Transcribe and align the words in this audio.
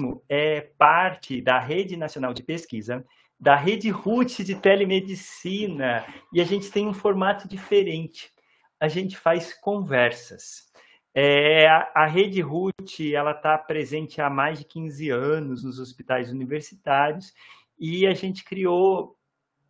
Autismo 0.00 0.22
é 0.28 0.62
parte 0.78 1.40
da 1.42 1.58
Rede 1.58 1.96
Nacional 1.96 2.32
de 2.32 2.42
Pesquisa, 2.42 3.04
da 3.38 3.54
Rede 3.54 3.90
RUT 3.90 4.42
de 4.42 4.54
Telemedicina, 4.54 6.04
e 6.32 6.40
a 6.40 6.44
gente 6.44 6.70
tem 6.70 6.86
um 6.86 6.92
formato 6.92 7.46
diferente. 7.46 8.30
A 8.78 8.88
gente 8.88 9.16
faz 9.16 9.54
conversas. 9.54 10.70
É, 11.14 11.66
a, 11.66 11.92
a, 11.94 12.06
Rede 12.06 12.40
RUT 12.40 13.14
ela 13.14 13.32
está 13.32 13.58
presente 13.58 14.20
há 14.20 14.30
mais 14.30 14.58
de 14.60 14.64
15 14.64 15.10
anos 15.10 15.64
nos 15.64 15.78
hospitais 15.78 16.30
universitários 16.30 17.32
e 17.78 18.06
a 18.06 18.14
gente 18.14 18.44
criou 18.44 19.16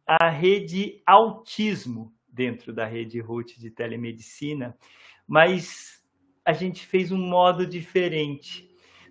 a 0.07 0.29
Rede 0.29 1.03
Autismo 1.07 2.13
dentro 2.29 2.73
da 2.73 2.85
Rede 2.85 3.21
RUT 3.21 3.59
de 3.59 3.71
Telemedicina, 3.71 4.77
mas 5.27 6.03
a 6.45 6.53
gente 6.53 6.85
fez 6.87 7.11
um 7.11 7.19
modo 7.19 7.67
diferente. 7.67 8.70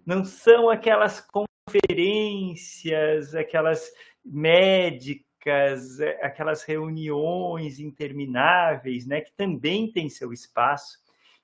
Não 0.10 0.26
são 0.26 0.72
aquelas 0.72 1.22
conferências, 1.22 3.36
aquelas 3.36 3.94
médicas, 4.26 6.02
aquelas 6.20 6.64
reuniões 6.64 7.80
intermináveis, 7.80 9.06
né, 9.06 9.22
que 9.22 9.32
também 9.34 9.92
tem 9.92 10.10
seu 10.10 10.34
espaço, 10.34 10.98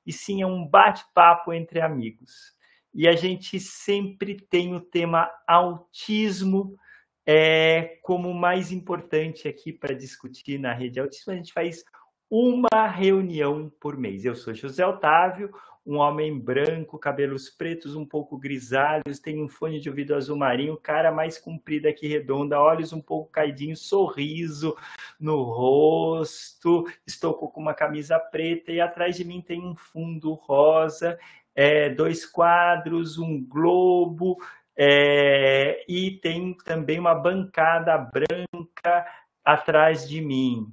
e 0.03 0.11
sim 0.11 0.41
é 0.41 0.47
um 0.47 0.67
bate-papo 0.67 1.53
entre 1.53 1.79
amigos. 1.79 2.55
E 2.91 3.07
a 3.07 3.15
gente 3.15 3.59
sempre 3.59 4.35
tem 4.35 4.73
o 4.73 4.81
tema 4.81 5.29
autismo 5.47 6.75
é, 7.23 7.99
como 8.01 8.33
mais 8.33 8.71
importante 8.71 9.47
aqui 9.47 9.71
para 9.71 9.93
discutir 9.93 10.57
na 10.57 10.73
rede 10.73 10.99
autismo. 10.99 11.33
A 11.33 11.35
gente 11.35 11.53
faz 11.53 11.83
uma 12.27 12.87
reunião 12.87 13.71
por 13.79 13.95
mês. 13.95 14.25
Eu 14.25 14.33
sou 14.33 14.55
José 14.55 14.83
Otávio, 14.83 15.51
um 15.85 15.97
homem 15.97 16.37
branco, 16.37 16.97
cabelos 16.97 17.49
pretos, 17.49 17.95
um 17.95 18.05
pouco 18.05 18.37
grisalhos, 18.37 19.19
tem 19.19 19.43
um 19.43 19.47
fone 19.47 19.79
de 19.79 19.87
ouvido 19.87 20.15
azul 20.15 20.35
marinho, 20.35 20.77
cara 20.77 21.11
mais 21.11 21.37
comprida 21.37 21.93
que 21.93 22.07
redonda, 22.07 22.59
olhos 22.59 22.91
um 22.91 23.01
pouco 23.01 23.31
caidinhos, 23.31 23.87
sorriso 23.87 24.75
no 25.19 25.43
rosto, 25.43 26.85
estou 27.05 27.35
com 27.35 27.61
uma 27.61 27.73
camisa 27.75 28.17
preta 28.19 28.71
e 28.71 28.81
atrás 28.81 29.15
de 29.15 29.23
mim 29.23 29.41
tem 29.41 29.61
um 29.61 29.75
fundo 29.75 30.33
rosa, 30.33 31.19
é, 31.53 31.89
dois 31.89 32.25
quadros, 32.25 33.19
um 33.19 33.43
globo, 33.45 34.37
é, 34.75 35.85
e 35.87 36.11
tem 36.19 36.53
também 36.65 36.97
uma 36.97 37.13
bancada 37.13 37.95
branca 37.97 39.05
atrás 39.43 40.07
de 40.07 40.19
mim. 40.19 40.71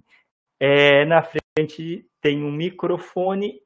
É, 0.59 1.05
na 1.05 1.23
frente 1.23 2.07
tem 2.21 2.43
um 2.43 2.51
microfone 2.51 3.61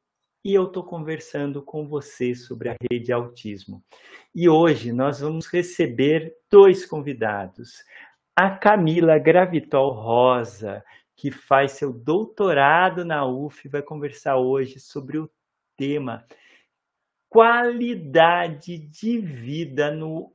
e 0.46 0.54
eu 0.54 0.66
estou 0.66 0.84
conversando 0.84 1.60
com 1.60 1.88
você 1.88 2.32
sobre 2.32 2.68
a 2.68 2.76
rede 2.88 3.12
autismo. 3.12 3.82
E 4.32 4.48
hoje 4.48 4.92
nós 4.92 5.18
vamos 5.18 5.48
receber 5.48 6.36
dois 6.48 6.86
convidados. 6.86 7.82
A 8.36 8.50
Camila 8.50 9.18
Gravitol 9.18 9.90
Rosa, 9.90 10.84
que 11.16 11.32
faz 11.32 11.72
seu 11.72 11.92
doutorado 11.92 13.04
na 13.04 13.26
UF, 13.26 13.68
vai 13.68 13.82
conversar 13.82 14.36
hoje 14.36 14.78
sobre 14.78 15.18
o 15.18 15.28
tema 15.76 16.24
qualidade 17.28 18.78
de 18.78 19.18
vida 19.18 19.90
no 19.90 20.32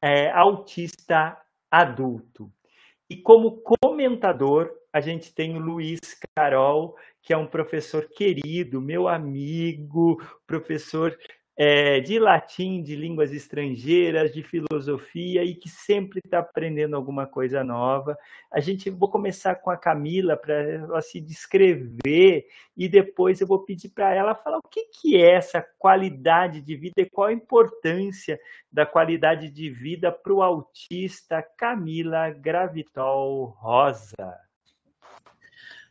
é, 0.00 0.30
autista 0.30 1.36
adulto. 1.68 2.48
E 3.10 3.16
como 3.16 3.60
comentador, 3.60 4.70
a 4.92 5.00
gente 5.00 5.34
tem 5.34 5.56
o 5.56 5.58
Luiz 5.58 5.98
Carol, 6.36 6.94
que 7.22 7.32
é 7.32 7.36
um 7.36 7.46
professor 7.46 8.08
querido, 8.08 8.80
meu 8.80 9.08
amigo, 9.08 10.20
professor 10.46 11.16
é, 11.56 12.00
de 12.00 12.18
latim, 12.18 12.82
de 12.82 12.96
línguas 12.96 13.32
estrangeiras, 13.32 14.32
de 14.32 14.42
filosofia 14.42 15.44
e 15.44 15.54
que 15.54 15.68
sempre 15.68 16.20
está 16.24 16.38
aprendendo 16.38 16.96
alguma 16.96 17.26
coisa 17.26 17.62
nova. 17.62 18.16
A 18.50 18.58
gente 18.58 18.90
vou 18.90 19.08
começar 19.08 19.56
com 19.56 19.70
a 19.70 19.76
Camila 19.76 20.36
para 20.36 20.54
ela 20.54 21.02
se 21.02 21.20
descrever 21.20 22.46
e 22.76 22.88
depois 22.88 23.40
eu 23.40 23.46
vou 23.46 23.60
pedir 23.64 23.90
para 23.90 24.14
ela 24.14 24.34
falar 24.34 24.58
o 24.58 24.68
que, 24.68 24.86
que 24.86 25.16
é 25.16 25.34
essa 25.34 25.64
qualidade 25.78 26.60
de 26.60 26.74
vida 26.74 26.94
e 26.98 27.08
qual 27.08 27.28
a 27.28 27.32
importância 27.32 28.40
da 28.70 28.86
qualidade 28.86 29.50
de 29.50 29.70
vida 29.70 30.10
para 30.10 30.32
o 30.32 30.42
autista 30.42 31.42
Camila 31.56 32.30
Gravitol 32.30 33.56
Rosa. 33.58 34.41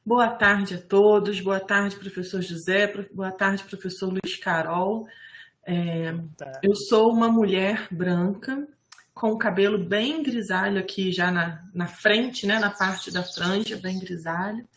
Boa 0.03 0.29
tarde 0.29 0.73
a 0.73 0.81
todos, 0.81 1.39
boa 1.41 1.59
tarde, 1.59 1.95
professor 1.95 2.41
José, 2.41 2.91
boa 3.13 3.31
tarde, 3.31 3.63
professor 3.63 4.07
Luiz 4.07 4.35
Carol. 4.35 5.07
É, 5.63 6.11
eu 6.63 6.75
sou 6.75 7.13
uma 7.13 7.29
mulher 7.29 7.87
branca, 7.91 8.67
com 9.13 9.31
o 9.31 9.37
cabelo 9.37 9.77
bem 9.77 10.23
grisalho 10.23 10.79
aqui, 10.79 11.11
já 11.11 11.31
na, 11.31 11.63
na 11.71 11.85
frente, 11.85 12.47
né, 12.47 12.57
na 12.57 12.71
parte 12.71 13.11
da 13.11 13.21
franja, 13.21 13.77
bem 13.77 13.99
grisalho. 13.99 14.67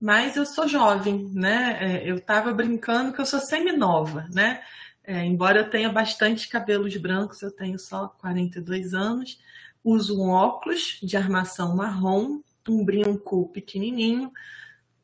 Mas 0.00 0.36
eu 0.38 0.46
sou 0.46 0.66
jovem, 0.66 1.30
né? 1.34 1.76
É, 1.78 2.10
eu 2.10 2.16
estava 2.16 2.50
brincando 2.54 3.12
que 3.12 3.20
eu 3.20 3.26
sou 3.26 3.40
semi-nova, 3.40 4.26
né? 4.32 4.62
É, 5.04 5.22
embora 5.22 5.60
eu 5.60 5.70
tenha 5.70 5.90
bastante 5.92 6.48
cabelos 6.48 6.96
brancos, 6.96 7.42
eu 7.42 7.50
tenho 7.50 7.78
só 7.78 8.08
42 8.08 8.94
anos. 8.94 9.38
Uso 9.84 10.18
um 10.18 10.30
óculos 10.30 10.98
de 11.02 11.14
armação 11.14 11.76
marrom 11.76 12.40
um 12.72 12.84
brinco 12.84 13.48
pequenininho. 13.52 14.30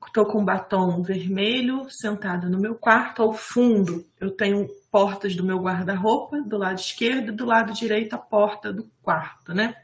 Estou 0.04 0.26
com 0.26 0.40
um 0.40 0.44
batom 0.44 1.02
vermelho, 1.02 1.86
sentada 1.88 2.48
no 2.48 2.58
meu 2.58 2.74
quarto. 2.74 3.22
Ao 3.22 3.32
fundo, 3.32 4.06
eu 4.20 4.30
tenho 4.30 4.68
portas 4.90 5.34
do 5.34 5.44
meu 5.44 5.58
guarda-roupa, 5.58 6.40
do 6.42 6.58
lado 6.58 6.78
esquerdo 6.78 7.28
e 7.28 7.36
do 7.36 7.46
lado 7.46 7.72
direito 7.72 8.14
a 8.14 8.18
porta 8.18 8.72
do 8.72 8.90
quarto, 9.00 9.54
né? 9.54 9.74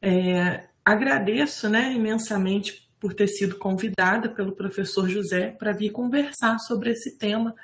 É, 0.00 0.68
agradeço, 0.84 1.68
né, 1.68 1.92
imensamente 1.92 2.88
por 3.00 3.14
ter 3.14 3.26
sido 3.26 3.56
convidada 3.56 4.28
pelo 4.28 4.52
professor 4.52 5.08
José 5.08 5.50
para 5.58 5.72
vir 5.72 5.90
conversar 5.90 6.58
sobre 6.58 6.90
esse 6.90 7.18
tema 7.18 7.54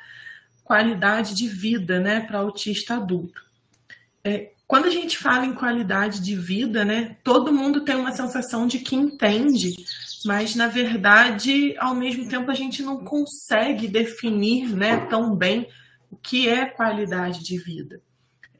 qualidade 0.64 1.34
de 1.34 1.48
vida, 1.48 1.98
né, 1.98 2.20
para 2.20 2.38
autista 2.38 2.94
adulto. 2.94 3.44
É, 4.22 4.53
quando 4.70 4.84
a 4.84 4.91
gente 4.91 5.19
fala 5.19 5.44
em 5.44 5.53
qualidade 5.53 6.22
de 6.22 6.36
vida, 6.36 6.84
né, 6.84 7.16
todo 7.25 7.53
mundo 7.53 7.81
tem 7.81 7.97
uma 7.97 8.12
sensação 8.12 8.69
de 8.69 8.78
que 8.78 8.94
entende, 8.94 9.75
mas 10.25 10.54
na 10.54 10.69
verdade, 10.69 11.75
ao 11.76 11.92
mesmo 11.92 12.28
tempo, 12.28 12.48
a 12.53 12.54
gente 12.54 12.80
não 12.80 13.04
consegue 13.04 13.88
definir 13.88 14.69
né, 14.69 15.04
tão 15.06 15.34
bem 15.34 15.66
o 16.09 16.16
que 16.16 16.48
é 16.48 16.66
qualidade 16.66 17.42
de 17.42 17.59
vida. 17.59 18.00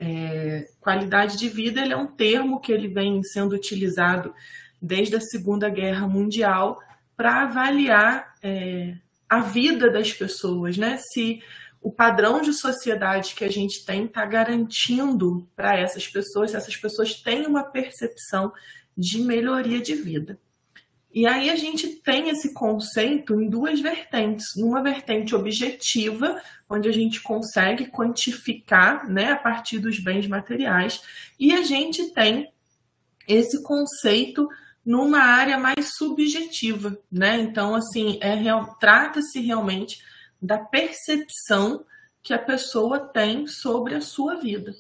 É, 0.01 0.67
qualidade 0.81 1.37
de 1.37 1.49
vida 1.49 1.81
é 1.81 1.95
um 1.95 2.09
termo 2.09 2.59
que 2.59 2.73
ele 2.73 2.89
vem 2.89 3.23
sendo 3.23 3.55
utilizado 3.55 4.35
desde 4.83 5.15
a 5.15 5.21
Segunda 5.21 5.69
Guerra 5.69 6.09
Mundial 6.09 6.81
para 7.17 7.43
avaliar 7.43 8.35
é, 8.43 8.97
a 9.29 9.39
vida 9.39 9.89
das 9.89 10.13
pessoas, 10.13 10.77
né? 10.77 10.97
Se 10.97 11.41
o 11.81 11.91
padrão 11.91 12.43
de 12.43 12.53
sociedade 12.53 13.35
que 13.35 13.45
a 13.45 13.51
gente 13.51 13.85
tem 13.85 14.05
está 14.05 14.25
garantindo 14.27 15.49
para 15.57 15.79
essas 15.79 16.07
pessoas, 16.07 16.55
essas 16.55 16.77
pessoas 16.77 17.15
têm 17.15 17.47
uma 17.47 17.65
percepção 17.65 18.53
de 18.97 19.21
melhoria 19.21 19.81
de 19.81 19.95
vida. 19.95 20.39
E 21.13 21.27
aí 21.27 21.51
a 21.51 21.57
gente 21.57 21.89
tem 21.89 22.29
esse 22.29 22.55
conceito 22.55 23.41
em 23.41 23.49
duas 23.49 23.81
vertentes. 23.81 24.47
Numa 24.57 24.83
vertente 24.83 25.35
objetiva, 25.35 26.41
onde 26.69 26.89
a 26.89 26.93
gente 26.93 27.21
consegue 27.21 27.87
quantificar 27.87 29.11
né, 29.11 29.33
a 29.33 29.37
partir 29.37 29.81
dos 29.81 29.99
bens 29.99 30.29
materiais, 30.29 31.03
e 31.39 31.53
a 31.53 31.63
gente 31.63 32.13
tem 32.13 32.53
esse 33.27 33.63
conceito 33.63 34.49
numa 34.85 35.21
área 35.21 35.59
mais 35.59 35.97
subjetiva, 35.97 36.97
né? 37.11 37.41
Então, 37.41 37.75
assim, 37.75 38.19
é, 38.21 38.37
trata-se 38.79 39.41
realmente 39.41 39.99
da 40.41 40.59
percepção 40.59 41.85
que 42.23 42.33
a 42.35 42.39
pessoa 42.39 43.01
tem 43.01 43.47
sobre 43.47 43.95
a 43.95 44.01
sua 44.01 44.37
vida. 44.37 44.75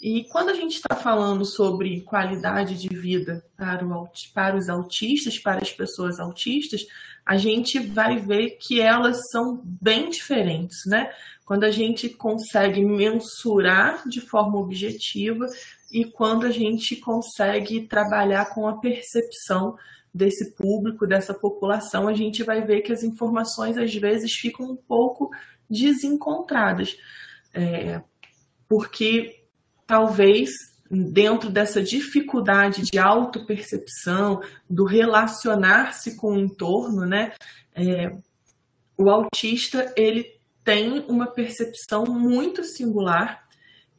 E 0.00 0.24
quando 0.24 0.50
a 0.50 0.54
gente 0.54 0.74
está 0.74 0.94
falando 0.94 1.46
sobre 1.46 2.02
qualidade 2.02 2.76
de 2.76 2.88
vida 2.88 3.42
para, 3.56 3.86
o, 3.86 4.06
para 4.34 4.54
os 4.54 4.68
autistas, 4.68 5.38
para 5.38 5.62
as 5.62 5.72
pessoas 5.72 6.20
autistas, 6.20 6.86
a 7.24 7.38
gente 7.38 7.78
vai 7.78 8.18
ver 8.18 8.58
que 8.60 8.82
elas 8.82 9.30
são 9.30 9.62
bem 9.64 10.10
diferentes, 10.10 10.84
né? 10.84 11.10
Quando 11.46 11.64
a 11.64 11.70
gente 11.70 12.10
consegue 12.10 12.84
mensurar 12.84 14.06
de 14.06 14.20
forma 14.20 14.58
objetiva 14.58 15.46
e 15.90 16.04
quando 16.04 16.44
a 16.44 16.50
gente 16.50 16.96
consegue 16.96 17.86
trabalhar 17.86 18.46
com 18.52 18.68
a 18.68 18.76
percepção 18.76 19.76
desse 20.14 20.54
público, 20.54 21.06
dessa 21.06 21.34
população, 21.34 22.06
a 22.06 22.14
gente 22.14 22.44
vai 22.44 22.62
ver 22.62 22.82
que 22.82 22.92
as 22.92 23.02
informações 23.02 23.76
às 23.76 23.92
vezes 23.94 24.32
ficam 24.32 24.70
um 24.70 24.76
pouco 24.76 25.30
desencontradas. 25.68 26.96
É, 27.52 28.00
porque 28.68 29.44
talvez 29.86 30.50
dentro 30.90 31.50
dessa 31.50 31.82
dificuldade 31.82 32.82
de 32.82 32.98
autopercepção, 32.98 34.40
do 34.68 34.84
relacionar-se 34.84 36.16
com 36.16 36.34
o 36.34 36.38
entorno, 36.38 37.04
né, 37.04 37.32
é, 37.74 38.14
o 38.96 39.10
autista 39.10 39.92
ele 39.96 40.34
tem 40.62 41.04
uma 41.08 41.26
percepção 41.26 42.04
muito 42.04 42.62
singular 42.62 43.43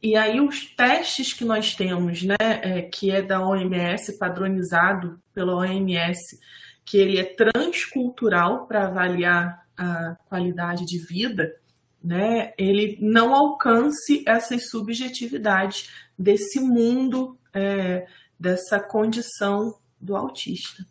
E 0.06 0.14
aí 0.14 0.40
os 0.40 0.64
testes 0.64 1.32
que 1.32 1.44
nós 1.44 1.74
temos, 1.74 2.22
né, 2.22 2.36
é, 2.38 2.82
que 2.82 3.10
é 3.10 3.20
da 3.20 3.44
OMS, 3.44 4.16
padronizado 4.16 5.20
pela 5.34 5.56
OMS, 5.56 6.38
que 6.84 6.96
ele 6.96 7.18
é 7.18 7.24
transcultural 7.24 8.68
para 8.68 8.86
avaliar 8.86 9.66
a 9.76 10.14
qualidade 10.28 10.86
de 10.86 11.04
vida, 11.04 11.58
né, 12.00 12.54
ele 12.56 12.96
não 13.00 13.34
alcance 13.34 14.22
essas 14.24 14.70
subjetividades 14.70 15.90
desse 16.16 16.60
mundo, 16.60 17.36
é, 17.52 18.06
dessa 18.38 18.78
condição 18.78 19.76
do 20.00 20.14
autista. 20.14 20.86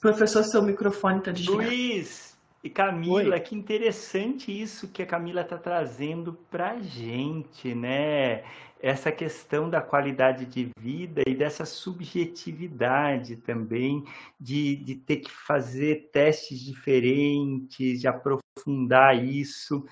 Professor, 0.00 0.42
seu 0.42 0.60
microfone 0.60 1.20
está 1.20 1.30
desligado. 1.30 1.68
Luiz 1.68 2.35
e 2.66 2.70
Camila, 2.70 3.34
Oi. 3.34 3.40
que 3.40 3.54
interessante 3.54 4.50
isso 4.50 4.88
que 4.88 5.02
a 5.02 5.06
Camila 5.06 5.42
está 5.42 5.56
trazendo 5.56 6.32
para 6.50 6.72
a 6.72 6.80
gente, 6.80 7.74
né? 7.74 8.42
Essa 8.80 9.10
questão 9.12 9.70
da 9.70 9.80
qualidade 9.80 10.44
de 10.46 10.70
vida 10.78 11.22
e 11.26 11.34
dessa 11.34 11.64
subjetividade 11.64 13.36
também, 13.36 14.04
de, 14.38 14.76
de 14.76 14.96
ter 14.96 15.16
que 15.16 15.30
fazer 15.30 16.10
testes 16.12 16.60
diferentes, 16.60 18.00
de 18.00 18.08
aprofundar 18.08 19.16
isso. 19.16 19.86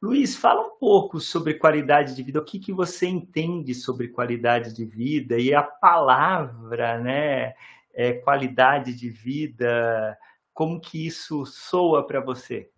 Luiz, 0.00 0.36
fala 0.36 0.60
um 0.60 0.78
pouco 0.78 1.18
sobre 1.18 1.54
qualidade 1.54 2.14
de 2.14 2.22
vida. 2.22 2.38
O 2.38 2.44
que, 2.44 2.58
que 2.58 2.72
você 2.72 3.06
entende 3.06 3.74
sobre 3.74 4.08
qualidade 4.08 4.74
de 4.74 4.84
vida 4.84 5.38
e 5.38 5.52
a 5.52 5.62
palavra, 5.62 6.98
né? 7.00 7.54
é, 7.98 8.12
qualidade 8.12 8.94
de 8.94 9.10
vida? 9.10 10.16
Como 10.58 10.80
que 10.80 11.06
isso 11.06 11.46
soa 11.46 12.04
para 12.04 12.18
você? 12.18 12.68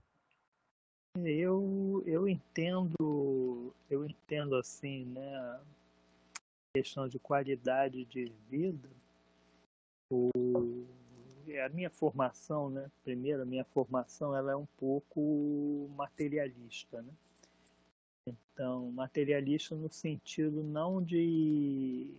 Eu, 1.25 2.03
eu 2.05 2.29
entendo, 2.29 3.75
eu 3.89 4.05
entendo 4.05 4.55
assim, 4.57 5.07
né, 5.07 5.61
questão 6.77 7.09
de 7.09 7.19
qualidade 7.19 8.05
de 8.05 8.31
vida. 8.51 8.91
O, 10.13 10.29
a 11.65 11.71
minha 11.71 11.89
formação, 11.89 12.69
né, 12.69 12.91
primeiro, 13.03 13.41
a 13.41 13.47
minha 13.47 13.65
formação 13.65 14.37
ela 14.37 14.53
é 14.53 14.57
um 14.57 14.69
pouco 14.77 15.89
materialista, 15.97 17.01
né? 17.01 17.15
Então, 18.29 18.91
materialista 18.91 19.75
no 19.75 19.91
sentido 19.91 20.63
não 20.63 21.03
de 21.03 22.15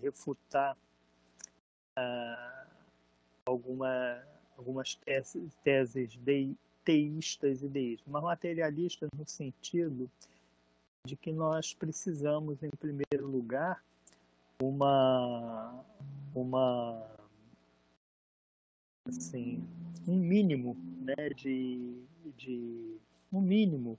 refutar 0.00 0.74
uh, 1.98 2.64
alguma, 3.44 4.24
algumas 4.56 4.94
teses, 4.94 5.52
de, 6.16 6.56
teístas 6.84 7.62
e 7.62 7.68
deístas, 7.68 8.06
mas 8.10 8.22
materialistas 8.22 9.08
no 9.16 9.26
sentido 9.26 10.10
de 11.06 11.16
que 11.16 11.32
nós 11.32 11.74
precisamos, 11.74 12.62
em 12.62 12.70
primeiro 12.70 13.26
lugar, 13.26 13.82
uma, 14.62 15.84
uma 16.34 17.06
assim, 19.08 19.66
um 20.06 20.16
mínimo 20.16 20.76
né, 21.00 21.28
de, 21.34 22.02
de 22.36 22.96
um 23.32 23.40
mínimo 23.40 23.98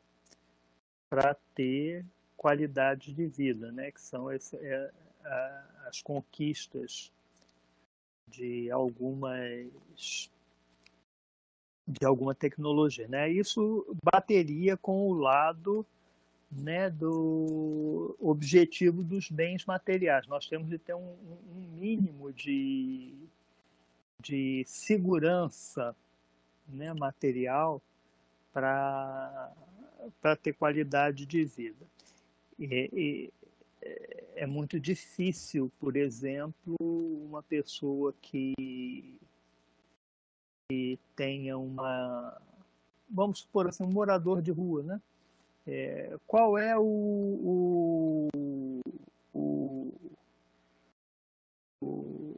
para 1.09 1.35
ter 1.53 2.05
qualidade 2.35 3.13
de 3.13 3.25
vida, 3.27 3.71
né, 3.71 3.91
que 3.91 4.01
são 4.01 4.31
esse, 4.31 4.55
é, 4.57 4.91
a, 5.23 5.65
as 5.87 6.01
conquistas 6.01 7.11
de 8.27 8.71
algumas 8.71 10.29
de 11.87 12.05
alguma 12.05 12.33
tecnologia, 12.33 13.07
né? 13.07 13.29
Isso 13.29 13.85
bateria 14.03 14.75
com 14.75 15.07
o 15.07 15.13
lado 15.13 15.85
né, 16.51 16.89
do 16.89 18.15
objetivo 18.19 19.03
dos 19.03 19.29
bens 19.29 19.65
materiais. 19.65 20.27
Nós 20.27 20.47
temos 20.47 20.69
de 20.69 20.77
ter 20.77 20.93
um, 20.95 21.15
um 21.55 21.77
mínimo 21.77 22.31
de, 22.31 23.13
de 24.19 24.63
segurança 24.65 25.95
né, 26.67 26.93
material 26.93 27.81
para 28.53 29.51
ter 30.41 30.53
qualidade 30.53 31.25
de 31.25 31.43
vida. 31.43 31.85
E, 32.57 32.89
e, 32.93 33.33
é 34.35 34.45
muito 34.45 34.79
difícil, 34.79 35.71
por 35.79 35.95
exemplo, 35.95 36.75
uma 36.79 37.41
pessoa 37.43 38.13
que, 38.21 39.15
que 40.67 40.99
tenha 41.15 41.57
uma, 41.57 42.35
vamos 43.09 43.39
supor 43.39 43.67
assim, 43.67 43.83
um 43.83 43.91
morador 43.91 44.41
de 44.41 44.51
rua, 44.51 44.83
né? 44.83 45.01
É, 45.67 46.17
qual 46.27 46.57
é 46.57 46.77
o, 46.77 46.83
o, 46.83 48.29
o, 49.33 49.93
o, 51.81 52.35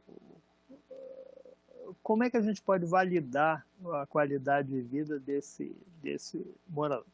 como 2.02 2.24
é 2.24 2.30
que 2.30 2.36
a 2.36 2.42
gente 2.42 2.62
pode 2.62 2.86
validar 2.86 3.66
a 3.94 4.06
qualidade 4.06 4.68
de 4.68 4.80
vida 4.80 5.18
desse, 5.18 5.74
desse 6.02 6.44
morador? 6.68 7.06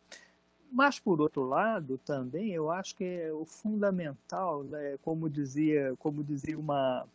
Mas, 0.71 0.99
por 0.99 1.21
outro 1.21 1.45
lado, 1.45 1.99
também 1.99 2.51
eu 2.53 2.71
acho 2.71 2.97
que 2.97 3.05
é 3.05 3.33
o 3.33 3.45
fundamental, 3.45 4.65
né, 4.65 4.99
como 5.03 5.31
dizia, 5.31 5.95
como 5.99 6.25
dizia 6.25 6.59
uma, 6.59 7.07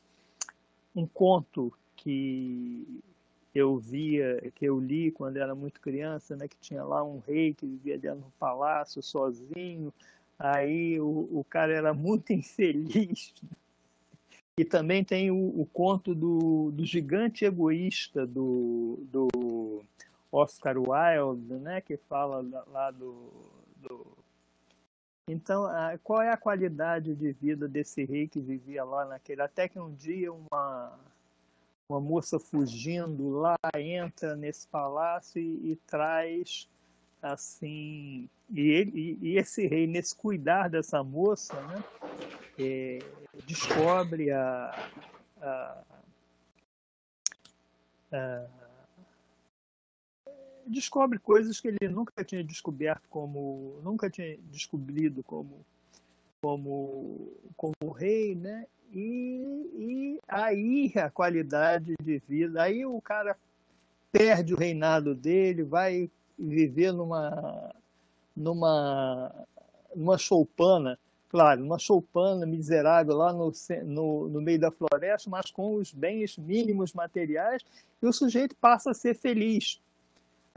um 0.96 1.06
conto 1.06 1.74
que 1.98 3.02
eu 3.54 3.78
via, 3.78 4.52
que 4.56 4.66
eu 4.66 4.80
li 4.80 5.12
quando 5.12 5.38
era 5.38 5.56
muito 5.56 5.82
criança, 5.82 6.36
né, 6.36 6.48
que 6.48 6.58
tinha 6.58 6.84
lá 6.84 7.04
um 7.04 7.20
rei 7.20 7.54
que 7.54 7.66
vivia 7.66 7.98
dentro 7.98 8.22
do 8.22 8.34
palácio 8.40 9.02
sozinho, 9.02 9.94
aí 10.38 11.00
o, 11.00 11.28
o 11.32 11.46
cara 11.50 11.74
era 11.74 11.94
muito 11.94 12.32
infeliz. 12.34 13.34
E 14.58 14.66
também 14.66 15.04
tem 15.04 15.32
o, 15.32 15.62
o 15.62 15.66
conto 15.66 16.14
do, 16.14 16.72
do 16.72 16.86
gigante 16.86 17.46
egoísta 17.46 18.28
do, 18.28 19.00
do 19.10 19.82
Oscar 20.32 20.76
Wilde, 20.78 21.54
né, 21.56 21.82
que 21.82 21.98
fala 21.98 22.46
lá 22.68 22.92
do, 22.92 23.32
do... 23.78 24.06
Então, 25.28 25.66
qual 26.04 26.22
é 26.22 26.32
a 26.32 26.38
qualidade 26.38 27.16
de 27.16 27.32
vida 27.32 27.68
desse 27.68 28.04
rei 28.04 28.28
que 28.28 28.42
vivia 28.42 28.84
lá 28.84 29.06
naquele? 29.06 29.42
Até 29.42 29.68
que 29.68 29.80
um 29.80 29.94
dia 29.94 30.34
uma 30.34 30.98
uma 31.90 32.00
moça 32.00 32.40
fugindo 32.40 33.30
lá 33.32 33.58
entra 33.76 34.36
nesse 34.36 34.68
palácio 34.68 35.42
e, 35.42 35.72
e 35.72 35.76
traz 35.88 36.70
assim 37.22 38.30
e, 38.50 38.62
ele, 38.62 39.18
e, 39.22 39.38
esse 39.38 39.66
rei 39.68 39.88
nesse 39.88 40.16
cuidar 40.16 40.70
dessa 40.70 41.04
moça 41.04 41.60
né 41.68 41.84
é, 42.60 43.00
descobre 43.46 44.32
a, 44.32 44.92
a, 45.42 45.84
a 48.12 48.46
descobre 50.68 51.18
coisas 51.18 51.60
que 51.60 51.68
ele 51.68 51.90
nunca 51.90 52.24
tinha 52.24 52.44
descoberto 52.44 53.08
como 53.10 53.80
nunca 53.84 54.10
tinha 54.10 54.38
descobrido 54.52 55.24
como 55.24 55.66
como 56.42 57.34
como 57.56 57.92
rei 57.92 58.36
né? 58.36 58.66
E, 58.92 59.70
e 59.78 60.20
aí 60.28 60.92
a 60.96 61.10
qualidade 61.10 61.96
de 62.02 62.22
vida 62.28 62.62
aí 62.62 62.86
o 62.86 63.00
cara 63.02 63.38
perde 64.12 64.54
o 64.54 64.58
reinado 64.58 65.14
dele 65.14 65.64
vai 65.64 66.10
viver 66.38 66.92
numa 66.92 67.74
numa 68.36 69.46
numa 69.96 70.18
choupana 70.18 70.98
claro 71.30 71.62
numa 71.62 71.78
choupana 71.78 72.46
miserável 72.46 73.16
lá 73.16 73.32
no, 73.32 73.52
no, 73.86 74.30
no 74.30 74.42
meio 74.42 74.60
da 74.60 74.72
floresta 74.72 75.30
mas 75.30 75.52
com 75.52 75.76
os 75.76 75.94
bens 75.94 76.38
mínimos 76.38 76.94
materiais 76.94 77.64
e 78.02 78.08
o 78.08 78.14
sujeito 78.14 78.56
passa 78.56 78.92
a 78.92 78.96
ser 78.96 79.14
feliz 79.14 79.80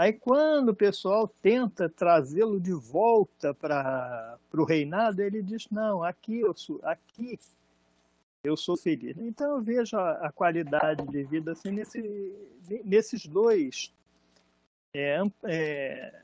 Aí, 0.03 0.13
quando 0.13 0.71
o 0.71 0.75
pessoal 0.75 1.29
tenta 1.29 1.89
trazê-lo 1.89 2.59
de 2.59 2.73
volta 2.73 3.55
para 3.55 4.37
o 4.53 4.65
reinado, 4.65 5.23
ele 5.23 5.41
diz: 5.41 5.71
Não, 5.71 6.03
aqui 6.03 6.41
eu 6.41 6.53
sou, 6.57 6.81
aqui 6.83 7.39
eu 8.43 8.57
sou 8.57 8.77
feliz. 8.77 9.17
Então, 9.17 9.59
eu 9.59 9.63
vejo 9.63 9.97
a, 9.97 10.27
a 10.27 10.33
qualidade 10.33 11.07
de 11.07 11.23
vida 11.23 11.53
assim, 11.53 11.71
nesse, 11.71 12.35
nesses 12.85 13.27
dois 13.27 13.95
é, 14.93 15.23
é, 15.45 16.23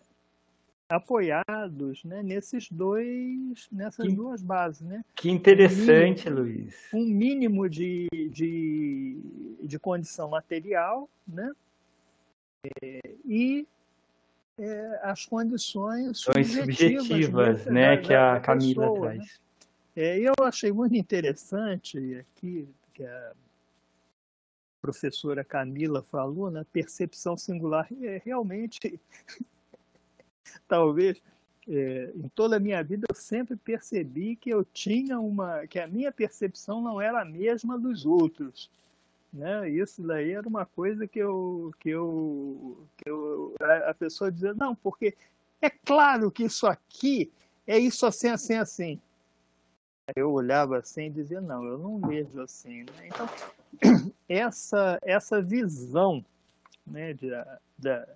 apoiados 0.88 2.02
né, 2.02 2.20
nesses 2.20 2.68
dois, 2.72 3.68
nessas 3.70 4.08
que, 4.08 4.12
duas 4.12 4.42
bases. 4.42 4.80
Né? 4.80 5.04
Que 5.14 5.30
interessante, 5.30 6.28
um 6.28 6.32
mínimo, 6.32 6.40
Luiz. 6.40 6.74
Um 6.92 7.04
mínimo 7.04 7.68
de, 7.68 8.08
de, 8.32 9.20
de 9.62 9.78
condição 9.78 10.30
material, 10.30 11.08
né? 11.24 11.52
É, 12.82 13.00
e 13.24 13.66
é, 14.58 15.00
as 15.02 15.24
condições 15.24 16.18
subjetivas, 16.18 17.04
subjetivas 17.06 17.66
né, 17.66 17.72
né, 17.72 17.96
que 17.96 18.12
a 18.12 18.40
Camila 18.40 18.86
pessoa, 18.86 19.00
traz. 19.00 19.18
Né? 19.18 19.26
É, 19.96 20.18
eu 20.18 20.32
achei 20.42 20.72
muito 20.72 20.96
interessante 20.96 21.98
aqui 22.16 22.68
que 22.94 23.04
a 23.04 23.32
professora 24.80 25.44
Camila 25.44 26.02
falou, 26.02 26.50
na 26.50 26.60
né, 26.60 26.66
percepção 26.72 27.36
singular, 27.36 27.88
é, 28.02 28.20
realmente 28.24 29.00
talvez 30.66 31.20
é, 31.68 32.12
em 32.14 32.28
toda 32.34 32.56
a 32.56 32.60
minha 32.60 32.82
vida 32.82 33.06
eu 33.08 33.14
sempre 33.14 33.54
percebi 33.56 34.34
que 34.36 34.50
eu 34.50 34.64
tinha 34.64 35.20
uma 35.20 35.66
que 35.66 35.78
a 35.78 35.86
minha 35.86 36.10
percepção 36.10 36.80
não 36.80 37.00
era 37.00 37.20
a 37.20 37.24
mesma 37.24 37.78
dos 37.78 38.06
outros 38.06 38.70
né 39.32 39.68
isso 39.68 40.02
daí 40.02 40.32
era 40.32 40.46
uma 40.48 40.64
coisa 40.64 41.06
que 41.06 41.18
eu 41.18 41.72
que 41.78 41.90
eu, 41.90 42.86
que 42.96 43.08
eu 43.08 43.54
a 43.86 43.94
pessoa 43.94 44.32
dizia 44.32 44.54
não 44.54 44.74
porque 44.74 45.16
é 45.60 45.68
claro 45.70 46.30
que 46.30 46.44
isso 46.44 46.66
aqui 46.66 47.30
é 47.66 47.78
isso 47.78 48.06
assim 48.06 48.28
assim 48.28 48.54
assim 48.54 49.00
eu 50.16 50.32
olhava 50.32 50.78
assim 50.78 51.06
e 51.06 51.10
dizia 51.10 51.40
não 51.40 51.64
eu 51.64 51.78
não 51.78 52.00
vejo 52.00 52.40
assim 52.40 52.84
né? 52.84 53.08
então 53.08 53.28
essa 54.28 54.98
essa 55.02 55.42
visão 55.42 56.24
né 56.86 57.12
de, 57.12 57.28
da 57.78 58.08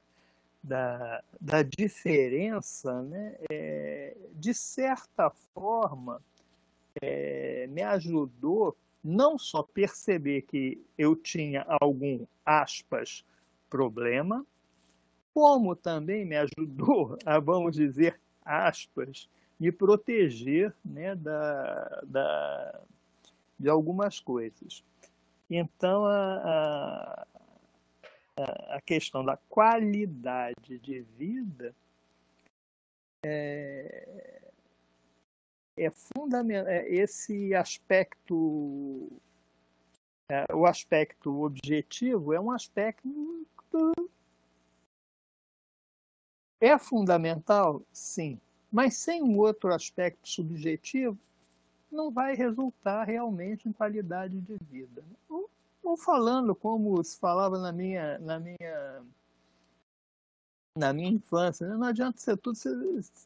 da, 0.63 1.23
da 1.41 1.63
diferença, 1.63 3.03
né, 3.03 3.35
é, 3.51 4.17
de 4.35 4.55
certa 4.55 5.29
forma, 5.53 6.23
é, 7.01 7.67
me 7.69 7.83
ajudou 7.83 8.77
não 9.03 9.39
só 9.39 9.63
perceber 9.63 10.43
que 10.43 10.81
eu 10.97 11.17
tinha 11.17 11.65
algum, 11.81 12.25
aspas, 12.45 13.25
problema, 13.69 14.47
como 15.35 15.75
também 15.75 16.25
me 16.25 16.37
ajudou 16.37 17.17
a, 17.25 17.39
vamos 17.41 17.75
dizer, 17.75 18.21
aspas, 18.45 19.29
me 19.59 19.73
proteger 19.73 20.75
né, 20.85 21.15
da, 21.15 22.03
da, 22.05 22.81
de 23.59 23.69
algumas 23.69 24.21
coisas. 24.21 24.85
Então, 25.49 26.05
a, 26.07 27.27
a 28.37 28.81
questão 28.85 29.25
da 29.25 29.37
qualidade 29.49 30.79
de 30.79 31.01
vida 31.01 31.75
é, 33.25 34.42
é 35.77 35.91
fundamental. 35.91 36.71
É 36.71 36.89
esse 36.89 37.55
aspecto, 37.55 39.11
é, 40.31 40.47
o 40.55 40.67
aspecto 40.67 41.43
objetivo 41.43 42.33
é 42.33 42.41
um 42.41 42.51
aspecto 42.51 43.09
é 46.61 46.79
fundamental, 46.79 47.83
sim, 47.93 48.39
mas 48.71 48.97
sem 48.97 49.23
um 49.23 49.37
outro 49.39 49.75
aspecto 49.75 50.29
subjetivo 50.29 51.19
não 51.91 52.11
vai 52.11 52.35
resultar 52.35 53.05
realmente 53.05 53.69
em 53.69 53.73
qualidade 53.73 54.41
de 54.41 54.57
vida. 54.71 55.03
O 55.29 55.49
ou 55.83 55.97
falando 55.97 56.55
como 56.55 57.03
se 57.03 57.19
falava 57.19 57.59
na 57.59 57.73
minha, 57.73 58.19
na 58.21 58.39
minha, 58.39 59.03
na 60.77 60.93
minha 60.93 61.11
infância. 61.11 61.67
Né? 61.67 61.77
Não 61.77 61.89
adianta 61.89 62.19
ser 62.19 62.37
tudo, 62.37 62.59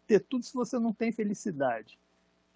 ter 0.07 0.21
tudo 0.21 0.45
se 0.45 0.55
você 0.55 0.79
não 0.79 0.93
tem 0.93 1.13
felicidade. 1.13 1.99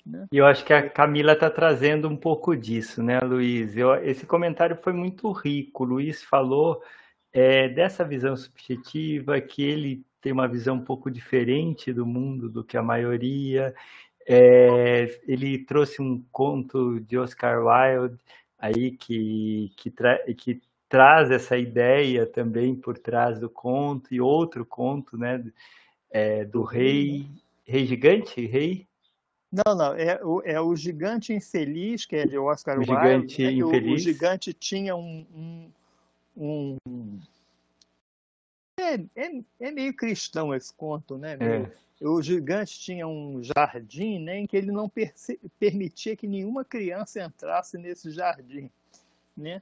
Né? 0.04 0.26
E 0.33 0.37
eu 0.38 0.47
acho 0.47 0.64
que 0.64 0.73
a 0.73 0.88
Camila 0.88 1.33
está 1.33 1.50
trazendo 1.50 2.09
um 2.09 2.16
pouco 2.16 2.57
disso, 2.57 3.02
né, 3.02 3.21
Luiz? 3.21 3.76
Eu, 3.76 3.95
esse 4.04 4.26
comentário 4.26 4.76
foi 4.76 4.92
muito 4.92 5.30
rico. 5.33 5.85
O 5.85 5.87
Luiz 5.87 6.23
falou 6.23 6.83
é, 7.33 7.69
dessa 7.69 8.04
visão 8.04 8.37
subjetiva, 8.37 9.40
que 9.40 9.62
ele 9.62 10.04
tem 10.21 10.33
uma 10.33 10.49
visão 10.49 10.76
um 10.76 10.85
pouco 10.85 11.11
diferente 11.11 11.92
do 11.92 12.07
mundo 12.07 12.49
do 12.49 12.64
que 12.64 12.76
a 12.76 12.83
maioria. 12.83 13.75
É, 14.26 15.21
ele 15.26 15.59
trouxe 15.64 16.02
um 16.02 16.23
conto 16.30 17.00
de 17.00 17.19
Oscar 17.19 17.64
Wilde 17.64 18.19
aí 18.59 18.92
que, 18.92 19.73
que, 19.76 19.90
tra 19.90 20.19
que 20.35 20.61
traz 20.88 21.30
essa 21.30 21.57
ideia 21.57 22.26
também 22.26 22.75
por 22.75 22.99
trás 22.99 23.38
do 23.38 23.49
conto 23.49 24.12
e 24.12 24.21
outro 24.21 24.66
conto, 24.66 25.16
né, 25.16 25.42
é, 26.11 26.45
do 26.45 26.62
rei, 26.62 27.26
rei 27.64 27.87
gigante, 27.87 28.45
rei? 28.47 28.90
Não, 29.52 29.75
não, 29.75 29.95
é 29.95 30.25
o, 30.25 30.42
é 30.42 30.61
o 30.61 30.76
Gigante 30.76 31.33
Infeliz, 31.33 32.07
que 32.07 32.14
é 32.14 32.26
de 32.26 32.38
Oscar 32.38 32.76
o 32.76 32.80
Wilde. 32.80 32.92
Gigante 32.92 33.42
né, 33.42 33.52
Infeliz. 33.52 33.90
O, 33.90 33.95
o, 33.95 33.99
gigante 33.99 34.52
tinha 34.54 34.97
um... 34.97 35.26
um, 36.37 36.76
um... 36.87 37.21
É, 38.78 38.95
é, 39.16 39.42
é, 39.61 39.71
meio 39.71 39.95
cristão 39.95 40.54
esse 40.54 40.73
conto, 40.73 41.19
né? 41.19 41.37
Meio, 41.37 41.64
é 41.66 41.71
o 42.00 42.23
gigante 42.23 42.78
tinha 42.80 43.07
um 43.07 43.42
jardim 43.42 44.19
né, 44.21 44.38
em 44.38 44.47
que 44.47 44.57
ele 44.57 44.73
não 44.73 44.90
permitia 45.59 46.16
que 46.16 46.26
nenhuma 46.26 46.64
criança 46.64 47.23
entrasse 47.23 47.76
nesse 47.76 48.11
jardim. 48.11 48.71
Né? 49.37 49.61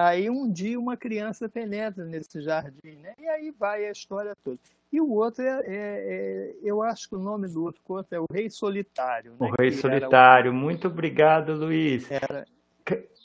Aí 0.00 0.30
um 0.30 0.48
dia 0.48 0.78
uma 0.78 0.96
criança 0.96 1.48
penetra 1.48 2.04
nesse 2.04 2.40
jardim, 2.40 3.00
né? 3.02 3.14
e 3.18 3.26
aí 3.26 3.50
vai 3.50 3.84
a 3.84 3.90
história 3.90 4.32
toda. 4.44 4.56
E 4.92 5.00
o 5.00 5.10
outro 5.10 5.42
é, 5.42 5.60
é, 5.66 5.66
é 5.66 6.54
eu 6.62 6.84
acho 6.84 7.08
que 7.08 7.16
o 7.16 7.18
nome 7.18 7.48
do 7.48 7.64
outro 7.64 7.82
conto 7.82 8.12
é 8.12 8.20
o 8.20 8.24
Rei 8.32 8.48
Solitário. 8.48 9.32
Né? 9.32 9.36
O 9.40 9.60
Rei 9.60 9.72
Solitário. 9.72 10.52
O... 10.52 10.54
Muito 10.54 10.86
obrigado, 10.86 11.52
Luiz. 11.52 12.08
Era... 12.12 12.46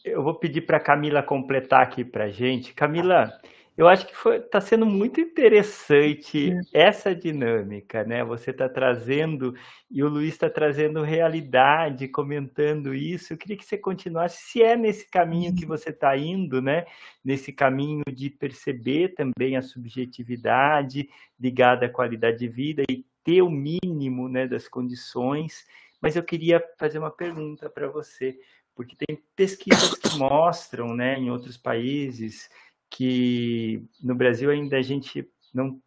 Eu 0.03 0.23
vou 0.23 0.33
pedir 0.33 0.61
para 0.61 0.79
Camila 0.79 1.21
completar 1.21 1.83
aqui 1.83 2.03
para 2.03 2.29
gente. 2.29 2.73
Camila, 2.73 3.31
eu 3.75 3.87
acho 3.87 4.05
que 4.05 4.29
está 4.29 4.61
sendo 4.61 4.85
muito 4.85 5.19
interessante 5.19 6.51
essa 6.71 7.15
dinâmica, 7.15 8.03
né? 8.03 8.23
Você 8.23 8.51
está 8.51 8.69
trazendo, 8.69 9.55
e 9.89 10.03
o 10.03 10.09
Luiz 10.09 10.33
está 10.33 10.47
trazendo 10.47 11.01
realidade, 11.01 12.07
comentando 12.07 12.93
isso. 12.93 13.33
Eu 13.33 13.37
queria 13.37 13.57
que 13.57 13.65
você 13.65 13.75
continuasse, 13.77 14.43
se 14.43 14.61
é 14.61 14.75
nesse 14.75 15.09
caminho 15.09 15.55
que 15.55 15.65
você 15.65 15.89
está 15.89 16.15
indo, 16.15 16.61
né? 16.61 16.85
Nesse 17.25 17.51
caminho 17.51 18.03
de 18.13 18.29
perceber 18.29 19.15
também 19.15 19.57
a 19.57 19.61
subjetividade 19.63 21.09
ligada 21.39 21.87
à 21.87 21.89
qualidade 21.89 22.39
de 22.39 22.47
vida 22.47 22.83
e 22.87 23.03
ter 23.23 23.41
o 23.41 23.49
mínimo 23.49 24.29
né, 24.29 24.47
das 24.47 24.67
condições. 24.67 25.65
Mas 25.99 26.15
eu 26.15 26.23
queria 26.23 26.63
fazer 26.77 26.99
uma 26.99 27.09
pergunta 27.09 27.69
para 27.69 27.87
você, 27.87 28.37
porque 28.75 28.95
tem 28.95 29.23
pesquisas 29.35 29.95
que 29.95 30.15
mostram, 30.17 30.95
né, 30.95 31.17
em 31.17 31.31
outros 31.31 31.57
países, 31.57 32.49
que 32.93 33.83
no 34.01 34.13
Brasil 34.13 34.51
ainda 34.51 34.77
a 34.77 34.81
gente 34.81 35.27
não 35.51 35.79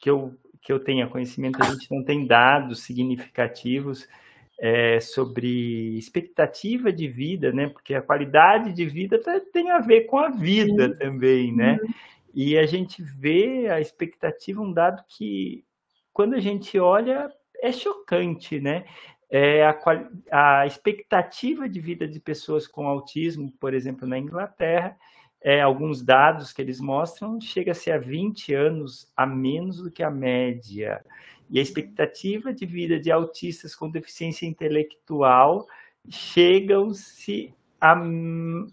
que 0.00 0.08
eu 0.08 0.34
que 0.62 0.72
eu 0.72 0.80
tenha 0.80 1.06
conhecimento 1.06 1.62
a 1.62 1.66
gente 1.66 1.90
não 1.90 2.02
tem 2.02 2.26
dados 2.26 2.82
significativos 2.82 4.08
é, 4.58 4.98
sobre 4.98 5.98
expectativa 5.98 6.90
de 6.90 7.06
vida, 7.06 7.52
né? 7.52 7.68
Porque 7.68 7.94
a 7.94 8.00
qualidade 8.00 8.72
de 8.72 8.86
vida 8.86 9.20
tá, 9.20 9.38
tem 9.52 9.70
a 9.70 9.80
ver 9.80 10.02
com 10.02 10.18
a 10.18 10.30
vida 10.30 10.88
Sim. 10.88 10.96
também, 10.96 11.54
né? 11.54 11.78
Uhum. 11.82 11.92
E 12.34 12.56
a 12.56 12.64
gente 12.64 13.02
vê 13.02 13.68
a 13.68 13.78
expectativa 13.78 14.62
um 14.62 14.72
dado 14.72 15.04
que 15.06 15.64
quando 16.14 16.34
a 16.34 16.40
gente 16.40 16.78
olha 16.78 17.30
é 17.60 17.70
chocante, 17.72 18.58
né? 18.58 18.86
É 19.28 19.66
a, 19.66 19.78
a 20.30 20.66
expectativa 20.66 21.68
de 21.68 21.80
vida 21.80 22.08
de 22.08 22.20
pessoas 22.20 22.66
com 22.66 22.88
autismo, 22.88 23.52
por 23.60 23.74
exemplo, 23.74 24.08
na 24.08 24.18
Inglaterra, 24.18 24.96
é, 25.44 25.60
alguns 25.60 26.02
dados 26.02 26.54
que 26.54 26.62
eles 26.62 26.80
mostram, 26.80 27.38
chega-se 27.38 27.90
a 27.90 27.98
20 27.98 28.54
anos 28.54 29.12
a 29.14 29.26
menos 29.26 29.76
do 29.76 29.90
que 29.90 30.02
a 30.02 30.10
média. 30.10 31.04
E 31.50 31.58
a 31.58 31.62
expectativa 31.62 32.50
de 32.50 32.64
vida 32.64 32.98
de 32.98 33.12
autistas 33.12 33.76
com 33.76 33.90
deficiência 33.90 34.46
intelectual 34.46 35.66
chegam-se 36.08 37.54
a 37.78 37.94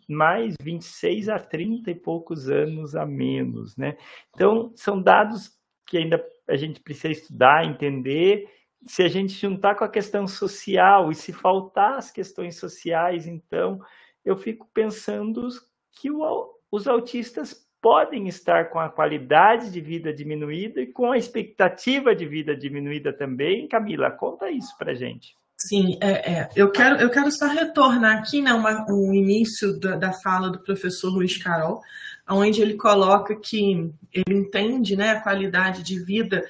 mais 0.07 0.55
26 0.61 1.27
a 1.27 1.37
30 1.37 1.91
e 1.91 1.95
poucos 1.95 2.49
anos 2.49 2.95
a 2.95 3.05
menos, 3.05 3.75
né? 3.75 3.97
Então, 4.33 4.71
são 4.73 5.01
dados 5.01 5.51
que 5.85 5.97
ainda 5.97 6.25
a 6.47 6.55
gente 6.55 6.79
precisa 6.79 7.09
estudar, 7.09 7.65
entender. 7.65 8.49
Se 8.87 9.03
a 9.03 9.09
gente 9.09 9.33
juntar 9.33 9.75
com 9.75 9.83
a 9.83 9.89
questão 9.89 10.25
social 10.25 11.11
e 11.11 11.15
se 11.15 11.33
faltar 11.33 11.97
as 11.97 12.09
questões 12.09 12.55
sociais, 12.55 13.27
então, 13.27 13.81
eu 14.23 14.37
fico 14.37 14.69
pensando 14.73 15.49
que 15.91 16.09
o, 16.09 16.60
os 16.71 16.87
autistas 16.87 17.67
podem 17.81 18.27
estar 18.27 18.69
com 18.69 18.79
a 18.79 18.89
qualidade 18.89 19.71
de 19.71 19.81
vida 19.81 20.13
diminuída 20.13 20.81
e 20.81 20.87
com 20.87 21.11
a 21.11 21.17
expectativa 21.17 22.15
de 22.15 22.25
vida 22.27 22.55
diminuída 22.55 23.11
também. 23.11 23.67
Camila, 23.67 24.11
conta 24.11 24.49
isso 24.49 24.77
para 24.77 24.93
gente. 24.93 25.35
Sim, 25.57 25.97
é, 26.01 26.33
é, 26.33 26.49
Eu, 26.55 26.71
quero, 26.71 26.95
eu 26.95 27.09
quero 27.09 27.31
só 27.31 27.47
retornar 27.47 28.17
aqui 28.17 28.41
né, 28.41 28.51
uma, 28.53 28.85
o 28.89 29.13
início 29.13 29.79
da, 29.79 29.95
da, 29.95 30.13
fala 30.13 30.49
do 30.49 30.59
professor 30.59 31.09
Luiz 31.09 31.37
Carol, 31.37 31.81
onde 32.27 32.61
ele 32.61 32.75
coloca 32.75 33.35
que 33.35 33.91
ele 34.11 34.35
entende 34.35 34.95
né, 34.95 35.11
a 35.11 35.21
qualidade 35.21 35.83
de 35.83 36.03
vida 36.03 36.43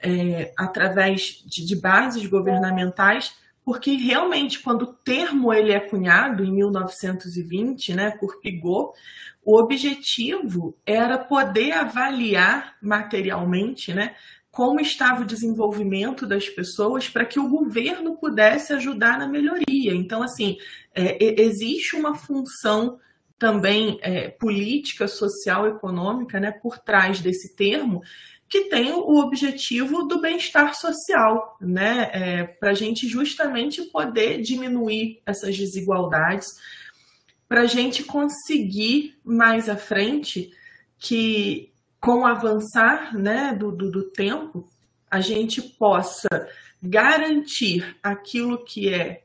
é, 0.00 0.52
através 0.56 1.42
de, 1.44 1.64
de 1.64 1.80
bases 1.80 2.26
governamentais, 2.26 3.34
porque 3.64 3.92
realmente 3.92 4.60
quando 4.60 4.82
o 4.82 4.92
termo 4.92 5.52
ele 5.52 5.72
é 5.72 5.80
cunhado 5.80 6.44
em 6.44 6.52
1920, 6.52 7.94
né, 7.94 8.10
por 8.10 8.40
Pigot, 8.40 8.92
o 9.44 9.58
objetivo 9.58 10.76
era 10.86 11.18
poder 11.18 11.72
avaliar 11.72 12.76
materialmente, 12.80 13.92
né, 13.92 14.14
como 14.50 14.80
estava 14.80 15.22
o 15.22 15.26
desenvolvimento 15.26 16.26
das 16.26 16.48
pessoas 16.48 17.08
para 17.08 17.24
que 17.24 17.40
o 17.40 17.48
governo 17.48 18.16
pudesse 18.16 18.72
ajudar 18.74 19.18
na 19.18 19.26
melhoria. 19.26 19.94
Então, 19.94 20.22
assim, 20.22 20.58
é, 20.94 21.40
existe 21.40 21.96
uma 21.96 22.14
função 22.14 22.98
também 23.38 23.98
é, 24.02 24.28
política, 24.28 25.08
social, 25.08 25.66
econômica, 25.66 26.38
né, 26.38 26.52
por 26.52 26.78
trás 26.78 27.20
desse 27.20 27.56
termo, 27.56 28.02
que 28.52 28.64
tem 28.64 28.92
o 28.92 29.16
objetivo 29.16 30.02
do 30.02 30.20
bem-estar 30.20 30.74
social, 30.74 31.56
né? 31.58 32.10
É, 32.12 32.44
para 32.44 32.72
a 32.72 32.74
gente 32.74 33.08
justamente 33.08 33.80
poder 33.84 34.42
diminuir 34.42 35.22
essas 35.24 35.56
desigualdades, 35.56 36.48
para 37.48 37.62
a 37.62 37.66
gente 37.66 38.04
conseguir 38.04 39.18
mais 39.24 39.70
à 39.70 39.76
frente 39.76 40.52
que, 40.98 41.72
com 41.98 42.20
o 42.20 42.26
avançar 42.26 43.16
né, 43.16 43.56
do, 43.58 43.72
do, 43.72 43.90
do 43.90 44.10
tempo, 44.10 44.68
a 45.10 45.22
gente 45.22 45.62
possa 45.62 46.28
garantir 46.82 47.96
aquilo 48.02 48.62
que 48.62 48.92
é 48.92 49.22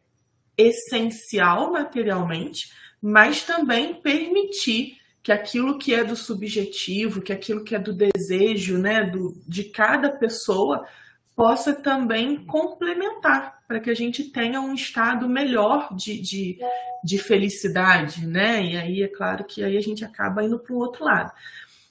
essencial 0.57 1.73
materialmente, 1.73 2.71
mas 3.01 3.43
também 3.43 3.93
permitir 3.95 4.97
que 5.27 5.31
aquilo 5.33 5.77
que 5.77 5.93
é 5.93 6.05
do 6.05 6.15
subjetivo, 6.15 7.21
que 7.21 7.33
aquilo 7.33 7.61
que 7.61 7.75
é 7.75 7.79
do 7.79 7.91
desejo, 7.91 8.77
né, 8.77 9.03
do, 9.03 9.37
de 9.45 9.65
cada 9.65 10.09
pessoa, 10.09 10.87
possa 11.35 11.73
também 11.73 12.45
complementar, 12.45 13.61
para 13.67 13.81
que 13.81 13.89
a 13.89 13.93
gente 13.93 14.31
tenha 14.31 14.61
um 14.61 14.73
estado 14.73 15.27
melhor 15.27 15.93
de, 15.93 16.21
de, 16.21 16.57
de, 17.03 17.17
felicidade, 17.17 18.25
né? 18.25 18.63
E 18.63 18.77
aí 18.77 19.03
é 19.03 19.09
claro 19.09 19.43
que 19.43 19.65
aí 19.65 19.75
a 19.75 19.81
gente 19.81 20.05
acaba 20.05 20.45
indo 20.45 20.59
para 20.59 20.73
o 20.73 20.79
outro 20.79 21.03
lado. 21.03 21.33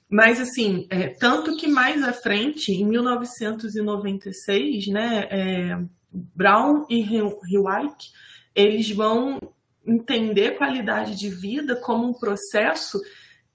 Mas 0.08 0.40
assim, 0.40 0.86
é, 0.88 1.08
tanto 1.08 1.58
que 1.58 1.68
mais 1.68 2.02
à 2.02 2.14
frente, 2.14 2.72
em 2.72 2.86
1996, 2.86 4.86
né, 4.86 5.28
é, 5.30 5.78
Brown 6.10 6.86
e 6.88 7.02
Hewick, 7.02 8.06
eles 8.54 8.90
vão 8.90 9.38
entender 9.86 10.56
qualidade 10.56 11.14
de 11.14 11.28
vida 11.28 11.76
como 11.76 12.08
um 12.08 12.14
processo 12.14 12.98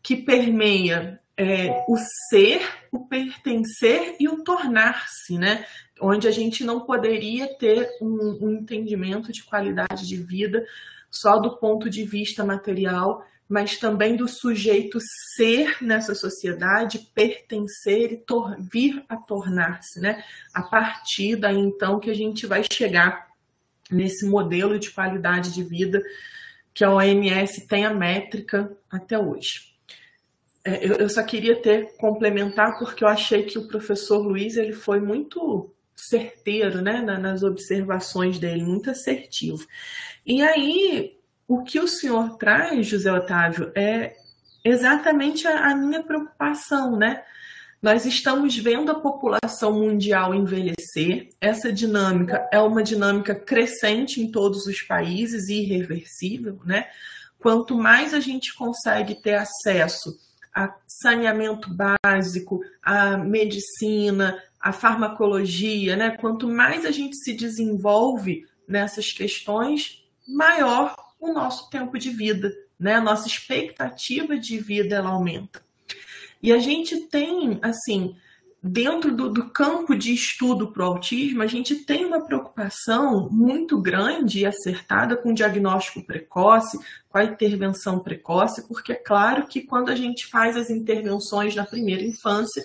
que 0.01 0.15
permeia 0.15 1.19
é, 1.37 1.83
o 1.87 1.97
ser, 2.29 2.61
o 2.91 3.05
pertencer 3.07 4.15
e 4.19 4.27
o 4.27 4.43
tornar-se, 4.43 5.37
né? 5.37 5.65
Onde 5.99 6.27
a 6.27 6.31
gente 6.31 6.63
não 6.63 6.81
poderia 6.81 7.47
ter 7.57 7.89
um, 8.01 8.37
um 8.41 8.51
entendimento 8.51 9.31
de 9.31 9.43
qualidade 9.43 10.07
de 10.07 10.17
vida 10.17 10.65
só 11.09 11.37
do 11.37 11.57
ponto 11.57 11.89
de 11.89 12.03
vista 12.03 12.43
material, 12.45 13.25
mas 13.47 13.77
também 13.77 14.15
do 14.15 14.27
sujeito 14.27 14.97
ser 15.35 15.77
nessa 15.81 16.15
sociedade, 16.15 17.09
pertencer 17.13 18.13
e 18.13 18.23
vir 18.71 19.03
a 19.09 19.17
tornar-se, 19.17 19.99
né? 19.99 20.23
A 20.53 20.61
partir 20.61 21.35
daí 21.35 21.57
então 21.57 21.99
que 21.99 22.09
a 22.09 22.15
gente 22.15 22.47
vai 22.47 22.63
chegar 22.71 23.27
nesse 23.91 24.25
modelo 24.25 24.79
de 24.79 24.89
qualidade 24.89 25.53
de 25.53 25.63
vida 25.63 26.01
que 26.73 26.83
a 26.83 26.93
OMS 26.93 27.67
tem 27.67 27.85
a 27.85 27.93
métrica 27.93 28.71
até 28.89 29.19
hoje. 29.19 29.70
É, 30.63 30.85
eu, 30.85 31.09
só 31.09 31.23
queria 31.23 31.59
ter 31.59 31.97
complementar 31.97 32.77
porque 32.77 33.03
eu 33.03 33.07
achei 33.07 33.43
que 33.43 33.57
o 33.57 33.67
professor 33.67 34.19
Luiz 34.19 34.57
ele 34.57 34.73
foi 34.73 34.99
muito 34.99 35.73
certeiro 35.95 36.81
né, 36.81 37.01
nas 37.01 37.43
observações 37.43 38.37
dele, 38.39 38.63
muito 38.63 38.91
assertivo. 38.91 39.65
E 40.25 40.41
aí, 40.41 41.17
o 41.47 41.63
que 41.63 41.79
o 41.79 41.87
senhor 41.87 42.37
traz, 42.37 42.87
José 42.87 43.11
Otávio, 43.11 43.71
é 43.75 44.15
exatamente 44.63 45.47
a, 45.47 45.75
minha 45.75 46.03
preocupação, 46.03 46.95
né? 46.95 47.23
Nós 47.81 48.05
estamos 48.05 48.55
vendo 48.55 48.91
a 48.91 48.99
população 48.99 49.73
mundial 49.73 50.35
envelhecer. 50.35 51.29
Essa 51.41 51.73
dinâmica 51.73 52.47
é 52.51 52.59
uma 52.59 52.83
dinâmica 52.83 53.33
crescente 53.33 54.21
em 54.21 54.31
todos 54.31 54.67
os 54.67 54.83
países 54.83 55.49
e 55.49 55.63
irreversível, 55.63 56.59
né? 56.63 56.87
Quanto 57.39 57.75
mais 57.75 58.13
a 58.13 58.19
gente 58.19 58.53
consegue 58.53 59.15
ter 59.15 59.33
acesso 59.33 60.15
a 60.53 60.75
saneamento 60.85 61.69
básico, 61.73 62.61
a 62.81 63.17
medicina, 63.17 64.41
a 64.59 64.71
farmacologia, 64.71 65.95
né? 65.95 66.11
Quanto 66.11 66.47
mais 66.47 66.85
a 66.85 66.91
gente 66.91 67.15
se 67.17 67.33
desenvolve 67.33 68.45
nessas 68.67 69.11
questões, 69.11 70.03
maior 70.27 70.95
o 71.19 71.33
nosso 71.33 71.69
tempo 71.69 71.97
de 71.97 72.09
vida, 72.09 72.53
né? 72.79 72.95
A 72.95 73.01
nossa 73.01 73.27
expectativa 73.27 74.37
de 74.37 74.57
vida 74.57 74.95
ela 74.95 75.09
aumenta. 75.09 75.61
E 76.43 76.51
a 76.51 76.59
gente 76.59 77.01
tem, 77.07 77.59
assim, 77.61 78.15
dentro 78.63 79.15
do, 79.15 79.29
do 79.29 79.49
campo 79.49 79.95
de 79.95 80.13
estudo 80.13 80.71
para 80.71 80.83
o 80.83 80.87
autismo, 80.87 81.41
a 81.41 81.47
gente 81.47 81.75
tem 81.75 82.05
uma 82.05 82.21
preocupação 82.21 83.27
muito 83.31 83.81
grande 83.81 84.39
e 84.39 84.45
acertada 84.45 85.17
com 85.17 85.31
o 85.31 85.33
diagnóstico 85.33 86.03
precoce, 86.03 86.77
com 87.09 87.17
a 87.17 87.23
intervenção 87.23 87.99
precoce, 87.99 88.67
porque 88.67 88.91
é 88.91 88.95
claro 88.95 89.47
que 89.47 89.61
quando 89.61 89.89
a 89.89 89.95
gente 89.95 90.27
faz 90.27 90.55
as 90.55 90.69
intervenções 90.69 91.55
na 91.55 91.65
primeira 91.65 92.03
infância, 92.03 92.63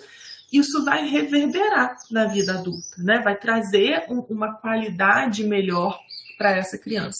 isso 0.53 0.85
vai 0.85 1.07
reverberar 1.07 1.97
na 2.11 2.25
vida 2.25 2.53
adulta, 2.53 2.95
né? 2.99 3.19
vai 3.19 3.35
trazer 3.35 4.05
um, 4.07 4.19
uma 4.29 4.53
qualidade 4.53 5.43
melhor 5.43 5.99
para 6.37 6.51
essa 6.51 6.77
criança. 6.77 7.19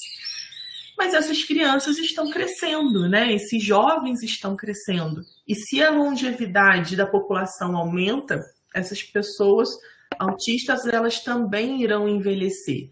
Mas 0.96 1.14
essas 1.14 1.44
crianças 1.44 1.98
estão 1.98 2.30
crescendo, 2.32 3.08
né? 3.08 3.32
Esses 3.32 3.64
jovens 3.64 4.24
estão 4.24 4.56
crescendo. 4.56 5.24
E 5.48 5.54
se 5.54 5.82
a 5.84 5.92
longevidade 5.92 6.96
da 6.96 7.06
população 7.06 7.78
aumenta, 7.78 8.44
essas 8.74 9.04
pessoas 9.04 9.70
autistas 10.18 10.86
elas 10.86 11.22
também 11.22 11.82
irão 11.82 12.08
envelhecer. 12.08 12.90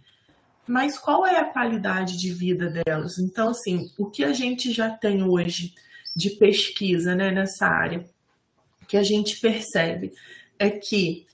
Mas 0.67 0.97
qual 0.97 1.25
é 1.25 1.39
a 1.39 1.45
qualidade 1.45 2.17
de 2.17 2.33
vida 2.33 2.69
delas? 2.69 3.19
Então, 3.19 3.49
assim, 3.49 3.91
o 3.97 4.07
que 4.09 4.23
a 4.23 4.33
gente 4.33 4.71
já 4.71 4.89
tem 4.89 5.23
hoje 5.23 5.73
de 6.15 6.31
pesquisa 6.31 7.13
né, 7.13 7.31
nessa 7.31 7.67
área, 7.67 8.05
que 8.87 8.97
a 8.97 9.03
gente 9.03 9.39
percebe 9.39 10.11
é 10.57 10.69
que 10.69 11.25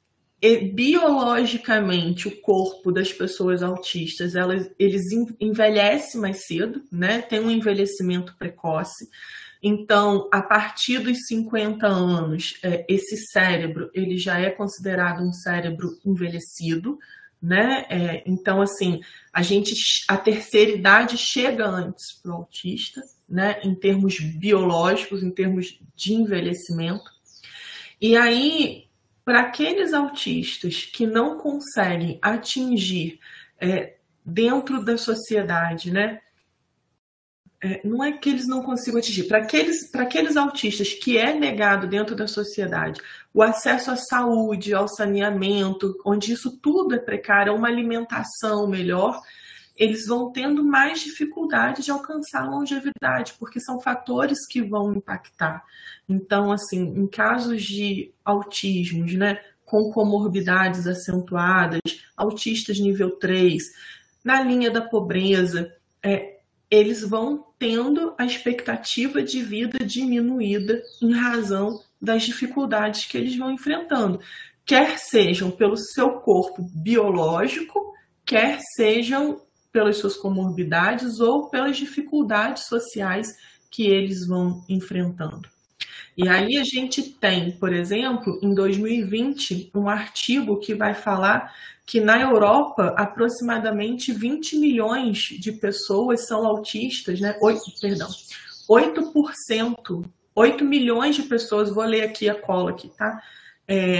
biologicamente 0.74 2.28
o 2.28 2.42
corpo 2.42 2.92
das 2.92 3.14
pessoas 3.14 3.62
autistas 3.62 4.36
elas, 4.36 4.72
eles 4.80 5.04
envelhecem 5.40 6.20
mais 6.20 6.48
cedo, 6.48 6.82
né? 6.92 7.22
Tem 7.22 7.40
um 7.40 7.52
envelhecimento 7.52 8.36
precoce. 8.40 9.08
Então, 9.62 10.28
a 10.32 10.42
partir 10.42 11.00
dos 11.00 11.28
50 11.28 11.86
anos, 11.86 12.58
é, 12.64 12.84
esse 12.90 13.16
cérebro 13.18 13.92
ele 13.94 14.18
já 14.18 14.40
é 14.40 14.50
considerado 14.50 15.22
um 15.22 15.32
cérebro 15.32 16.00
envelhecido, 16.04 16.98
né? 17.40 17.86
É, 17.90 18.24
então, 18.26 18.62
assim, 18.62 19.02
a 19.32 19.42
gente, 19.42 19.76
a 20.08 20.18
terceira 20.18 20.72
idade 20.72 21.18
chega 21.18 21.68
antes 21.68 22.14
para 22.22 22.32
o 22.32 22.36
autista, 22.36 23.02
né? 23.30 23.60
Em 23.64 23.76
termos 23.76 24.20
biológicos, 24.20 25.22
em 25.22 25.32
termos 25.32 25.80
de 25.96 26.14
envelhecimento. 26.14 27.10
E 28.00 28.18
aí, 28.18 28.88
para 29.24 29.42
aqueles 29.42 29.94
autistas 29.94 30.84
que 30.86 31.06
não 31.06 31.38
conseguem 31.38 32.18
atingir 32.22 33.20
é, 33.60 33.96
dentro 34.26 34.84
da 34.84 34.98
sociedade, 34.98 35.92
né? 35.92 36.20
É, 37.64 37.82
não 37.86 38.04
é 38.04 38.12
que 38.12 38.30
eles 38.30 38.48
não 38.48 38.64
consigam 38.64 39.00
atingir, 39.00 39.26
para 39.26 39.38
aqueles, 39.38 39.94
aqueles 39.94 40.36
autistas 40.36 40.94
que 40.94 41.18
é 41.18 41.34
negado 41.34 41.88
dentro 41.88 42.16
da 42.16 42.28
sociedade 42.28 43.00
o 43.34 43.42
acesso 43.42 43.92
à 43.92 43.96
saúde, 43.96 44.74
ao 44.74 44.88
saneamento, 44.88 45.98
onde 46.06 46.34
isso 46.34 46.58
tudo 46.58 46.96
é 46.96 47.00
precário, 47.00 47.56
uma 47.56 47.68
alimentação 47.68 48.68
melhor, 48.68 49.22
eles 49.76 50.06
vão 50.06 50.32
tendo 50.32 50.64
mais 50.64 51.00
dificuldade 51.00 51.82
de 51.82 51.92
alcançar 51.92 52.44
a 52.44 52.50
longevidade, 52.50 53.34
porque 53.40 53.60
são 53.60 53.80
fatores 53.80 54.46
que 54.46 54.62
vão 54.62 54.94
impactar. 54.94 55.64
Então, 56.08 56.52
assim, 56.52 56.82
em 56.82 57.08
casos 57.08 57.64
de 57.64 58.14
autismos, 58.24 59.14
né, 59.14 59.40
com 59.66 59.92
comorbidades 59.92 60.86
acentuadas, 60.86 61.80
autistas 62.18 62.80
nível 62.80 63.12
3, 63.12 63.64
na 64.24 64.42
linha 64.42 64.70
da 64.70 64.82
pobreza, 64.82 65.74
é, 66.04 66.40
eles 66.70 67.02
vão 67.02 67.46
tendo 67.62 68.16
a 68.18 68.26
expectativa 68.26 69.22
de 69.22 69.44
vida 69.44 69.86
diminuída 69.86 70.82
em 71.00 71.14
razão 71.14 71.80
das 72.02 72.24
dificuldades 72.24 73.06
que 73.06 73.16
eles 73.16 73.38
vão 73.38 73.52
enfrentando, 73.52 74.20
quer 74.66 74.98
sejam 74.98 75.52
pelo 75.52 75.78
seu 75.78 76.22
corpo 76.22 76.68
biológico, 76.74 77.94
quer 78.26 78.58
sejam 78.76 79.44
pelas 79.72 79.98
suas 79.98 80.18
comorbidades 80.18 81.20
ou 81.20 81.52
pelas 81.52 81.78
dificuldades 81.78 82.66
sociais 82.66 83.28
que 83.70 83.86
eles 83.86 84.26
vão 84.26 84.66
enfrentando. 84.68 85.48
E 86.18 86.28
aí 86.28 86.58
a 86.58 86.64
gente 86.64 87.02
tem, 87.02 87.52
por 87.52 87.74
exemplo, 87.74 88.40
em 88.42 88.54
2020, 88.54 89.72
um 89.74 89.88
artigo 89.88 90.60
que 90.60 90.76
vai 90.76 90.94
falar 90.94 91.54
que 91.86 92.00
na 92.00 92.20
Europa 92.22 92.94
aproximadamente 92.98 94.12
20 94.12 94.58
milhões 94.58 95.18
de 95.18 95.52
pessoas 95.52 96.28
são 96.28 96.46
autistas, 96.46 97.20
né? 97.20 97.38
8, 97.42 97.62
perdão, 97.82 98.10
8%, 98.70 100.06
8 100.36 100.66
milhões 100.66 101.16
de 101.16 101.24
pessoas, 101.24 101.70
vou 101.70 101.84
ler 101.84 102.04
aqui 102.04 102.30
a 102.30 102.36
cola 102.36 102.72
aqui, 102.72 102.90
tá? 102.90 103.22
É, 103.68 104.00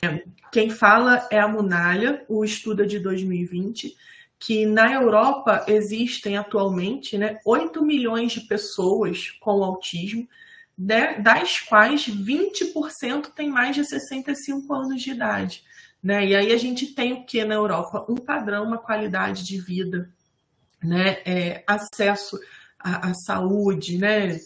quem 0.52 0.70
fala 0.70 1.28
é 1.32 1.40
a 1.40 1.48
Munalha, 1.48 2.26
o 2.28 2.44
estudo 2.44 2.84
é 2.84 2.86
de 2.86 3.00
2020, 3.00 3.96
que 4.40 4.66
na 4.66 4.92
Europa 4.94 5.66
existem 5.68 6.36
atualmente 6.36 7.18
né, 7.18 7.40
8 7.46 7.84
milhões 7.84 8.32
de 8.32 8.42
pessoas 8.42 9.32
com 9.40 9.64
autismo, 9.64 10.28
das 10.78 11.60
quais 11.60 12.08
20% 12.08 13.32
tem 13.36 13.50
mais 13.50 13.76
de 13.76 13.86
65 13.86 14.74
anos 14.74 15.02
de 15.02 15.12
idade. 15.12 15.64
Né? 16.02 16.28
E 16.28 16.36
aí 16.36 16.52
a 16.52 16.58
gente 16.58 16.88
tem 16.88 17.14
o 17.14 17.26
que 17.26 17.44
na 17.46 17.54
Europa? 17.54 18.06
Um 18.10 18.16
padrão, 18.16 18.64
uma 18.64 18.78
qualidade 18.78 19.46
de 19.46 19.60
vida, 19.60 20.10
né? 20.84 21.20
É, 21.26 21.64
acesso 21.68 22.40
à, 22.80 23.10
à, 23.10 23.14
saúde, 23.14 23.98
né? 24.00 24.40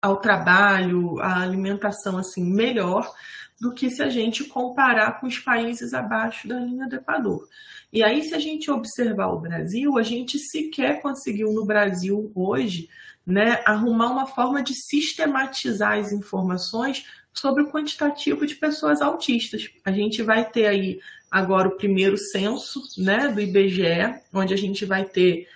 ao 0.00 0.16
trabalho, 0.16 1.20
à 1.20 1.42
alimentação 1.42 2.18
assim 2.18 2.44
melhor 2.44 3.12
do 3.60 3.72
que 3.72 3.90
se 3.90 4.02
a 4.02 4.08
gente 4.08 4.44
comparar 4.44 5.20
com 5.20 5.26
os 5.26 5.38
países 5.38 5.92
abaixo 5.92 6.46
da 6.46 6.58
linha 6.58 6.88
do 6.88 6.94
Equador. 6.94 7.48
E 7.92 8.02
aí, 8.02 8.22
se 8.22 8.34
a 8.34 8.38
gente 8.38 8.70
observar 8.70 9.28
o 9.28 9.40
Brasil, 9.40 9.98
a 9.98 10.02
gente 10.02 10.38
sequer 10.38 11.02
conseguiu 11.02 11.52
no 11.52 11.64
Brasil 11.64 12.30
hoje 12.34 12.88
né, 13.28 13.62
arrumar 13.66 14.10
uma 14.10 14.26
forma 14.26 14.62
de 14.62 14.72
sistematizar 14.74 15.98
as 15.98 16.12
informações 16.12 17.04
sobre 17.30 17.62
o 17.62 17.70
quantitativo 17.70 18.46
de 18.46 18.54
pessoas 18.54 19.02
autistas. 19.02 19.68
A 19.84 19.92
gente 19.92 20.22
vai 20.22 20.48
ter 20.48 20.66
aí 20.66 20.98
agora 21.30 21.68
o 21.68 21.76
primeiro 21.76 22.16
censo 22.16 22.82
né, 22.96 23.28
do 23.28 23.38
IBGE, 23.38 24.18
onde 24.32 24.54
a 24.54 24.56
gente 24.56 24.86
vai 24.86 25.04
ter 25.04 25.46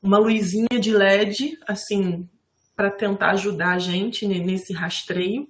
uma 0.00 0.18
luzinha 0.18 0.78
de 0.80 0.92
LED, 0.92 1.58
assim, 1.66 2.28
para 2.76 2.92
tentar 2.92 3.32
ajudar 3.32 3.72
a 3.72 3.78
gente 3.80 4.24
nesse 4.24 4.72
rastreio. 4.72 5.48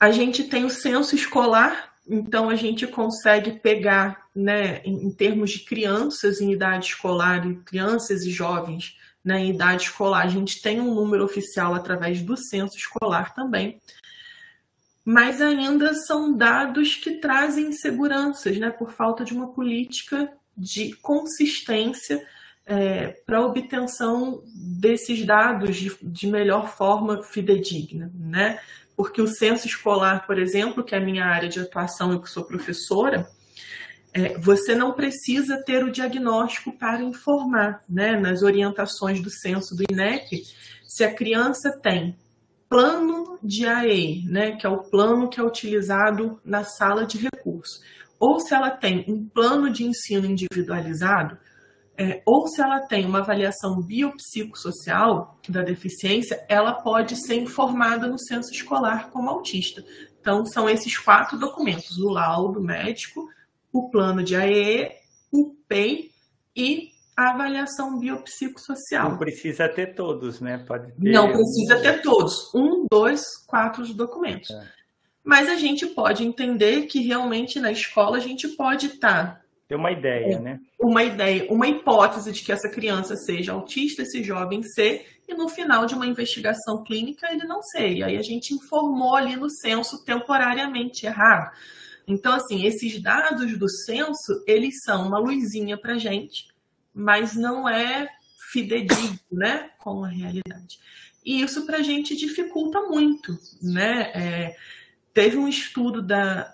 A 0.00 0.10
gente 0.10 0.44
tem 0.44 0.64
o 0.64 0.70
censo 0.70 1.14
escolar, 1.14 1.92
então 2.08 2.48
a 2.48 2.56
gente 2.56 2.86
consegue 2.86 3.60
pegar, 3.60 4.26
né, 4.34 4.80
em, 4.86 5.10
termos 5.10 5.50
de 5.50 5.58
crianças 5.66 6.40
em 6.40 6.50
idade 6.50 6.86
escolar, 6.86 7.46
crianças 7.66 8.24
e 8.24 8.30
jovens, 8.30 8.96
né, 9.24 9.40
em 9.40 9.50
idade 9.50 9.84
escolar. 9.84 10.24
A 10.24 10.28
gente 10.28 10.60
tem 10.60 10.80
um 10.80 10.94
número 10.94 11.24
oficial 11.24 11.74
através 11.74 12.22
do 12.22 12.36
censo 12.36 12.76
escolar 12.76 13.34
também, 13.34 13.80
mas 15.04 15.40
ainda 15.40 15.94
são 15.94 16.36
dados 16.36 16.94
que 16.94 17.12
trazem 17.12 17.66
inseguranças, 17.66 18.56
né, 18.58 18.70
por 18.70 18.92
falta 18.92 19.24
de 19.24 19.32
uma 19.32 19.52
política 19.52 20.32
de 20.56 20.94
consistência 20.96 22.22
é, 22.64 23.08
para 23.26 23.44
obtenção 23.44 24.42
desses 24.54 25.24
dados 25.24 25.76
de, 25.76 25.96
de, 26.00 26.26
melhor 26.26 26.68
forma 26.68 27.22
fidedigna, 27.22 28.12
né? 28.14 28.60
Porque 28.96 29.20
o 29.20 29.26
censo 29.26 29.66
escolar, 29.66 30.26
por 30.26 30.38
exemplo, 30.38 30.84
que 30.84 30.94
é 30.94 30.98
a 30.98 31.00
minha 31.00 31.24
área 31.24 31.48
de 31.48 31.58
atuação, 31.58 32.12
eu 32.12 32.20
que 32.20 32.30
sou 32.30 32.44
professora, 32.44 33.28
é, 34.14 34.38
você 34.38 34.74
não 34.74 34.92
precisa 34.92 35.62
ter 35.64 35.82
o 35.84 35.90
diagnóstico 35.90 36.72
para 36.72 37.02
informar, 37.02 37.82
né, 37.88 38.18
nas 38.18 38.42
orientações 38.42 39.20
do 39.20 39.30
censo 39.30 39.74
do 39.74 39.84
INEP, 39.90 40.42
se 40.86 41.04
a 41.04 41.14
criança 41.14 41.78
tem 41.82 42.16
plano 42.68 43.38
de 43.42 43.66
AE, 43.66 44.24
né, 44.26 44.52
que 44.52 44.66
é 44.66 44.68
o 44.68 44.82
plano 44.82 45.28
que 45.28 45.40
é 45.40 45.42
utilizado 45.42 46.40
na 46.44 46.64
sala 46.64 47.06
de 47.06 47.18
recurso, 47.18 47.80
ou 48.20 48.38
se 48.38 48.54
ela 48.54 48.70
tem 48.70 49.04
um 49.08 49.26
plano 49.26 49.70
de 49.70 49.84
ensino 49.84 50.26
individualizado, 50.26 51.36
é, 51.98 52.22
ou 52.26 52.46
se 52.46 52.60
ela 52.60 52.80
tem 52.80 53.04
uma 53.04 53.18
avaliação 53.18 53.80
biopsicossocial 53.82 55.38
da 55.48 55.62
deficiência, 55.62 56.44
ela 56.48 56.72
pode 56.72 57.16
ser 57.16 57.34
informada 57.34 58.06
no 58.06 58.18
censo 58.18 58.50
escolar 58.50 59.10
como 59.10 59.28
autista. 59.28 59.84
Então, 60.20 60.46
são 60.46 60.68
esses 60.68 60.96
quatro 60.96 61.38
documentos: 61.38 61.98
o 61.98 62.08
laudo 62.08 62.62
médico, 62.62 63.28
o 63.72 63.90
plano 63.90 64.22
de 64.22 64.36
AE, 64.36 64.90
o 65.32 65.54
PEI 65.66 66.10
e 66.54 66.90
a 67.16 67.30
avaliação 67.30 67.98
biopsicossocial. 67.98 69.10
Não 69.10 69.18
precisa 69.18 69.68
ter 69.68 69.94
todos, 69.94 70.40
né? 70.40 70.58
Pode 70.66 70.92
ter... 70.92 71.10
Não 71.10 71.30
precisa 71.32 71.80
ter 71.80 72.02
todos. 72.02 72.52
Um, 72.54 72.86
dois, 72.90 73.22
quatro 73.46 73.84
documentos. 73.94 74.50
É. 74.50 74.68
Mas 75.24 75.48
a 75.48 75.54
gente 75.54 75.86
pode 75.86 76.24
entender 76.24 76.86
que 76.86 77.00
realmente 77.00 77.60
na 77.60 77.70
escola 77.70 78.16
a 78.16 78.20
gente 78.20 78.48
pode 78.48 78.86
estar. 78.86 79.36
Tá 79.36 79.42
ter 79.68 79.76
uma 79.76 79.90
ideia, 79.90 80.34
é, 80.34 80.38
né? 80.38 80.60
Uma 80.78 81.02
ideia, 81.02 81.46
uma 81.50 81.66
hipótese 81.66 82.30
de 82.32 82.42
que 82.42 82.52
essa 82.52 82.68
criança 82.68 83.16
seja 83.16 83.52
autista, 83.52 84.02
esse 84.02 84.22
jovem 84.22 84.62
ser, 84.62 85.06
e 85.26 85.34
no 85.34 85.48
final 85.48 85.86
de 85.86 85.94
uma 85.94 86.06
investigação 86.06 86.82
clínica 86.82 87.32
ele 87.32 87.44
não 87.44 87.62
ser. 87.62 87.90
E 87.92 88.02
aí 88.02 88.18
a 88.18 88.22
gente 88.22 88.52
informou 88.52 89.16
ali 89.16 89.36
no 89.36 89.48
censo 89.48 90.04
temporariamente 90.04 91.06
errado. 91.06 91.50
Então, 92.06 92.32
assim, 92.32 92.66
esses 92.66 93.00
dados 93.00 93.58
do 93.58 93.68
censo, 93.68 94.42
eles 94.46 94.82
são 94.84 95.06
uma 95.08 95.18
luzinha 95.18 95.76
para 95.76 95.98
gente, 95.98 96.48
mas 96.94 97.34
não 97.34 97.68
é 97.68 98.08
fidedigno, 98.50 99.18
né, 99.30 99.70
com 99.78 100.04
a 100.04 100.08
realidade. 100.08 100.78
E 101.24 101.40
isso 101.40 101.64
para 101.64 101.78
a 101.78 101.82
gente 101.82 102.16
dificulta 102.16 102.80
muito, 102.82 103.38
né? 103.62 104.10
É, 104.14 104.56
teve 105.14 105.36
um 105.36 105.48
estudo 105.48 106.02
da 106.02 106.52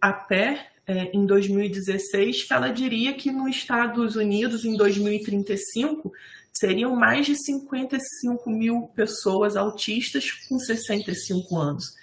APE 0.00 0.58
é, 0.86 1.10
em 1.12 1.24
2016 1.24 2.44
que 2.44 2.52
ela 2.52 2.70
diria 2.70 3.14
que 3.14 3.30
nos 3.30 3.54
Estados 3.54 4.16
Unidos, 4.16 4.64
em 4.64 4.76
2035, 4.76 6.12
seriam 6.52 6.96
mais 6.96 7.26
de 7.26 7.36
55 7.36 8.50
mil 8.50 8.90
pessoas 8.94 9.56
autistas 9.56 10.32
com 10.48 10.58
65 10.58 11.56
anos. 11.56 11.94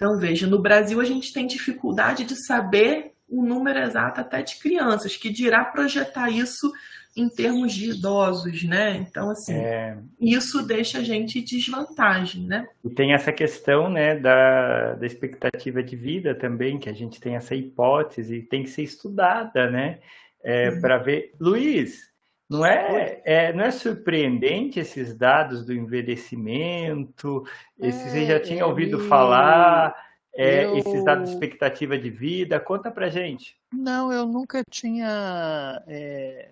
Então, 0.00 0.16
veja, 0.16 0.46
no 0.46 0.58
Brasil 0.58 0.98
a 0.98 1.04
gente 1.04 1.30
tem 1.30 1.46
dificuldade 1.46 2.24
de 2.24 2.34
saber 2.46 3.12
o 3.28 3.44
número 3.44 3.80
exato 3.80 4.22
até 4.22 4.40
de 4.40 4.56
crianças, 4.56 5.14
que 5.14 5.28
dirá 5.28 5.62
projetar 5.62 6.30
isso 6.30 6.72
em 7.14 7.28
termos 7.28 7.74
de 7.74 7.90
idosos, 7.90 8.64
né? 8.64 8.96
Então, 8.96 9.28
assim, 9.30 9.52
é... 9.52 9.98
isso 10.18 10.62
deixa 10.62 11.00
a 11.00 11.02
gente 11.02 11.38
em 11.38 11.44
desvantagem, 11.44 12.46
né? 12.46 12.66
E 12.82 12.88
tem 12.88 13.12
essa 13.12 13.30
questão, 13.30 13.90
né, 13.90 14.18
da, 14.18 14.94
da 14.94 15.04
expectativa 15.04 15.82
de 15.82 15.96
vida 15.96 16.34
também, 16.34 16.78
que 16.78 16.88
a 16.88 16.94
gente 16.94 17.20
tem 17.20 17.36
essa 17.36 17.54
hipótese, 17.54 18.40
tem 18.40 18.62
que 18.62 18.70
ser 18.70 18.82
estudada, 18.82 19.70
né? 19.70 19.98
É, 20.42 20.70
uhum. 20.70 20.80
Para 20.80 20.96
ver. 20.96 21.34
Luiz, 21.38 22.09
não 22.50 22.66
é, 22.66 23.22
é, 23.24 23.52
não 23.52 23.64
é 23.64 23.70
surpreendente 23.70 24.80
esses 24.80 25.14
dados 25.14 25.64
do 25.64 25.72
envelhecimento? 25.72 27.44
Esse, 27.78 28.08
é, 28.08 28.10
você 28.10 28.26
já 28.26 28.40
tinha 28.40 28.66
ouvido 28.66 28.98
falar? 29.06 29.94
É, 30.34 30.64
eu... 30.64 30.76
Esses 30.76 31.04
dados 31.04 31.28
de 31.28 31.34
expectativa 31.36 31.96
de 31.96 32.10
vida? 32.10 32.58
Conta 32.58 32.90
pra 32.90 33.08
gente. 33.08 33.56
Não, 33.72 34.12
eu 34.12 34.26
nunca 34.26 34.64
tinha. 34.68 35.80
É, 35.86 36.50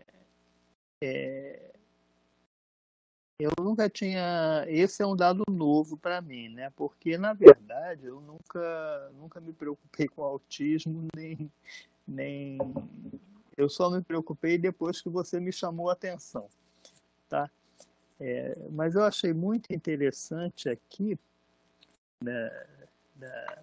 é, 1.02 1.72
eu 3.40 3.50
nunca 3.60 3.90
tinha. 3.90 4.64
Esse 4.68 5.02
é 5.02 5.06
um 5.06 5.16
dado 5.16 5.42
novo 5.50 5.96
para 5.96 6.20
mim, 6.20 6.48
né? 6.48 6.70
Porque, 6.76 7.18
na 7.18 7.32
verdade, 7.32 8.06
eu 8.06 8.20
nunca, 8.20 9.10
nunca 9.18 9.40
me 9.40 9.52
preocupei 9.52 10.06
com 10.06 10.22
autismo, 10.22 11.08
nem, 11.16 11.50
nem 12.06 12.56
eu 13.58 13.68
só 13.68 13.90
me 13.90 14.00
preocupei 14.00 14.56
depois 14.56 15.02
que 15.02 15.08
você 15.08 15.40
me 15.40 15.52
chamou 15.52 15.90
a 15.90 15.92
atenção, 15.92 16.48
tá? 17.28 17.50
É, 18.20 18.56
mas 18.70 18.94
eu 18.94 19.02
achei 19.02 19.32
muito 19.32 19.72
interessante 19.72 20.68
aqui 20.68 21.18
né, 22.22 22.66
na, 23.16 23.58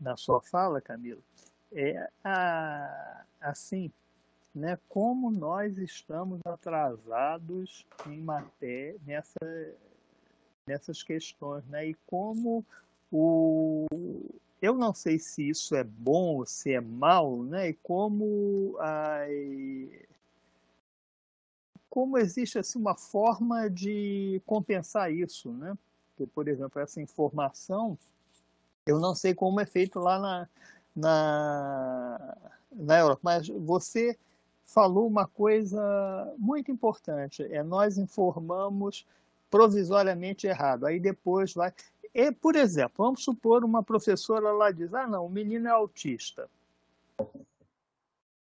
na 0.00 0.16
sua 0.16 0.40
fala, 0.40 0.80
Camilo, 0.80 1.22
é 1.72 2.08
a, 2.24 3.24
assim, 3.40 3.90
né, 4.52 4.76
como 4.88 5.30
nós 5.30 5.78
estamos 5.78 6.40
atrasados 6.44 7.86
em 8.06 8.20
matéria 8.20 8.98
nessa, 9.06 9.74
nessas 10.66 11.04
questões, 11.04 11.64
né, 11.66 11.86
e 11.86 11.94
como 12.06 12.64
o, 13.12 13.86
eu 14.60 14.74
não 14.74 14.94
sei 14.94 15.18
se 15.18 15.48
isso 15.48 15.74
é 15.74 15.84
bom 15.84 16.36
ou 16.36 16.46
se 16.46 16.72
é 16.72 16.80
mal, 16.80 17.42
né? 17.42 17.70
E 17.70 17.74
como 17.74 18.76
ai, 18.80 20.06
como 21.90 22.18
existe 22.18 22.58
assim 22.58 22.78
uma 22.78 22.94
forma 22.94 23.70
de 23.70 24.40
compensar 24.44 25.12
isso, 25.12 25.50
né? 25.52 25.76
Porque, 26.10 26.30
por 26.30 26.48
exemplo, 26.48 26.80
essa 26.80 27.00
informação, 27.00 27.98
eu 28.86 28.98
não 28.98 29.14
sei 29.14 29.34
como 29.34 29.60
é 29.60 29.66
feito 29.66 29.98
lá 29.98 30.18
na, 30.18 30.48
na, 30.94 32.36
na 32.72 32.98
Europa, 32.98 33.20
mas 33.22 33.48
você 33.48 34.16
falou 34.64 35.06
uma 35.06 35.26
coisa 35.26 36.34
muito 36.38 36.70
importante, 36.70 37.42
é 37.44 37.62
nós 37.62 37.98
informamos 37.98 39.06
provisoriamente 39.50 40.46
errado, 40.46 40.86
aí 40.86 40.98
depois 40.98 41.54
vai... 41.54 41.72
E, 42.18 42.32
por 42.32 42.56
exemplo, 42.56 43.04
vamos 43.04 43.22
supor 43.22 43.62
uma 43.62 43.82
professora 43.82 44.50
lá 44.50 44.70
diz: 44.70 44.94
ah, 44.94 45.06
não, 45.06 45.26
o 45.26 45.28
menino 45.28 45.68
é 45.68 45.70
autista. 45.70 46.48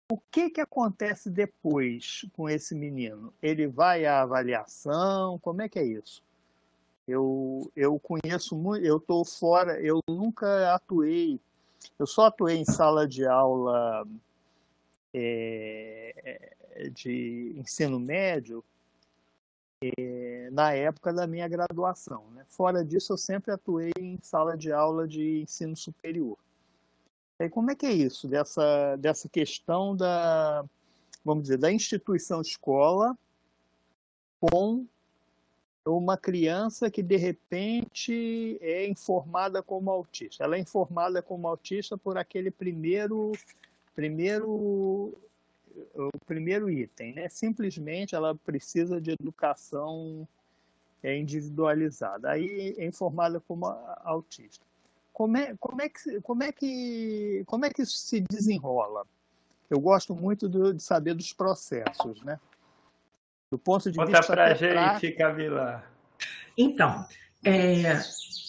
O 0.09 0.17
que, 0.31 0.49
que 0.49 0.61
acontece 0.61 1.29
depois 1.29 2.25
com 2.31 2.49
esse 2.49 2.73
menino? 2.73 3.33
Ele 3.43 3.67
vai 3.67 4.05
à 4.05 4.21
avaliação? 4.21 5.37
Como 5.39 5.61
é 5.61 5.67
que 5.67 5.77
é 5.79 5.83
isso? 5.83 6.23
Eu, 7.05 7.69
eu 7.75 7.99
conheço 7.99 8.55
muito, 8.55 8.85
eu 8.85 8.97
estou 8.97 9.25
fora, 9.25 9.81
eu 9.81 9.99
nunca 10.07 10.73
atuei, 10.73 11.37
eu 11.99 12.07
só 12.07 12.27
atuei 12.27 12.55
em 12.55 12.65
sala 12.65 13.05
de 13.05 13.27
aula 13.27 14.07
é, 15.13 16.53
de 16.93 17.53
ensino 17.57 17.99
médio 17.99 18.63
na 20.51 20.73
época 20.73 21.13
da 21.13 21.27
minha 21.27 21.47
graduação. 21.47 22.25
Né? 22.31 22.45
Fora 22.47 22.83
disso, 22.83 23.13
eu 23.13 23.17
sempre 23.17 23.51
atuei 23.51 23.91
em 23.99 24.17
sala 24.21 24.57
de 24.57 24.71
aula 24.71 25.07
de 25.07 25.41
ensino 25.41 25.75
superior. 25.75 26.37
E 27.39 27.49
como 27.49 27.69
é 27.69 27.75
que 27.75 27.85
é 27.85 27.91
isso, 27.91 28.27
dessa, 28.27 28.95
dessa 28.95 29.29
questão 29.29 29.95
da, 29.95 30.65
vamos 31.23 31.43
dizer, 31.43 31.57
da 31.57 31.71
instituição 31.71 32.41
escola 32.41 33.15
com 34.39 34.85
uma 35.85 36.17
criança 36.17 36.89
que 36.89 37.03
de 37.03 37.15
repente 37.15 38.57
é 38.59 38.87
informada 38.87 39.61
como 39.61 39.91
autista. 39.91 40.43
Ela 40.43 40.55
é 40.55 40.59
informada 40.59 41.21
como 41.21 41.47
autista 41.47 41.97
por 41.97 42.17
aquele 42.17 42.51
primeiro 42.51 43.31
primeiro 43.95 45.13
o 45.95 46.09
primeiro 46.25 46.69
item, 46.69 47.13
né? 47.13 47.29
Simplesmente 47.29 48.15
ela 48.15 48.35
precisa 48.35 48.99
de 48.99 49.11
educação 49.11 50.27
é, 51.03 51.17
individualizada. 51.17 52.31
Aí 52.31 52.75
é 52.77 52.85
informada 52.85 53.39
como 53.39 53.65
autista. 54.03 54.65
Como 55.13 55.37
é, 55.37 55.55
como 55.59 55.81
é 55.81 55.89
que 55.89 56.21
como 56.21 56.43
é 56.43 56.51
que 56.51 57.43
como 57.47 57.65
é 57.65 57.69
que 57.69 57.81
isso 57.81 57.97
se 57.97 58.21
desenrola? 58.21 59.05
Eu 59.69 59.79
gosto 59.79 60.15
muito 60.15 60.47
do, 60.47 60.73
de 60.73 60.81
saber 60.81 61.13
dos 61.13 61.33
processos, 61.33 62.21
né? 62.23 62.39
Do 63.49 63.57
ponto 63.57 63.91
de 63.91 63.97
Conta 63.97 64.11
vista 64.11 64.33
pra 64.33 64.53
gente, 64.53 65.11
Camila. 65.13 65.83
Então, 66.57 67.05
é, 67.43 67.93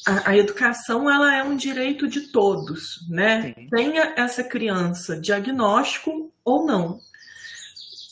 a, 0.06 0.30
a, 0.30 0.36
educação 0.36 1.10
ela 1.10 1.34
é 1.34 1.42
um 1.42 1.56
direito 1.56 2.08
de 2.08 2.32
todos, 2.32 3.06
né? 3.08 3.54
Sim. 3.54 3.68
Tenha 3.68 4.14
essa 4.16 4.42
criança 4.42 5.20
diagnóstico 5.20 6.32
ou 6.44 6.66
não. 6.66 7.00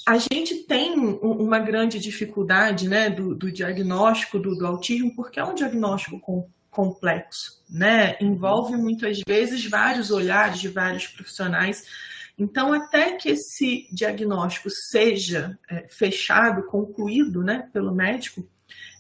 A 0.06 0.18
gente 0.18 0.62
tem 0.68 0.96
uma 0.96 1.58
grande 1.58 1.98
dificuldade 1.98 2.88
né, 2.88 3.10
do, 3.10 3.34
do 3.34 3.50
diagnóstico 3.50 4.38
do, 4.38 4.54
do, 4.54 4.64
autismo, 4.64 5.12
porque 5.16 5.40
é 5.40 5.44
um 5.44 5.52
diagnóstico 5.52 6.20
com, 6.20 6.48
complexo, 6.70 7.64
né? 7.68 8.16
Envolve 8.20 8.76
muitas 8.76 9.20
vezes 9.26 9.66
vários 9.66 10.12
olhares 10.12 10.60
de 10.60 10.68
vários 10.68 11.08
profissionais. 11.08 11.84
Então, 12.38 12.72
até 12.72 13.16
que 13.16 13.30
esse 13.30 13.88
diagnóstico 13.90 14.70
seja 14.70 15.58
é, 15.68 15.88
fechado, 15.88 16.66
concluído 16.66 17.42
né, 17.42 17.68
pelo 17.72 17.92
médico, 17.92 18.46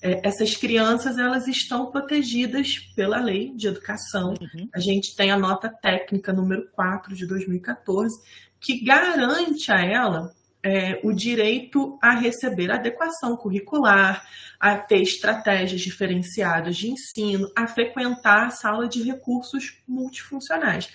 é, 0.02 0.26
essas 0.26 0.56
crianças 0.56 1.18
elas 1.18 1.46
estão 1.46 1.90
protegidas 1.90 2.78
pela 2.96 3.20
lei 3.20 3.52
de 3.54 3.68
educação. 3.68 4.34
Uhum. 4.40 4.68
A 4.74 4.80
gente 4.80 5.14
tem 5.14 5.30
a 5.30 5.38
nota 5.38 5.68
técnica 5.68 6.32
número 6.32 6.68
4 6.72 7.14
de 7.14 7.26
2014, 7.26 8.18
que 8.58 8.82
garante 8.84 9.70
a 9.70 9.84
ela 9.84 10.34
é, 10.66 10.98
o 11.04 11.12
direito 11.12 11.96
a 12.02 12.10
receber 12.10 12.72
adequação 12.72 13.36
curricular, 13.36 14.26
a 14.58 14.76
ter 14.76 15.00
estratégias 15.00 15.80
diferenciadas 15.80 16.76
de 16.76 16.90
ensino, 16.90 17.48
a 17.54 17.68
frequentar 17.68 18.46
a 18.46 18.50
sala 18.50 18.88
de 18.88 19.00
recursos 19.00 19.80
multifuncionais. 19.86 20.88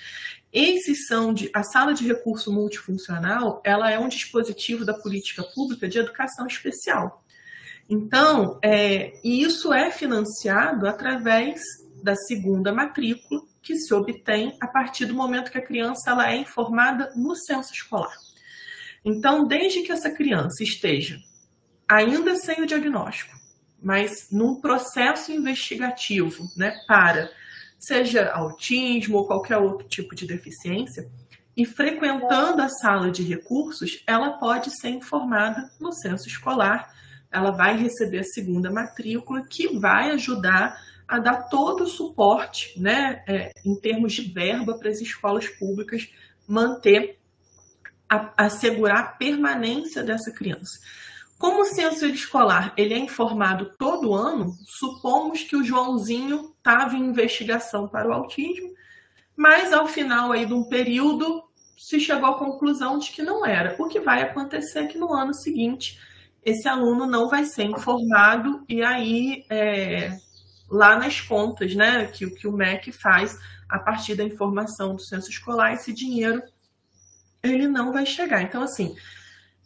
Esses 0.51 1.07
são 1.07 1.33
de, 1.33 1.49
a 1.53 1.63
sala 1.63 1.93
de 1.93 2.05
recurso 2.05 2.51
multifuncional, 2.51 3.61
ela 3.63 3.89
é 3.89 3.97
um 3.97 4.09
dispositivo 4.09 4.83
da 4.83 4.93
política 4.93 5.41
pública 5.41 5.87
de 5.87 5.99
educação 5.99 6.45
especial. 6.45 7.23
Então, 7.89 8.59
é, 8.61 9.13
isso 9.23 9.71
é 9.71 9.89
financiado 9.89 10.85
através 10.85 11.61
da 12.03 12.13
segunda 12.13 12.73
matrícula 12.73 13.41
que 13.61 13.77
se 13.77 13.93
obtém 13.93 14.57
a 14.59 14.67
partir 14.67 15.05
do 15.05 15.13
momento 15.13 15.49
que 15.49 15.57
a 15.57 15.65
criança 15.65 16.11
ela 16.11 16.29
é 16.29 16.35
informada 16.35 17.13
no 17.15 17.33
censo 17.37 17.71
escolar. 17.71 18.30
Então, 19.03 19.47
desde 19.47 19.81
que 19.81 19.91
essa 19.91 20.11
criança 20.11 20.63
esteja 20.63 21.19
ainda 21.87 22.35
sem 22.35 22.61
o 22.61 22.65
diagnóstico, 22.65 23.35
mas 23.81 24.27
num 24.31 24.61
processo 24.61 25.31
investigativo, 25.31 26.47
né, 26.55 26.79
para 26.87 27.29
seja 27.79 28.31
autismo 28.31 29.17
ou 29.17 29.25
qualquer 29.25 29.57
outro 29.57 29.87
tipo 29.87 30.13
de 30.13 30.27
deficiência, 30.27 31.09
e 31.57 31.65
frequentando 31.65 32.61
a 32.61 32.69
sala 32.69 33.11
de 33.11 33.23
recursos, 33.23 34.03
ela 34.07 34.33
pode 34.33 34.69
ser 34.79 34.89
informada 34.89 35.69
no 35.79 35.91
censo 35.91 36.27
escolar. 36.27 36.93
Ela 37.31 37.51
vai 37.51 37.75
receber 37.75 38.19
a 38.19 38.23
segunda 38.23 38.71
matrícula, 38.71 39.45
que 39.45 39.77
vai 39.77 40.11
ajudar 40.11 40.79
a 41.07 41.19
dar 41.19 41.49
todo 41.49 41.83
o 41.83 41.87
suporte, 41.87 42.79
né, 42.79 43.23
é, 43.27 43.51
em 43.65 43.75
termos 43.75 44.13
de 44.13 44.31
verba 44.31 44.77
para 44.77 44.89
as 44.89 45.01
escolas 45.01 45.47
públicas 45.47 46.07
manter 46.47 47.19
a, 48.11 48.45
assegurar 48.45 48.99
a 48.99 49.03
permanência 49.03 50.03
dessa 50.03 50.31
criança. 50.31 50.77
Como 51.39 51.61
o 51.61 51.65
censo 51.65 52.05
escolar 52.05 52.73
ele 52.75 52.93
é 52.93 52.97
informado 52.97 53.71
todo 53.77 54.13
ano, 54.13 54.53
supomos 54.65 55.43
que 55.43 55.55
o 55.55 55.63
Joãozinho 55.63 56.53
estava 56.57 56.95
em 56.95 57.07
investigação 57.07 57.87
para 57.87 58.09
o 58.09 58.13
autismo, 58.13 58.69
mas 59.35 59.71
ao 59.71 59.87
final 59.87 60.33
aí 60.33 60.45
de 60.45 60.53
um 60.53 60.65
período 60.65 61.41
se 61.77 61.99
chegou 61.99 62.29
à 62.29 62.37
conclusão 62.37 62.99
de 62.99 63.11
que 63.11 63.23
não 63.23 63.45
era. 63.45 63.75
O 63.79 63.87
que 63.87 63.99
vai 63.99 64.21
acontecer 64.21 64.79
é 64.79 64.87
que 64.87 64.97
no 64.97 65.11
ano 65.13 65.33
seguinte 65.33 65.97
esse 66.43 66.67
aluno 66.67 67.05
não 67.05 67.29
vai 67.29 67.45
ser 67.45 67.63
informado 67.63 68.63
e 68.67 68.83
aí 68.83 69.45
é, 69.49 70.17
lá 70.69 70.97
nas 70.97 71.21
contas, 71.21 71.73
né, 71.73 72.05
que, 72.07 72.29
que 72.31 72.47
o 72.47 72.51
MEC 72.51 72.91
faz 72.91 73.39
a 73.69 73.79
partir 73.79 74.15
da 74.15 74.23
informação 74.23 74.95
do 74.95 75.01
censo 75.01 75.29
escolar, 75.29 75.73
esse 75.73 75.93
dinheiro 75.93 76.43
ele 77.43 77.67
não 77.67 77.91
vai 77.91 78.05
chegar. 78.05 78.41
Então, 78.41 78.61
assim, 78.61 78.95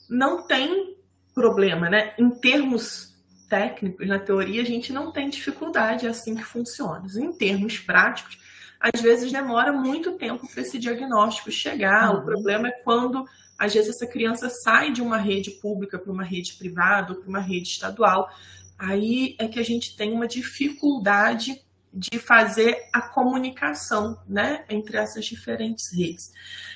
não 0.10 0.46
tem 0.46 0.96
problema, 1.34 1.90
né? 1.90 2.14
Em 2.18 2.30
termos 2.30 3.14
técnicos, 3.50 4.08
na 4.08 4.20
teoria, 4.20 4.62
a 4.62 4.66
gente 4.66 4.92
não 4.92 5.12
tem 5.12 5.30
dificuldade, 5.30 6.06
é 6.06 6.10
assim 6.10 6.36
que 6.36 6.44
funciona. 6.44 7.06
Em 7.16 7.34
termos 7.34 7.78
práticos, 7.78 8.38
às 8.80 9.02
vezes 9.02 9.32
demora 9.32 9.72
muito 9.74 10.14
tempo 10.14 10.48
para 10.48 10.62
esse 10.62 10.78
diagnóstico 10.78 11.52
chegar. 11.52 12.12
Uhum. 12.12 12.20
O 12.20 12.26
problema 12.26 12.68
é 12.68 12.72
quando, 12.84 13.26
às 13.58 13.74
vezes, 13.74 13.96
essa 13.96 14.08
criança 14.08 14.50
sai 14.50 14.92
de 14.92 15.02
uma 15.02 15.18
rede 15.18 15.52
pública 15.52 16.00
para 16.00 16.12
uma 16.12 16.24
rede 16.24 16.54
privada 16.54 17.14
ou 17.14 17.20
para 17.20 17.30
uma 17.30 17.40
rede 17.40 17.70
estadual. 17.70 18.30
Aí 18.78 19.36
é 19.40 19.48
que 19.48 19.60
a 19.60 19.64
gente 19.64 19.96
tem 19.96 20.12
uma 20.12 20.28
dificuldade 20.28 21.62
de 21.96 22.20
fazer 22.20 22.90
a 22.92 23.02
comunicação 23.02 24.20
né, 24.28 24.66
entre 24.70 24.98
essas 24.98 25.26
diferentes 25.26 25.96
redes. 25.96 26.34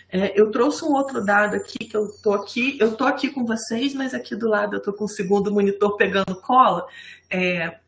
É, 0.10 0.40
eu 0.40 0.50
trouxe 0.50 0.86
um 0.86 0.94
outro 0.94 1.24
dado 1.24 1.56
aqui 1.56 1.80
que 1.80 1.96
eu 1.96 2.08
tô 2.24 2.32
aqui, 2.32 2.78
eu 2.80 2.96
tô 2.96 3.06
aqui 3.06 3.30
com 3.30 3.46
vocês, 3.46 3.94
mas 3.94 4.14
aqui 4.14 4.34
do 4.34 4.48
lado 4.48 4.78
eu 4.78 4.82
tô 4.82 4.94
com 4.94 5.04
o 5.04 5.10
segundo 5.10 5.52
monitor 5.52 5.98
pegando 5.98 6.40
cola. 6.40 6.88
É, 7.30 7.80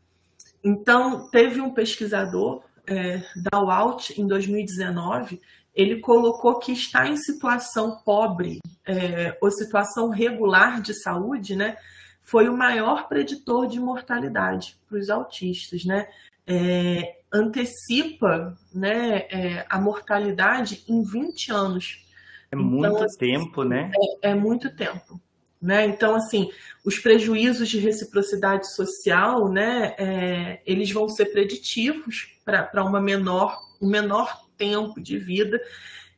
então 0.62 1.28
teve 1.30 1.58
um 1.60 1.72
pesquisador 1.72 2.62
é, 2.86 3.22
da 3.34 3.60
UALT 3.60 4.10
em 4.18 4.26
2019, 4.26 5.40
ele 5.74 6.00
colocou 6.00 6.58
que 6.58 6.72
está 6.72 7.08
em 7.08 7.16
situação 7.16 7.96
pobre 8.04 8.60
é, 8.86 9.36
ou 9.40 9.50
situação 9.50 10.10
regular 10.10 10.82
de 10.82 10.92
saúde, 10.92 11.56
né? 11.56 11.78
Foi 12.20 12.48
o 12.48 12.56
maior 12.56 13.08
preditor 13.08 13.66
de 13.66 13.80
mortalidade 13.80 14.76
para 14.86 14.98
os 14.98 15.08
autistas, 15.08 15.84
né? 15.84 16.06
É, 16.46 17.21
antecipa 17.32 18.56
né, 18.72 19.26
é, 19.30 19.66
a 19.68 19.80
mortalidade 19.80 20.84
em 20.88 21.02
20 21.02 21.50
anos. 21.50 22.06
É 22.50 22.56
muito 22.56 22.86
então, 22.86 23.04
assim, 23.04 23.18
tempo, 23.18 23.64
né? 23.64 23.90
É, 24.22 24.30
é, 24.30 24.34
muito 24.34 24.74
tempo. 24.74 25.20
Né? 25.60 25.86
Então, 25.86 26.14
assim, 26.14 26.50
os 26.84 26.98
prejuízos 26.98 27.68
de 27.68 27.78
reciprocidade 27.78 28.74
social, 28.74 29.48
né, 29.48 29.94
é, 29.96 30.60
eles 30.66 30.90
vão 30.90 31.08
ser 31.08 31.26
preditivos 31.26 32.36
para 32.44 32.84
uma 32.84 33.00
menor, 33.00 33.58
um 33.80 33.88
menor 33.88 34.42
tempo 34.58 35.00
de 35.00 35.16
vida. 35.18 35.60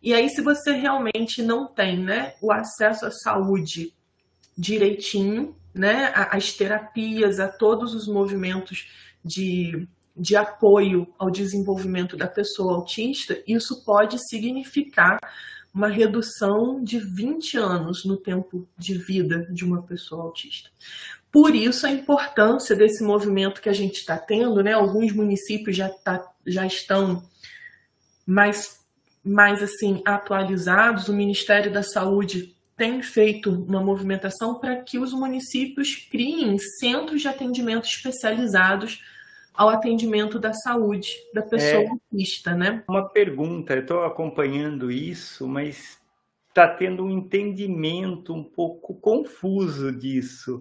E 0.02 0.12
aí, 0.14 0.28
se 0.30 0.40
você 0.40 0.72
realmente 0.72 1.42
não 1.42 1.66
tem 1.66 1.98
né, 1.98 2.34
o 2.40 2.50
acesso 2.50 3.06
à 3.06 3.10
saúde 3.10 3.92
direitinho, 4.56 5.54
né, 5.74 6.12
às 6.14 6.52
terapias, 6.52 7.38
a 7.38 7.48
todos 7.48 7.94
os 7.94 8.08
movimentos 8.08 8.88
de, 9.24 9.86
de 10.16 10.36
apoio 10.36 11.12
ao 11.18 11.30
desenvolvimento 11.30 12.16
da 12.16 12.26
pessoa 12.26 12.74
autista, 12.74 13.42
isso 13.46 13.84
pode 13.84 14.18
significar 14.28 15.18
uma 15.72 15.88
redução 15.88 16.82
de 16.82 17.00
20 17.00 17.58
anos 17.58 18.04
no 18.04 18.16
tempo 18.16 18.68
de 18.78 18.96
vida 18.96 19.46
de 19.50 19.64
uma 19.64 19.82
pessoa 19.82 20.22
autista. 20.22 20.70
Por 21.32 21.52
isso 21.52 21.84
a 21.84 21.90
importância 21.90 22.76
desse 22.76 23.02
movimento 23.02 23.60
que 23.60 23.68
a 23.68 23.72
gente 23.72 23.96
está 23.96 24.16
tendo, 24.16 24.62
né? 24.62 24.72
Alguns 24.72 25.12
municípios 25.12 25.76
já, 25.76 25.88
tá, 25.88 26.24
já 26.46 26.64
estão 26.64 27.24
mais, 28.24 28.78
mais 29.24 29.60
assim 29.60 30.00
atualizados. 30.04 31.08
O 31.08 31.12
Ministério 31.12 31.72
da 31.72 31.82
Saúde 31.82 32.54
tem 32.76 33.02
feito 33.02 33.50
uma 33.50 33.82
movimentação 33.82 34.60
para 34.60 34.76
que 34.76 34.96
os 34.96 35.12
municípios 35.12 35.96
criem 36.08 36.56
centros 36.78 37.20
de 37.20 37.26
atendimento 37.26 37.86
especializados 37.86 39.02
ao 39.54 39.68
atendimento 39.68 40.38
da 40.38 40.52
saúde 40.52 41.16
da 41.32 41.42
pessoa 41.42 41.82
é, 41.82 41.88
autista, 41.88 42.54
né? 42.54 42.82
Uma 42.88 43.08
pergunta, 43.08 43.74
eu 43.74 43.80
estou 43.80 44.04
acompanhando 44.04 44.90
isso, 44.90 45.46
mas 45.46 46.02
está 46.48 46.68
tendo 46.68 47.04
um 47.04 47.10
entendimento 47.10 48.34
um 48.34 48.42
pouco 48.42 48.94
confuso 48.94 49.92
disso, 49.92 50.60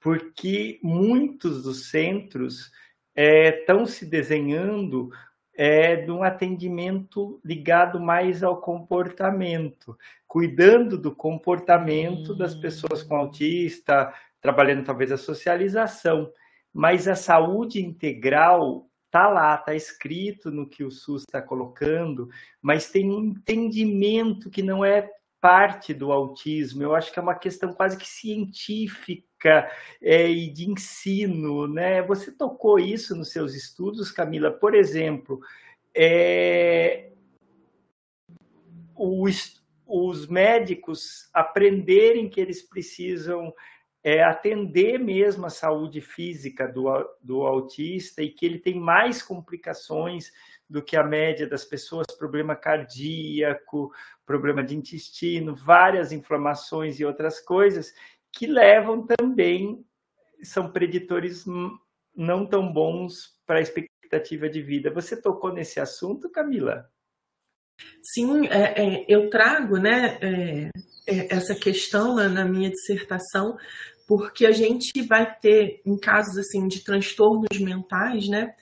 porque 0.00 0.80
muitos 0.82 1.62
dos 1.62 1.88
centros 1.88 2.70
estão 3.14 3.82
é, 3.82 3.86
se 3.86 4.06
desenhando 4.06 5.10
é, 5.54 5.96
de 5.96 6.10
um 6.10 6.22
atendimento 6.22 7.40
ligado 7.44 8.00
mais 8.00 8.42
ao 8.42 8.60
comportamento, 8.60 9.96
cuidando 10.26 10.96
do 10.96 11.14
comportamento 11.14 12.34
das 12.34 12.54
pessoas 12.54 13.02
com 13.02 13.16
autista, 13.16 14.12
trabalhando 14.40 14.84
talvez 14.84 15.12
a 15.12 15.16
socialização, 15.16 16.32
mas 16.72 17.06
a 17.06 17.14
saúde 17.14 17.84
integral 17.84 18.88
tá 19.10 19.28
lá, 19.28 19.56
tá 19.58 19.74
escrito 19.74 20.50
no 20.50 20.66
que 20.66 20.82
o 20.82 20.90
SUS 20.90 21.22
está 21.22 21.42
colocando, 21.42 22.30
mas 22.62 22.90
tem 22.90 23.10
um 23.10 23.24
entendimento 23.24 24.48
que 24.48 24.62
não 24.62 24.82
é 24.82 25.10
parte 25.38 25.92
do 25.92 26.12
autismo. 26.12 26.82
Eu 26.82 26.94
acho 26.94 27.12
que 27.12 27.18
é 27.18 27.22
uma 27.22 27.34
questão 27.34 27.74
quase 27.74 27.98
que 27.98 28.08
científica 28.08 29.70
é, 30.00 30.30
e 30.30 30.48
de 30.48 30.70
ensino, 30.70 31.66
né? 31.66 32.00
Você 32.02 32.32
tocou 32.32 32.78
isso 32.78 33.14
nos 33.14 33.32
seus 33.32 33.54
estudos, 33.54 34.10
Camila? 34.10 34.50
Por 34.50 34.74
exemplo, 34.74 35.40
é, 35.94 37.10
os, 38.94 39.62
os 39.84 40.26
médicos 40.28 41.28
aprenderem 41.34 42.30
que 42.30 42.40
eles 42.40 42.62
precisam 42.62 43.52
é, 44.02 44.22
atender 44.22 44.98
mesmo 44.98 45.46
a 45.46 45.50
saúde 45.50 46.00
física 46.00 46.66
do, 46.66 46.84
do 47.22 47.42
autista 47.42 48.22
e 48.22 48.30
que 48.30 48.44
ele 48.44 48.58
tem 48.58 48.78
mais 48.78 49.22
complicações 49.22 50.32
do 50.68 50.82
que 50.82 50.96
a 50.96 51.04
média 51.04 51.46
das 51.46 51.64
pessoas, 51.64 52.06
problema 52.18 52.56
cardíaco, 52.56 53.92
problema 54.24 54.62
de 54.64 54.74
intestino, 54.74 55.54
várias 55.54 56.12
inflamações 56.12 56.98
e 56.98 57.04
outras 57.04 57.40
coisas 57.40 57.94
que 58.32 58.46
levam 58.46 59.06
também, 59.06 59.84
são 60.42 60.72
preditores 60.72 61.44
não 62.16 62.46
tão 62.46 62.72
bons 62.72 63.38
para 63.46 63.58
a 63.58 63.62
expectativa 63.62 64.48
de 64.48 64.62
vida. 64.62 64.90
Você 64.90 65.20
tocou 65.20 65.52
nesse 65.52 65.78
assunto, 65.78 66.30
Camila? 66.30 66.90
Sim, 68.02 68.46
é, 68.48 68.82
é, 68.82 69.04
eu 69.08 69.30
trago 69.30 69.76
né, 69.76 70.18
é, 70.20 70.70
é 71.06 71.34
essa 71.34 71.54
questão 71.54 72.16
na, 72.16 72.28
na 72.28 72.44
minha 72.44 72.70
dissertação, 72.70 73.56
porque 74.06 74.46
a 74.46 74.52
gente 74.52 75.02
vai 75.02 75.34
ter, 75.38 75.80
em 75.84 75.96
casos 75.96 76.36
assim 76.36 76.68
de 76.68 76.80
transtornos 76.80 77.58
mentais, 77.58 78.28
né, 78.28 78.54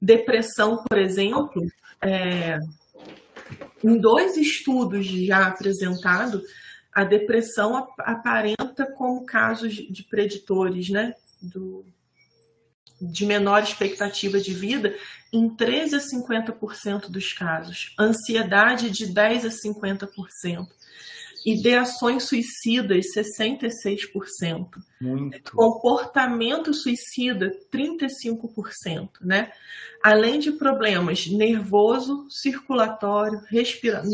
depressão, 0.00 0.82
por 0.88 0.98
exemplo, 0.98 1.62
é, 2.00 2.58
em 3.82 3.98
dois 3.98 4.36
estudos 4.36 5.06
já 5.06 5.46
apresentados, 5.46 6.42
a 6.92 7.04
depressão 7.04 7.88
aparenta 7.98 8.86
como 8.92 9.26
casos 9.26 9.74
de 9.74 10.02
preditores, 10.04 10.88
né, 10.88 11.14
do, 11.42 11.84
de 13.00 13.26
menor 13.26 13.62
expectativa 13.62 14.40
de 14.40 14.54
vida 14.54 14.94
em 15.32 15.48
13 15.48 15.96
a 15.96 15.98
50% 15.98 17.10
dos 17.10 17.32
casos, 17.32 17.94
ansiedade 17.98 18.90
de 18.90 19.06
10 19.06 19.44
a 19.44 19.48
50%, 19.48 20.08
ideações 21.46 22.24
suicidas 22.24 23.06
66%, 23.16 24.66
Muito. 25.00 25.52
comportamento 25.52 26.74
suicida 26.74 27.56
35%, 27.72 29.10
né? 29.20 29.52
Além 30.02 30.40
de 30.40 30.50
problemas 30.50 31.28
nervoso, 31.28 32.26
circulatório, 32.28 33.40
respiratório, 33.48 34.10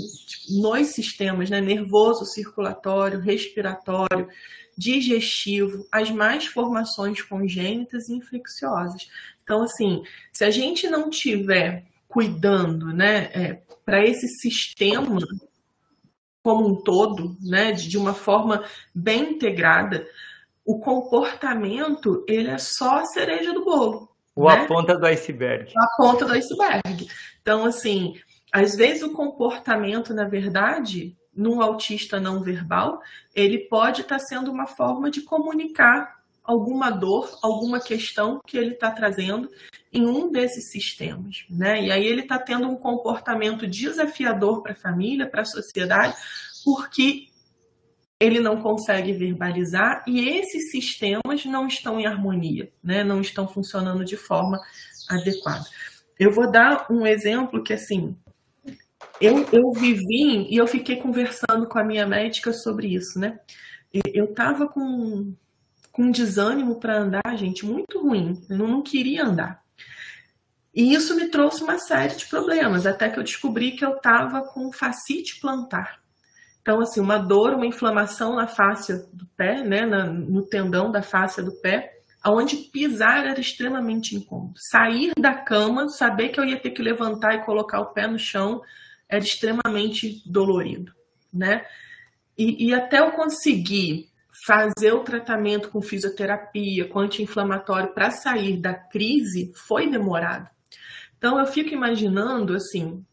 nos 0.61 0.89
sistemas, 0.89 1.49
né? 1.49 1.59
Nervoso, 1.59 2.27
circulatório, 2.27 3.19
respiratório, 3.19 4.29
digestivo, 4.77 5.87
as 5.91 6.11
mais 6.11 6.45
formações 6.45 7.23
congênitas 7.23 8.11
e 8.11 8.15
infecciosas. 8.15 9.09
Então, 9.43 9.63
assim, 9.63 10.03
se 10.31 10.45
a 10.45 10.51
gente 10.51 10.87
não 10.87 11.09
tiver 11.09 11.85
cuidando, 12.07 12.93
né, 12.93 13.31
é, 13.33 13.63
para 13.87 14.05
esse 14.05 14.29
sistema 14.29 15.19
como 16.43 16.67
um 16.67 16.75
todo, 16.75 17.37
né, 17.41 17.73
de 17.73 17.97
uma 17.97 18.15
forma 18.15 18.65
bem 18.95 19.33
integrada, 19.33 20.07
o 20.65 20.79
comportamento 20.81 22.25
ele 22.29 22.51
é 22.51 22.59
só 22.59 22.99
a 22.99 23.05
cereja 23.05 23.53
do 23.53 23.65
bolo. 23.65 24.09
Ou 24.35 24.49
né? 24.49 24.63
a 24.63 24.67
ponta 24.67 24.97
do 24.97 25.07
iceberg. 25.07 25.73
A 25.77 25.97
ponta 25.97 26.25
do 26.25 26.33
iceberg. 26.33 27.09
Então, 27.41 27.65
assim, 27.65 28.15
às 28.53 28.75
vezes 28.75 29.03
o 29.03 29.13
comportamento, 29.13 30.15
na 30.15 30.25
verdade, 30.25 31.17
num 31.35 31.61
autista 31.61 32.21
não 32.21 32.43
verbal, 32.43 33.01
ele 33.35 33.59
pode 33.69 34.03
estar 34.03 34.19
tá 34.19 34.25
sendo 34.25 34.51
uma 34.51 34.67
forma 34.67 35.11
de 35.11 35.23
comunicar 35.23 36.22
alguma 36.45 36.91
dor, 36.91 37.39
alguma 37.43 37.81
questão 37.81 38.41
que 38.47 38.57
ele 38.57 38.75
está 38.75 38.91
trazendo 38.91 39.51
em 39.93 40.07
um 40.07 40.31
desses 40.31 40.71
sistemas, 40.71 41.45
né? 41.51 41.85
E 41.85 41.93
aí 41.93 42.07
ele 42.07 42.23
está 42.23 42.39
tendo 42.39 42.69
um 42.69 42.77
comportamento 42.77 43.67
desafiador 43.67 44.63
para 44.63 44.73
a 44.73 44.77
família, 44.77 45.29
para 45.29 45.43
a 45.43 45.47
sociedade, 45.47 46.17
porque 46.65 47.29
ele 48.19 48.41
não 48.41 48.63
consegue 48.63 49.13
verbalizar 49.13 50.03
e 50.07 50.29
esses 50.29 50.71
sistemas 50.71 51.45
não 51.45 51.67
estão 51.67 51.99
em 51.99 52.07
harmonia, 52.07 52.73
né? 52.83 53.05
Não 53.05 53.21
estão 53.21 53.47
funcionando 53.47 54.05
de 54.05 54.17
forma 54.17 54.61
adequada. 55.09 55.65
Eu 56.19 56.33
vou 56.33 56.51
dar 56.51 56.87
um 56.91 57.07
exemplo 57.07 57.63
que 57.63 57.73
assim 57.73 58.17
eu, 59.21 59.47
eu 59.53 59.73
vivi 59.73 60.49
e 60.53 60.57
eu 60.57 60.67
fiquei 60.67 60.97
conversando 60.97 61.69
com 61.69 61.79
a 61.79 61.85
minha 61.85 62.07
médica 62.07 62.53
sobre 62.53 62.95
isso, 62.95 63.19
né? 63.19 63.39
Eu 63.93 64.25
estava 64.25 64.67
com, 64.67 65.35
com 65.93 66.11
desânimo 66.11 66.81
para 66.81 66.99
andar, 66.99 67.37
gente, 67.37 67.67
muito 67.67 68.01
ruim. 68.01 68.43
Eu 68.49 68.67
não 68.67 68.83
queria 68.83 69.25
andar. 69.25 69.63
E 70.75 70.95
isso 70.95 71.15
me 71.15 71.29
trouxe 71.29 71.63
uma 71.63 71.79
série 71.79 72.17
de 72.17 72.27
problemas, 72.27 72.87
até 72.87 73.11
que 73.11 73.19
eu 73.19 73.23
descobri 73.23 73.73
que 73.73 73.85
eu 73.85 73.97
estava 73.97 74.41
com 74.41 74.73
fascite 74.73 75.39
plantar. 75.39 76.01
Então, 76.63 76.81
assim, 76.81 77.01
uma 77.01 77.19
dor, 77.19 77.55
uma 77.55 77.67
inflamação 77.67 78.37
na 78.37 78.47
face 78.47 79.07
do 79.13 79.27
pé, 79.37 79.63
né, 79.63 79.85
no 79.85 80.43
tendão 80.47 80.91
da 80.91 81.03
face 81.03 81.43
do 81.43 81.53
pé, 81.61 81.93
aonde 82.23 82.57
pisar 82.57 83.27
era 83.27 83.41
extremamente 83.41 84.15
incômodo. 84.15 84.55
Sair 84.57 85.13
da 85.19 85.35
cama, 85.35 85.89
saber 85.89 86.31
que 86.31 86.41
eu 86.41 86.45
ia 86.45 86.59
ter 86.59 86.71
que 86.71 86.81
levantar 86.81 87.35
e 87.35 87.45
colocar 87.45 87.81
o 87.81 87.93
pé 87.93 88.07
no 88.07 88.19
chão, 88.19 88.63
era 89.09 89.23
extremamente 89.23 90.23
dolorido, 90.25 90.95
né? 91.33 91.67
E, 92.39 92.69
e 92.69 92.75
até 92.75 93.01
eu 93.01 93.11
conseguir 93.11 94.12
fazer 94.45 94.93
o 94.93 95.05
tratamento 95.05 95.69
com 95.71 95.81
fisioterapia, 95.81 96.89
com 96.89 96.99
anti-inflamatório 96.99 97.95
para 97.95 98.11
sair 98.11 98.57
da 98.57 98.75
crise, 98.75 99.53
foi 99.55 99.89
demorado. 99.89 100.51
Então 101.17 101.39
eu 101.39 101.47
fico 101.47 101.73
imaginando 101.73 102.55
assim, 102.55 103.05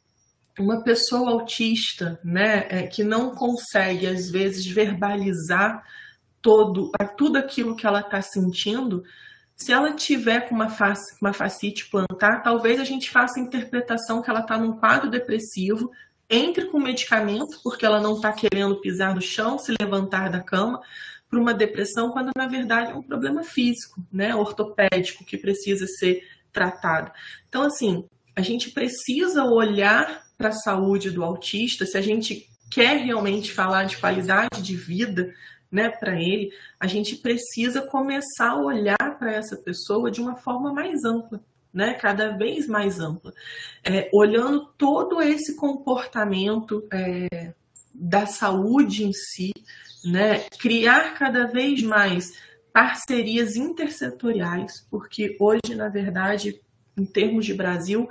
uma 0.58 0.84
pessoa 0.84 1.30
autista, 1.30 2.20
né, 2.24 2.65
é, 2.70 2.88
que 2.88 3.04
não 3.04 3.36
consegue 3.36 4.08
às 4.08 4.30
vezes 4.30 4.65
verbalizar 4.65 5.84
todo, 6.42 6.92
tudo 7.15 7.38
aquilo 7.38 7.76
que 7.76 7.86
ela 7.86 8.00
está 8.00 8.22
sentindo, 8.22 9.04
se 9.56 9.72
ela 9.72 9.94
tiver 9.94 10.48
com 10.48 10.56
uma, 10.56 10.70
face, 10.70 11.15
uma 11.22 11.34
facite 11.34 11.89
plantar, 11.89 12.42
talvez 12.42 12.80
a 12.80 12.86
gente 12.86 13.12
faça 13.12 13.39
a 13.39 13.44
interpretação 13.44 14.22
que 14.22 14.30
ela 14.30 14.39
está 14.39 14.58
num 14.58 14.78
quadro 14.78 15.10
depressivo, 15.10 15.92
entre 16.30 16.65
com 16.65 16.80
medicamento, 16.80 17.60
porque 17.63 17.86
ela 17.86 18.00
não 18.00 18.15
está 18.15 18.32
querendo 18.32 18.80
pisar 18.80 19.13
no 19.13 19.22
chão, 19.22 19.58
se 19.58 19.74
levantar 19.80 20.30
da 20.30 20.39
cama, 20.39 20.80
para 21.30 21.39
uma 21.39 21.54
depressão, 21.54 22.12
quando 22.12 22.32
na 22.36 22.48
verdade 22.48 22.92
é 22.92 22.96
um 22.96 23.04
problema 23.04 23.44
físico, 23.44 24.04
né, 24.12 24.36
ortopédico, 24.36 25.24
que 25.24 25.38
precisa 25.38 25.86
ser 25.86 26.24
tratado. 26.52 27.12
Então, 27.48 27.63
assim, 27.63 28.06
a 28.36 28.42
gente 28.42 28.72
precisa 28.72 29.44
olhar 29.44 30.24
para 30.38 30.50
a 30.50 30.54
saúde 30.54 31.12
do 31.12 31.24
autista, 31.24 31.86
se 31.86 31.98
a 31.98 32.02
gente 32.02 32.48
quer 32.72 32.98
realmente 32.98 33.52
falar 33.52 33.84
de 33.84 33.98
qualidade 33.98 34.62
de 34.62 34.76
vida, 34.76 35.34
né, 35.72 35.89
para 35.89 36.20
ele, 36.20 36.52
a 36.80 36.88
gente 36.88 37.15
precisa 37.18 37.82
começar 37.82 38.52
a 38.52 38.62
olhar 38.62 39.20
para 39.20 39.32
essa 39.32 39.56
pessoa 39.56 40.10
de 40.10 40.20
uma 40.20 40.36
forma 40.36 40.74
mais 40.74 41.04
ampla, 41.04 41.42
né, 41.72 41.94
cada 41.94 42.36
vez 42.36 42.68
mais 42.68 43.00
ampla, 43.00 43.32
é, 43.84 44.10
olhando 44.12 44.65
todo 44.78 45.22
esse 45.22 45.56
comportamento 45.56 46.88
é, 46.91 47.53
da 47.94 48.26
saúde 48.26 49.04
em 49.04 49.14
si, 49.14 49.52
né, 50.04 50.46
criar 50.60 51.14
cada 51.16 51.48
vez 51.48 51.82
mais 51.82 52.34
parcerias 52.72 53.56
intersetoriais, 53.56 54.86
porque 54.90 55.36
hoje, 55.40 55.76
na 55.76 55.90
verdade, 55.90 56.62
em 56.98 57.06
termos 57.06 57.46
de 57.46 57.54
Brasil, 57.54 58.08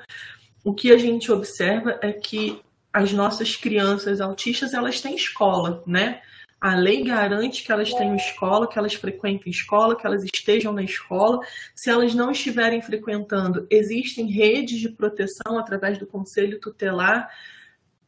o 0.65 0.75
que 0.75 0.93
a 0.93 0.99
gente 0.99 1.31
observa 1.31 1.99
é 2.03 2.13
que 2.13 2.61
as 2.93 3.13
nossas 3.13 3.57
crianças 3.57 4.21
autistas 4.21 4.75
elas 4.75 5.01
têm 5.01 5.15
escola, 5.15 5.83
né? 5.87 6.21
A 6.61 6.75
lei 6.75 7.05
garante 7.05 7.65
que 7.65 7.71
elas 7.71 7.93
tenham 7.95 8.17
escola, 8.17 8.67
que 8.69 8.79
elas 8.79 8.95
frequentem 8.95 9.51
escola, 9.51 9.95
que 9.95 10.05
elas 10.05 10.25
estejam 10.25 10.73
na 10.73 10.83
escola. 10.83 11.39
Se 11.73 11.89
elas 11.89 12.15
não 12.15 12.33
estiverem 12.33 12.83
frequentando, 12.83 13.67
existem 13.71 14.27
redes 14.27 14.81
de 14.81 14.89
proteção 14.89 15.57
através 15.57 15.99
do 15.99 16.07
conselho 16.07 16.59
tutelar 16.59 17.31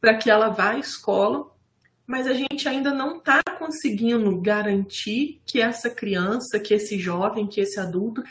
para 0.01 0.15
que 0.15 0.29
ela 0.29 0.49
vá 0.49 0.71
à 0.71 0.79
escola. 0.79 1.49
Mas 2.11 2.27
a 2.27 2.33
gente 2.33 2.67
ainda 2.67 2.93
não 2.93 3.19
está 3.19 3.41
conseguindo 3.57 4.37
garantir 4.41 5.39
que 5.45 5.61
essa 5.61 5.89
criança, 5.89 6.59
que 6.59 6.73
esse 6.73 6.99
jovem, 6.99 7.47
que 7.47 7.61
esse 7.61 7.79
adulto 7.79 8.21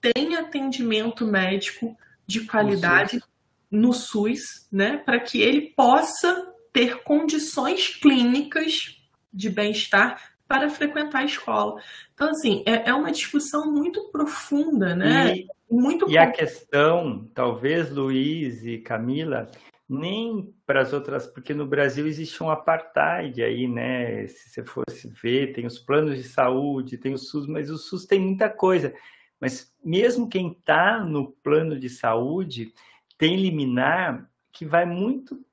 tenha 0.00 0.40
atendimento 0.40 1.26
médico 1.26 1.94
de 2.26 2.46
qualidade 2.46 3.22
no 3.70 3.92
SUS, 3.92 4.40
né, 4.72 4.96
para 4.96 5.20
que 5.20 5.42
ele 5.42 5.74
possa 5.76 6.50
ter 6.72 7.02
condições 7.02 7.94
clínicas 7.96 8.98
de 9.30 9.50
bem-estar 9.50 10.32
para 10.48 10.70
frequentar 10.70 11.18
a 11.18 11.26
escola. 11.26 11.78
Então, 12.14 12.30
assim, 12.30 12.62
é, 12.64 12.88
é 12.88 12.94
uma 12.94 13.12
discussão 13.12 13.70
muito 13.70 14.10
profunda, 14.10 14.96
né? 14.96 15.36
E, 15.36 15.46
muito 15.70 16.08
e 16.08 16.16
a 16.16 16.30
questão, 16.30 17.28
talvez, 17.34 17.90
Luiz 17.90 18.64
e 18.64 18.78
Camila, 18.78 19.50
nem 19.88 20.52
para 20.66 20.80
as 20.80 20.92
outras, 20.92 21.26
porque 21.26 21.54
no 21.54 21.66
Brasil 21.66 22.06
existe 22.06 22.42
um 22.42 22.50
apartheid 22.50 23.42
aí, 23.42 23.68
né? 23.68 24.26
Se 24.26 24.48
você 24.48 24.64
fosse 24.64 25.08
ver, 25.08 25.52
tem 25.52 25.64
os 25.64 25.78
planos 25.78 26.16
de 26.16 26.24
saúde, 26.24 26.98
tem 26.98 27.14
o 27.14 27.18
SUS, 27.18 27.46
mas 27.46 27.70
o 27.70 27.78
SUS 27.78 28.04
tem 28.04 28.18
muita 28.18 28.48
coisa. 28.48 28.92
Mas 29.40 29.72
mesmo 29.84 30.28
quem 30.28 30.52
está 30.52 30.98
no 31.04 31.30
plano 31.30 31.78
de 31.78 31.88
saúde 31.88 32.72
tem 33.16 33.36
liminar 33.36 34.28
que 34.50 34.64
vai 34.64 34.84
muito 34.84 35.44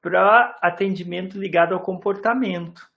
para 0.00 0.58
atendimento 0.60 1.38
ligado 1.38 1.74
ao 1.74 1.80
comportamento. 1.80 2.88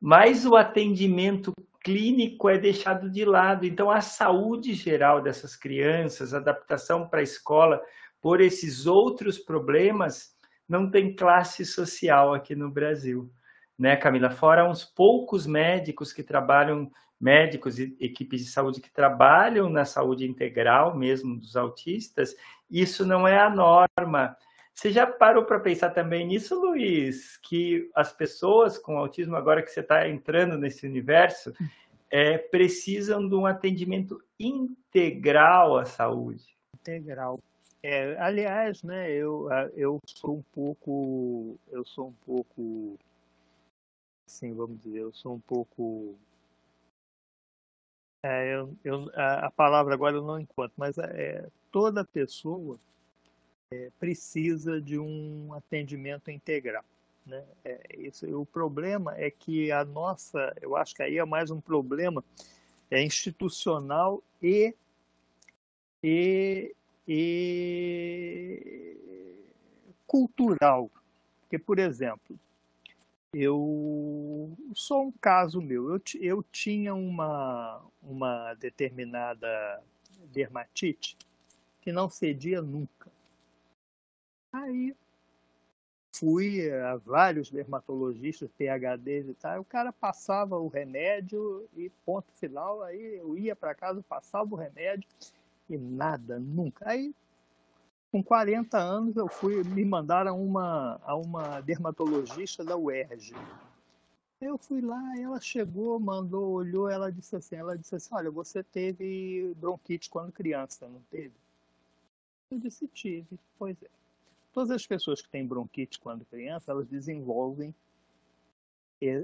Mas 0.00 0.44
o 0.44 0.56
atendimento 0.56 1.52
clínico 1.82 2.48
é 2.48 2.58
deixado 2.58 3.10
de 3.10 3.24
lado. 3.24 3.64
Então, 3.64 3.90
a 3.90 4.00
saúde 4.00 4.74
geral 4.74 5.20
dessas 5.20 5.56
crianças, 5.56 6.34
adaptação 6.34 7.08
para 7.08 7.20
a 7.20 7.24
escola, 7.24 7.80
por 8.22 8.40
esses 8.40 8.86
outros 8.86 9.36
problemas, 9.36 10.34
não 10.68 10.88
tem 10.88 11.14
classe 11.14 11.66
social 11.66 12.32
aqui 12.32 12.54
no 12.54 12.70
Brasil. 12.70 13.30
Né, 13.76 13.96
Camila? 13.96 14.30
Fora 14.30 14.68
uns 14.68 14.84
poucos 14.84 15.44
médicos 15.44 16.12
que 16.12 16.22
trabalham, 16.22 16.90
médicos 17.20 17.80
e 17.80 17.96
equipes 18.00 18.44
de 18.44 18.50
saúde 18.50 18.80
que 18.80 18.92
trabalham 18.92 19.68
na 19.68 19.84
saúde 19.84 20.24
integral 20.24 20.96
mesmo 20.96 21.36
dos 21.36 21.56
autistas, 21.56 22.36
isso 22.70 23.04
não 23.04 23.26
é 23.26 23.38
a 23.38 23.50
norma. 23.50 24.36
Você 24.72 24.90
já 24.90 25.06
parou 25.06 25.44
para 25.44 25.60
pensar 25.60 25.90
também 25.90 26.26
nisso, 26.26 26.58
Luiz? 26.58 27.36
Que 27.38 27.90
as 27.94 28.12
pessoas 28.12 28.78
com 28.78 28.96
autismo, 28.96 29.36
agora 29.36 29.62
que 29.62 29.70
você 29.70 29.80
está 29.80 30.08
entrando 30.08 30.56
nesse 30.56 30.86
universo, 30.86 31.52
é, 32.08 32.38
precisam 32.38 33.28
de 33.28 33.34
um 33.34 33.46
atendimento 33.46 34.22
integral 34.38 35.76
à 35.76 35.84
saúde. 35.84 36.56
Integral. 36.74 37.38
É, 37.84 38.16
aliás, 38.18 38.82
né, 38.84 39.10
eu, 39.10 39.48
eu 39.74 39.98
sou 40.06 40.36
um 40.36 40.42
pouco, 40.52 41.58
eu 41.68 41.84
sou 41.84 42.08
um 42.08 42.12
pouco, 42.24 42.96
assim, 44.24 44.54
vamos 44.54 44.80
dizer, 44.80 45.00
eu 45.00 45.12
sou 45.12 45.34
um 45.34 45.40
pouco, 45.40 46.16
é, 48.24 48.54
eu, 48.54 48.76
eu, 48.84 49.10
a, 49.14 49.46
a, 49.46 49.50
palavra 49.50 49.94
agora 49.94 50.14
eu 50.14 50.22
não 50.22 50.38
encontro, 50.38 50.72
mas 50.76 50.96
é, 50.96 51.48
toda 51.72 52.04
pessoa 52.04 52.78
é, 53.72 53.90
precisa 53.98 54.80
de 54.80 54.96
um 54.96 55.52
atendimento 55.52 56.30
integral. 56.30 56.84
Né? 57.26 57.44
É, 57.64 57.96
isso, 57.98 58.26
o 58.40 58.46
problema 58.46 59.16
é 59.16 59.28
que 59.28 59.72
a 59.72 59.84
nossa, 59.84 60.54
eu 60.60 60.76
acho 60.76 60.94
que 60.94 61.02
aí 61.02 61.18
é 61.18 61.24
mais 61.24 61.50
um 61.50 61.60
problema 61.60 62.22
é 62.92 63.02
institucional 63.02 64.22
e, 64.40 64.74
e, 66.04 66.74
e 67.06 68.96
cultural. 70.06 70.90
Porque, 71.42 71.58
por 71.58 71.78
exemplo, 71.78 72.38
eu 73.34 74.56
sou 74.74 75.04
um 75.04 75.12
caso 75.12 75.60
meu. 75.60 75.90
Eu, 75.90 76.00
eu 76.20 76.42
tinha 76.42 76.94
uma, 76.94 77.82
uma 78.02 78.54
determinada 78.54 79.82
dermatite 80.32 81.16
que 81.80 81.90
não 81.92 82.08
cedia 82.08 82.60
nunca. 82.62 83.10
Aí 84.52 84.94
fui 86.14 86.70
a 86.70 86.96
vários 86.96 87.50
dermatologistas, 87.50 88.50
PHDs 88.52 89.28
e 89.28 89.34
tal, 89.34 89.60
o 89.60 89.64
cara 89.64 89.92
passava 89.92 90.58
o 90.58 90.68
remédio 90.68 91.66
e 91.74 91.90
ponto 92.04 92.30
final, 92.34 92.82
aí 92.82 93.16
eu 93.16 93.36
ia 93.36 93.56
para 93.56 93.74
casa, 93.74 94.04
passava 94.06 94.54
o 94.54 94.58
remédio 94.58 95.08
e 95.68 95.76
nada, 95.76 96.38
nunca. 96.38 96.88
Aí, 96.88 97.14
com 98.10 98.22
40 98.22 98.78
anos, 98.78 99.16
eu 99.16 99.28
fui, 99.28 99.64
me 99.64 99.84
mandaram 99.84 100.42
uma, 100.42 101.00
a 101.04 101.16
uma 101.16 101.60
dermatologista 101.60 102.64
da 102.64 102.76
UERJ. 102.76 103.34
Eu 104.40 104.58
fui 104.58 104.80
lá, 104.80 105.00
ela 105.18 105.40
chegou, 105.40 105.98
mandou, 106.00 106.52
olhou, 106.52 106.88
ela 106.88 107.10
disse 107.10 107.36
assim, 107.36 107.56
ela 107.56 107.78
disse 107.78 107.94
assim, 107.94 108.14
olha, 108.14 108.30
você 108.30 108.62
teve 108.62 109.54
bronquite 109.56 110.10
quando 110.10 110.32
criança, 110.32 110.88
não 110.88 111.00
teve? 111.10 111.32
Eu 112.50 112.58
disse, 112.58 112.86
tive, 112.88 113.38
pois 113.58 113.80
é. 113.82 113.88
Todas 114.52 114.70
as 114.70 114.86
pessoas 114.86 115.22
que 115.22 115.28
têm 115.30 115.46
bronquite 115.46 115.98
quando 115.98 116.24
criança, 116.26 116.72
elas 116.72 116.86
desenvolvem 116.86 117.74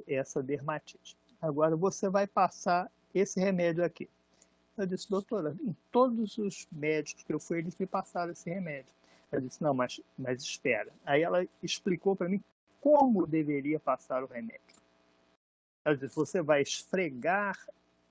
essa 0.07 0.43
dermatite. 0.43 1.17
Agora 1.41 1.77
você 1.77 2.09
vai 2.09 2.27
passar 2.27 2.91
esse 3.15 3.39
remédio 3.39 3.85
aqui. 3.85 4.09
Eu 4.79 4.87
disse, 4.87 5.11
doutora, 5.11 5.57
em 5.61 5.77
todos 5.91 6.39
os 6.39 6.67
médicos 6.71 7.23
que 7.25 7.33
eu 7.33 7.41
fui, 7.41 7.59
eles 7.59 7.77
me 7.79 7.87
passaram 7.87 8.33
esse 8.33 8.49
remédio. 8.49 8.93
Eu 9.31 9.41
disse, 9.41 9.63
não, 9.63 9.75
mas, 9.75 10.01
mas 10.17 10.43
espera. 10.43 10.91
Aí 11.05 11.23
ela 11.23 11.47
explicou 11.63 12.17
para 12.17 12.29
mim 12.29 12.43
como 12.81 13.27
deveria 13.27 13.79
passar 13.79 14.23
o 14.23 14.27
remédio. 14.27 14.61
Ela 15.85 15.97
disse, 15.97 16.15
você 16.15 16.41
vai 16.41 16.63
esfregar 16.63 17.59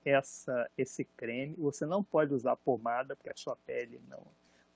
essa, 0.04 0.70
esse 0.76 1.04
creme, 1.04 1.54
você 1.58 1.86
não 1.86 2.04
pode 2.04 2.32
usar 2.34 2.56
pomada, 2.56 3.16
porque 3.16 3.30
a 3.30 3.36
sua 3.36 3.56
pele 3.56 4.00
não 4.08 4.22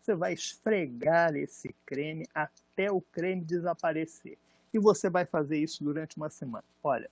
você 0.02 0.14
vai 0.16 0.32
esfregar 0.32 1.36
esse 1.36 1.74
creme 1.86 2.26
até 2.34 2.90
o 2.90 3.00
creme 3.00 3.44
desaparecer. 3.44 4.36
E 4.74 4.78
você 4.78 5.08
vai 5.08 5.24
fazer 5.24 5.58
isso 5.58 5.84
durante 5.84 6.16
uma 6.16 6.28
semana. 6.28 6.64
Olha, 6.82 7.08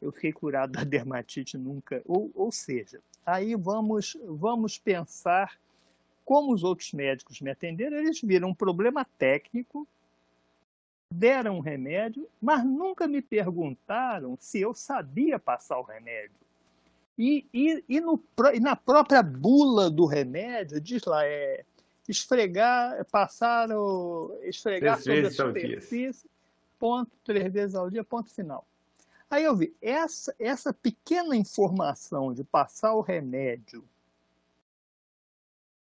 eu 0.00 0.12
fiquei 0.12 0.32
curado 0.32 0.72
da 0.72 0.84
dermatite 0.84 1.58
nunca. 1.58 2.00
Ou, 2.04 2.30
ou 2.34 2.52
seja, 2.52 3.00
aí 3.24 3.54
vamos, 3.54 4.16
vamos 4.24 4.78
pensar 4.78 5.58
como 6.24 6.52
os 6.52 6.64
outros 6.64 6.92
médicos 6.92 7.40
me 7.40 7.50
atenderam. 7.50 7.98
Eles 7.98 8.20
viram 8.20 8.48
um 8.48 8.54
problema 8.54 9.04
técnico, 9.18 9.86
deram 11.10 11.58
um 11.58 11.60
remédio, 11.60 12.28
mas 12.40 12.64
nunca 12.64 13.06
me 13.06 13.20
perguntaram 13.20 14.36
se 14.40 14.60
eu 14.60 14.74
sabia 14.74 15.38
passar 15.38 15.78
o 15.78 15.82
remédio. 15.82 16.44
E, 17.16 17.46
e, 17.54 17.84
e, 17.88 18.00
no, 18.00 18.20
e 18.52 18.58
na 18.58 18.74
própria 18.74 19.22
bula 19.22 19.88
do 19.88 20.04
remédio, 20.04 20.80
diz 20.80 21.04
lá, 21.04 21.24
é 21.24 21.64
esfregar, 22.08 23.04
passar 23.06 23.70
o, 23.70 24.36
esfregar 24.42 25.00
três 25.00 25.36
sobre 25.36 25.60
a 25.60 25.64
superfície, 25.64 26.28
ponto, 26.78 27.10
três 27.24 27.52
vezes 27.52 27.76
ao 27.76 27.88
dia, 27.88 28.02
ponto 28.02 28.30
final. 28.30 28.66
Aí 29.34 29.42
eu 29.42 29.56
vi, 29.56 29.74
essa, 29.82 30.32
essa 30.38 30.72
pequena 30.72 31.34
informação 31.34 32.32
de 32.32 32.44
passar 32.44 32.94
o 32.94 33.00
remédio 33.00 33.84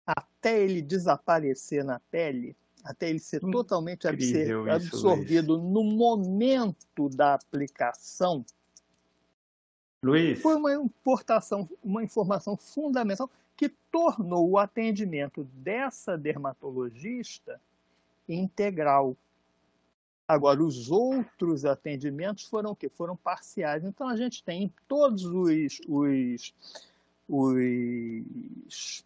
até 0.07 0.63
ele 0.63 0.81
desaparecer 0.81 1.85
na 1.85 1.99
pele, 1.99 2.57
até 2.85 3.11
ele 3.11 3.19
ser 3.19 3.45
hum, 3.45 3.51
totalmente 3.51 4.07
absorvido, 4.07 4.71
absorvido 4.71 5.59
no 5.59 5.83
momento 5.83 7.09
da 7.09 7.35
aplicação, 7.35 8.47
Luiz. 10.05 10.41
foi 10.41 10.55
uma 10.55 10.75
importação, 10.75 11.69
uma 11.83 12.05
informação 12.05 12.57
fundamental 12.57 13.29
que 13.57 13.69
tornou 13.91 14.51
o 14.51 14.57
atendimento 14.57 15.43
dessa 15.53 16.17
dermatologista 16.17 17.61
integral. 18.29 19.17
Agora, 20.33 20.63
os 20.63 20.91
outros 20.91 21.65
atendimentos 21.65 22.45
foram 22.45 22.71
o 22.71 22.77
quê? 22.77 22.89
Foram 22.89 23.17
parciais. 23.17 23.85
Então, 23.85 24.09
a 24.09 24.17
gente 24.17 24.43
tem 24.43 24.65
em 24.65 24.75
todos 24.89 25.25
os, 25.25 25.81
os, 25.87 26.55
os 27.29 29.05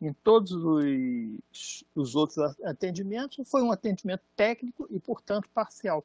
em 0.00 0.12
todos 0.12 0.52
os, 0.52 1.84
os 1.94 2.14
outros 2.14 2.38
atendimentos, 2.62 3.48
foi 3.48 3.62
um 3.62 3.72
atendimento 3.72 4.22
técnico 4.36 4.86
e, 4.90 5.00
portanto, 5.00 5.48
parcial. 5.52 6.04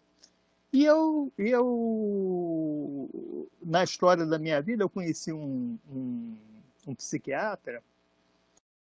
E 0.73 0.85
eu, 0.85 1.31
eu 1.37 3.49
na 3.61 3.83
história 3.83 4.25
da 4.25 4.39
minha 4.39 4.61
vida, 4.61 4.83
eu 4.83 4.89
conheci 4.89 5.31
um, 5.31 5.77
um 5.87 6.35
um 6.87 6.95
psiquiatra, 6.95 7.83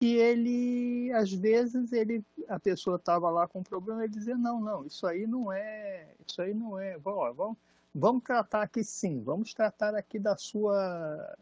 e 0.04 0.16
ele, 0.18 1.10
às 1.14 1.32
vezes, 1.32 1.90
ele, 1.90 2.22
a 2.46 2.60
pessoa 2.60 2.96
estava 2.96 3.30
lá 3.30 3.48
com 3.48 3.60
um 3.60 3.62
problema, 3.62 4.04
ele 4.04 4.12
dizia, 4.12 4.36
não, 4.36 4.60
não, 4.60 4.84
isso 4.84 5.06
aí 5.06 5.26
não 5.26 5.50
é, 5.50 6.14
isso 6.26 6.42
aí 6.42 6.52
não 6.52 6.78
é, 6.78 6.98
vamos, 6.98 7.56
vamos 7.94 8.22
tratar 8.22 8.60
aqui 8.60 8.84
sim, 8.84 9.22
vamos 9.22 9.54
tratar 9.54 9.94
aqui 9.94 10.18
da 10.18 10.36
sua 10.36 11.38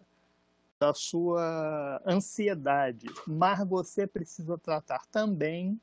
da 0.79 0.95
sua 0.95 2.01
ansiedade, 2.07 3.07
mas 3.27 3.67
você 3.69 4.07
precisa 4.07 4.57
tratar 4.59 5.07
também. 5.07 5.81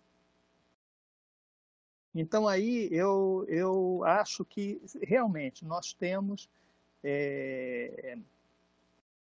Então 2.16 2.48
aí 2.48 2.88
eu, 2.92 3.46
eu 3.50 4.04
acho 4.06 4.46
que 4.46 4.82
realmente 5.02 5.66
nós 5.66 5.92
temos 5.94 6.50
é, 7.04 8.18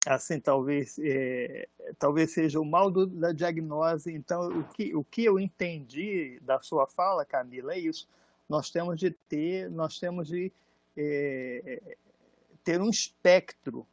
assim 0.07 0.39
talvez 0.39 0.97
é, 0.99 1.67
talvez 1.99 2.31
seja 2.31 2.59
o 2.59 2.65
mal 2.65 2.89
do, 2.89 3.05
da 3.05 3.31
diagnose. 3.31 4.13
Então 4.13 4.59
o 4.59 4.63
que 4.63 4.95
o 4.95 5.03
que 5.03 5.25
eu 5.25 5.39
entendi 5.39 6.39
da 6.41 6.59
sua 6.59 6.87
fala, 6.87 7.25
Camila, 7.25 7.73
é 7.73 7.79
isso. 7.79 8.07
Nós 8.49 8.69
temos 8.69 8.99
de 8.99 9.11
ter 9.11 9.69
nós 9.69 9.99
temos 9.99 10.27
de 10.27 10.51
é, 10.95 11.81
ter 12.63 12.81
um 12.81 12.89
espectro 12.89 13.85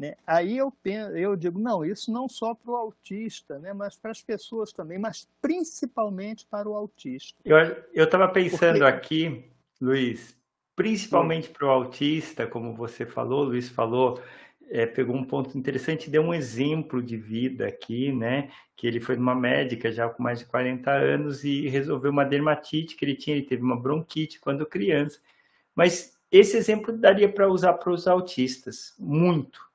né? 0.00 0.14
Aí 0.26 0.56
eu, 0.56 0.72
penso, 0.82 1.10
eu 1.10 1.36
digo, 1.36 1.58
não, 1.58 1.84
isso 1.84 2.10
não 2.10 2.26
só 2.26 2.54
para 2.54 2.70
o 2.70 2.76
autista, 2.76 3.58
né? 3.58 3.74
mas 3.74 3.96
para 3.96 4.10
as 4.10 4.22
pessoas 4.22 4.72
também, 4.72 4.98
mas 4.98 5.28
principalmente 5.42 6.46
para 6.46 6.66
o 6.66 6.74
autista. 6.74 7.38
Eu 7.92 8.04
estava 8.04 8.26
pensando 8.28 8.78
Porque... 8.78 8.84
aqui, 8.84 9.44
Luiz, 9.78 10.34
principalmente 10.74 11.50
para 11.50 11.66
o 11.66 11.70
autista, 11.70 12.46
como 12.46 12.74
você 12.74 13.04
falou, 13.04 13.44
Luiz 13.44 13.68
falou, 13.68 14.18
é, 14.70 14.86
pegou 14.86 15.16
um 15.16 15.24
ponto 15.24 15.58
interessante, 15.58 16.08
deu 16.08 16.22
um 16.22 16.32
exemplo 16.32 17.02
de 17.02 17.16
vida 17.16 17.66
aqui, 17.66 18.12
né? 18.12 18.50
Que 18.76 18.86
ele 18.86 19.00
foi 19.00 19.16
numa 19.16 19.34
médica 19.34 19.90
já 19.90 20.08
com 20.08 20.22
mais 20.22 20.38
de 20.38 20.46
40 20.46 20.90
anos 20.90 21.44
e 21.44 21.68
resolveu 21.68 22.10
uma 22.10 22.24
dermatite 22.24 22.96
que 22.96 23.04
ele 23.04 23.16
tinha, 23.16 23.36
ele 23.36 23.46
teve 23.46 23.62
uma 23.62 23.78
bronquite 23.78 24.40
quando 24.40 24.64
criança. 24.64 25.20
Mas 25.74 26.16
esse 26.30 26.56
exemplo 26.56 26.96
daria 26.96 27.28
para 27.28 27.48
usar 27.50 27.74
para 27.74 27.92
os 27.92 28.06
autistas, 28.06 28.94
muito 28.98 29.70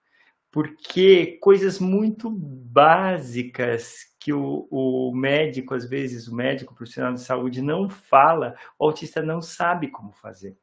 porque 0.55 1.37
coisas 1.41 1.79
muito 1.79 2.29
básicas 2.29 4.05
que 4.17 4.31
o, 4.31 4.65
o, 4.71 5.13
médico, 5.13 5.73
às 5.73 5.83
vezes, 5.83 6.29
o 6.29 6.33
médico 6.33 6.71
o 6.71 6.75
profissional 6.77 7.13
de 7.13 7.19
saúde 7.19 7.61
não 7.61 7.89
fala, 7.89 8.55
o 8.79 8.85
autista 8.85 9.21
não 9.21 9.41
sabe 9.41 9.89
como 9.89 10.13
fazer. 10.13 10.55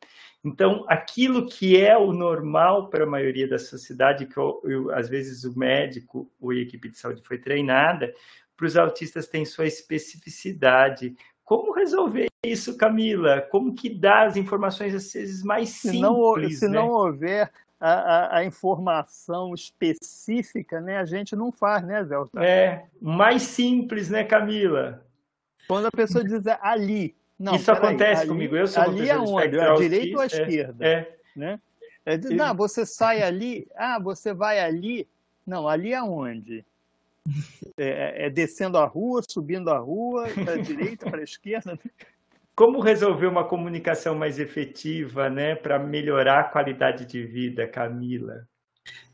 Então, 0.45 0.85
aquilo 0.89 1.47
que 1.47 1.81
é 1.81 1.97
o 1.97 2.13
normal 2.13 2.89
para 2.89 3.05
a 3.05 3.07
maioria 3.07 3.49
da 3.49 3.59
sociedade, 3.59 4.27
que 4.27 4.37
eu, 4.37 4.61
eu, 4.65 4.95
às 4.95 5.09
vezes 5.09 5.45
o 5.45 5.57
médico 5.57 6.31
ou 6.41 6.51
a 6.51 6.57
equipe 6.57 6.89
de 6.89 6.99
saúde 6.99 7.23
foi 7.23 7.39
treinada, 7.39 8.13
para 8.57 8.67
os 8.67 8.77
autistas 8.77 9.29
tem 9.29 9.45
sua 9.45 9.67
especificidade. 9.67 11.17
Como 11.45 11.73
resolver 11.73 12.27
isso, 12.45 12.77
Camila? 12.77 13.41
Como 13.51 13.75
que 13.75 13.89
dá 13.89 14.25
as 14.25 14.37
informações 14.37 14.95
às 14.95 15.13
vezes 15.13 15.45
mais 15.45 15.69
simples? 15.69 15.93
Se 15.93 16.01
não, 16.01 16.51
se 16.51 16.69
né? 16.69 16.79
não 16.79 16.89
houver 16.89 17.53
a, 17.79 18.39
a, 18.39 18.45
informação 18.45 19.55
específica, 19.55 20.81
né, 20.81 20.99
a 20.99 21.05
gente 21.05 21.35
não 21.35 21.51
faz, 21.51 21.85
né, 21.85 22.05
Zé? 22.05 22.17
É, 22.37 22.85
mais 23.01 23.43
simples, 23.43 24.09
né, 24.09 24.23
Camila? 24.23 25.05
Quando 25.67 25.87
a 25.87 25.91
pessoa 25.91 26.25
diz 26.25 26.47
ali. 26.61 27.17
Não, 27.43 27.57
Isso 27.57 27.73
acontece 27.73 28.23
aí, 28.23 28.29
comigo, 28.29 28.55
eu 28.55 28.69
sou 28.69 28.85
Ali 28.85 29.11
aonde? 29.11 29.59
A 29.59 29.75
direita 29.75 30.17
ou 30.17 30.23
a 30.23 30.27
esquerda? 30.27 30.87
É. 30.87 31.17
Né? 31.35 31.61
É, 32.07 32.17
não, 32.17 32.55
você 32.55 32.87
sai 32.87 33.21
ali, 33.21 33.67
ah, 33.75 33.99
você 34.01 34.33
vai 34.33 34.61
ali. 34.61 35.09
Não, 35.45 35.67
ali 35.67 35.93
aonde? 35.93 36.65
É, 37.77 38.27
é 38.27 38.31
descendo 38.31 38.79
a 38.79 38.87
rua, 38.87 39.23
subindo 39.29 39.71
a 39.71 39.79
rua, 39.79 40.29
para 40.29 40.53
a 40.53 40.57
direita, 40.63 41.11
para 41.11 41.19
a 41.19 41.25
esquerda? 41.25 41.77
Como 42.55 42.79
resolver 42.79 43.27
uma 43.27 43.43
comunicação 43.43 44.15
mais 44.15 44.39
efetiva, 44.39 45.29
né, 45.29 45.57
para 45.57 45.81
melhorar 45.81 46.41
a 46.41 46.45
qualidade 46.45 47.07
de 47.07 47.25
vida, 47.25 47.67
Camila? 47.67 48.47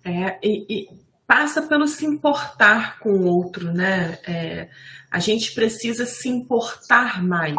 É, 0.04 0.38
e, 0.42 0.66
e 0.68 0.88
passa 1.26 1.66
pelo 1.66 1.88
se 1.88 2.04
importar 2.04 2.98
com 2.98 3.10
o 3.10 3.24
outro, 3.24 3.72
né? 3.72 4.18
É, 4.26 4.68
a 5.10 5.18
gente 5.18 5.54
precisa 5.54 6.04
se 6.04 6.28
importar 6.28 7.22
mais, 7.22 7.56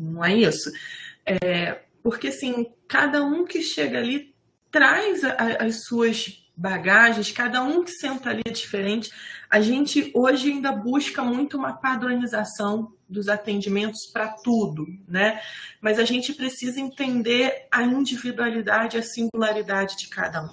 não 0.00 0.24
é 0.24 0.34
isso? 0.34 0.70
É, 1.26 1.82
porque 2.02 2.28
assim, 2.28 2.66
cada 2.86 3.22
um 3.22 3.44
que 3.44 3.62
chega 3.62 3.98
ali 3.98 4.34
traz 4.70 5.24
a, 5.24 5.34
as 5.60 5.84
suas 5.84 6.44
bagagens, 6.56 7.30
cada 7.30 7.62
um 7.62 7.84
que 7.84 7.90
senta 7.92 8.30
ali 8.30 8.42
é 8.44 8.50
diferente. 8.50 9.10
A 9.48 9.60
gente 9.60 10.10
hoje 10.14 10.50
ainda 10.50 10.72
busca 10.72 11.22
muito 11.22 11.56
uma 11.56 11.72
padronização 11.72 12.92
dos 13.08 13.28
atendimentos 13.28 14.06
para 14.12 14.28
tudo, 14.28 14.86
né? 15.06 15.40
Mas 15.80 15.98
a 15.98 16.04
gente 16.04 16.34
precisa 16.34 16.78
entender 16.80 17.66
a 17.70 17.82
individualidade, 17.82 18.98
a 18.98 19.02
singularidade 19.02 19.96
de 19.96 20.08
cada 20.08 20.42
um. 20.42 20.50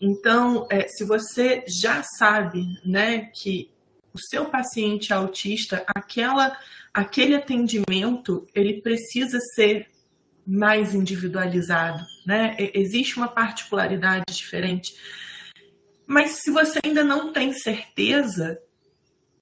Então, 0.00 0.66
é, 0.68 0.88
se 0.88 1.04
você 1.04 1.64
já 1.68 2.02
sabe, 2.02 2.66
né, 2.84 3.26
que 3.26 3.70
o 4.12 4.18
seu 4.18 4.46
paciente 4.46 5.12
autista, 5.12 5.84
aquela, 5.86 6.58
aquele 6.92 7.34
atendimento, 7.34 8.46
ele 8.54 8.80
precisa 8.80 9.38
ser 9.54 9.88
mais 10.46 10.94
individualizado, 10.94 12.04
né? 12.26 12.56
Existe 12.58 13.16
uma 13.16 13.28
particularidade 13.28 14.24
diferente. 14.32 14.94
Mas 16.06 16.40
se 16.42 16.50
você 16.50 16.80
ainda 16.84 17.04
não 17.04 17.32
tem 17.32 17.52
certeza, 17.52 18.58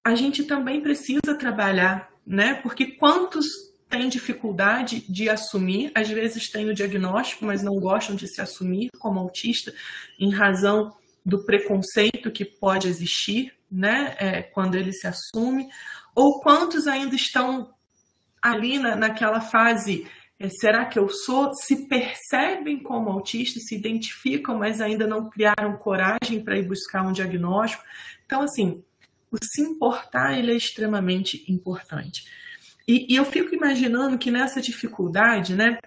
a 0.05 0.15
gente 0.15 0.45
também 0.45 0.81
precisa 0.81 1.35
trabalhar, 1.39 2.11
né? 2.27 2.55
Porque 2.55 2.93
quantos 2.93 3.47
têm 3.89 4.09
dificuldade 4.09 5.05
de 5.09 5.29
assumir, 5.29 5.91
às 5.95 6.09
vezes 6.09 6.49
têm 6.49 6.69
o 6.69 6.75
diagnóstico, 6.75 7.45
mas 7.45 7.63
não 7.63 7.81
gostam 7.81 8.15
de 8.15 8.29
se 8.29 8.41
assumir 8.41 8.89
como 8.99 9.19
autista, 9.19 9.75
em 10.19 10.31
razão 10.31 10.95
do 11.27 11.45
preconceito 11.45 12.31
que 12.31 12.45
pode 12.45 12.89
existir, 12.89 13.53
né? 13.71 14.15
É, 14.19 14.43
quando 14.43 14.77
ele 14.77 14.93
se 14.93 15.07
assume, 15.07 15.69
ou 16.15 16.41
quantos 16.41 16.87
ainda 16.87 17.15
estão 17.15 17.73
ali 18.43 18.79
na, 18.79 18.97
naquela 18.97 19.41
fase 19.41 20.07
é, 20.41 20.49
será 20.49 20.87
que 20.87 20.99
eu 20.99 21.07
sou? 21.11 21.53
Se 21.53 21.87
percebem 21.87 22.83
como 22.83 23.11
autistas, 23.11 23.67
se 23.67 23.75
identificam, 23.75 24.59
mas 24.59 24.81
ainda 24.81 25.07
não 25.07 25.29
criaram 25.29 25.77
coragem 25.77 26.43
para 26.43 26.59
ir 26.59 26.67
buscar 26.67 27.03
um 27.03 27.13
diagnóstico. 27.13 27.85
Então, 28.25 28.41
assim, 28.41 28.83
o 29.31 29.37
se 29.37 29.61
importar 29.61 30.39
ele 30.39 30.53
é 30.53 30.57
extremamente 30.57 31.45
importante. 31.47 32.25
E, 32.89 33.13
e 33.13 33.17
eu 33.17 33.25
fico 33.27 33.55
imaginando 33.55 34.17
que 34.17 34.31
nessa 34.31 34.63
dificuldade, 34.63 35.55
né? 35.55 35.79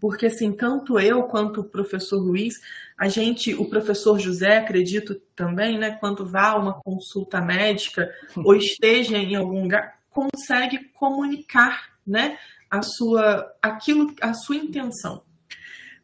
Porque 0.00 0.26
assim, 0.26 0.52
tanto 0.52 0.98
eu 0.98 1.24
quanto 1.24 1.60
o 1.60 1.64
professor 1.64 2.18
Luiz, 2.18 2.54
a 2.96 3.08
gente, 3.08 3.54
o 3.54 3.68
professor 3.68 4.18
José, 4.18 4.58
acredito 4.58 5.14
também, 5.34 5.78
né, 5.78 5.92
quando 5.98 6.26
vá 6.26 6.50
a 6.50 6.56
uma 6.56 6.74
consulta 6.74 7.40
médica 7.40 8.12
ou 8.36 8.54
esteja 8.54 9.16
em 9.16 9.34
algum 9.34 9.62
lugar, 9.62 9.98
consegue 10.10 10.78
comunicar, 10.94 11.94
né, 12.06 12.38
a 12.70 12.82
sua 12.82 13.52
aquilo 13.62 14.14
a 14.20 14.34
sua 14.34 14.56
intenção. 14.56 15.22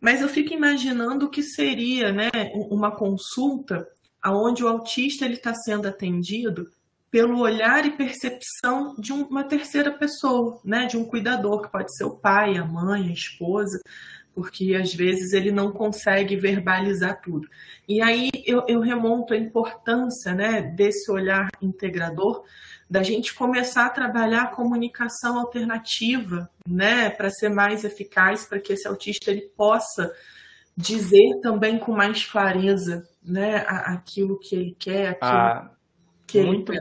Mas 0.00 0.20
eu 0.20 0.28
fico 0.28 0.54
imaginando 0.54 1.26
o 1.26 1.30
que 1.30 1.42
seria, 1.42 2.12
né, 2.12 2.30
uma 2.54 2.90
consulta 2.90 3.86
aonde 4.22 4.64
o 4.64 4.68
autista 4.68 5.24
ele 5.24 5.34
está 5.34 5.54
sendo 5.54 5.86
atendido 5.86 6.70
pelo 7.10 7.40
olhar 7.40 7.84
e 7.84 7.96
percepção 7.96 8.94
de 8.96 9.12
uma 9.12 9.42
terceira 9.42 9.90
pessoa, 9.90 10.60
né, 10.64 10.86
de 10.86 10.96
um 10.96 11.04
cuidador 11.04 11.62
que 11.62 11.72
pode 11.72 11.94
ser 11.96 12.04
o 12.04 12.16
pai, 12.16 12.56
a 12.56 12.64
mãe, 12.64 13.08
a 13.08 13.12
esposa, 13.12 13.80
porque 14.32 14.74
às 14.74 14.94
vezes 14.94 15.32
ele 15.32 15.50
não 15.50 15.72
consegue 15.72 16.36
verbalizar 16.36 17.20
tudo. 17.20 17.48
E 17.88 18.00
aí 18.00 18.30
eu, 18.46 18.64
eu 18.68 18.80
remonto 18.80 19.34
a 19.34 19.36
importância, 19.36 20.32
né, 20.32 20.62
desse 20.62 21.10
olhar 21.10 21.50
integrador 21.60 22.44
da 22.88 23.02
gente 23.04 23.34
começar 23.34 23.86
a 23.86 23.90
trabalhar 23.90 24.42
a 24.42 24.54
comunicação 24.54 25.38
alternativa, 25.38 26.50
né, 26.66 27.10
para 27.10 27.30
ser 27.30 27.48
mais 27.48 27.84
eficaz, 27.84 28.44
para 28.44 28.58
que 28.60 28.72
esse 28.72 28.86
autista 28.86 29.30
ele 29.30 29.48
possa 29.56 30.12
dizer 30.76 31.40
também 31.40 31.78
com 31.78 31.92
mais 31.92 32.24
clareza, 32.24 33.08
né, 33.22 33.64
aquilo 33.66 34.38
que 34.38 34.56
ele 34.56 34.76
quer, 34.76 35.08
aquilo 35.10 35.30
ah, 35.30 35.70
que 36.26 36.42
muito, 36.42 36.72
ele 36.72 36.80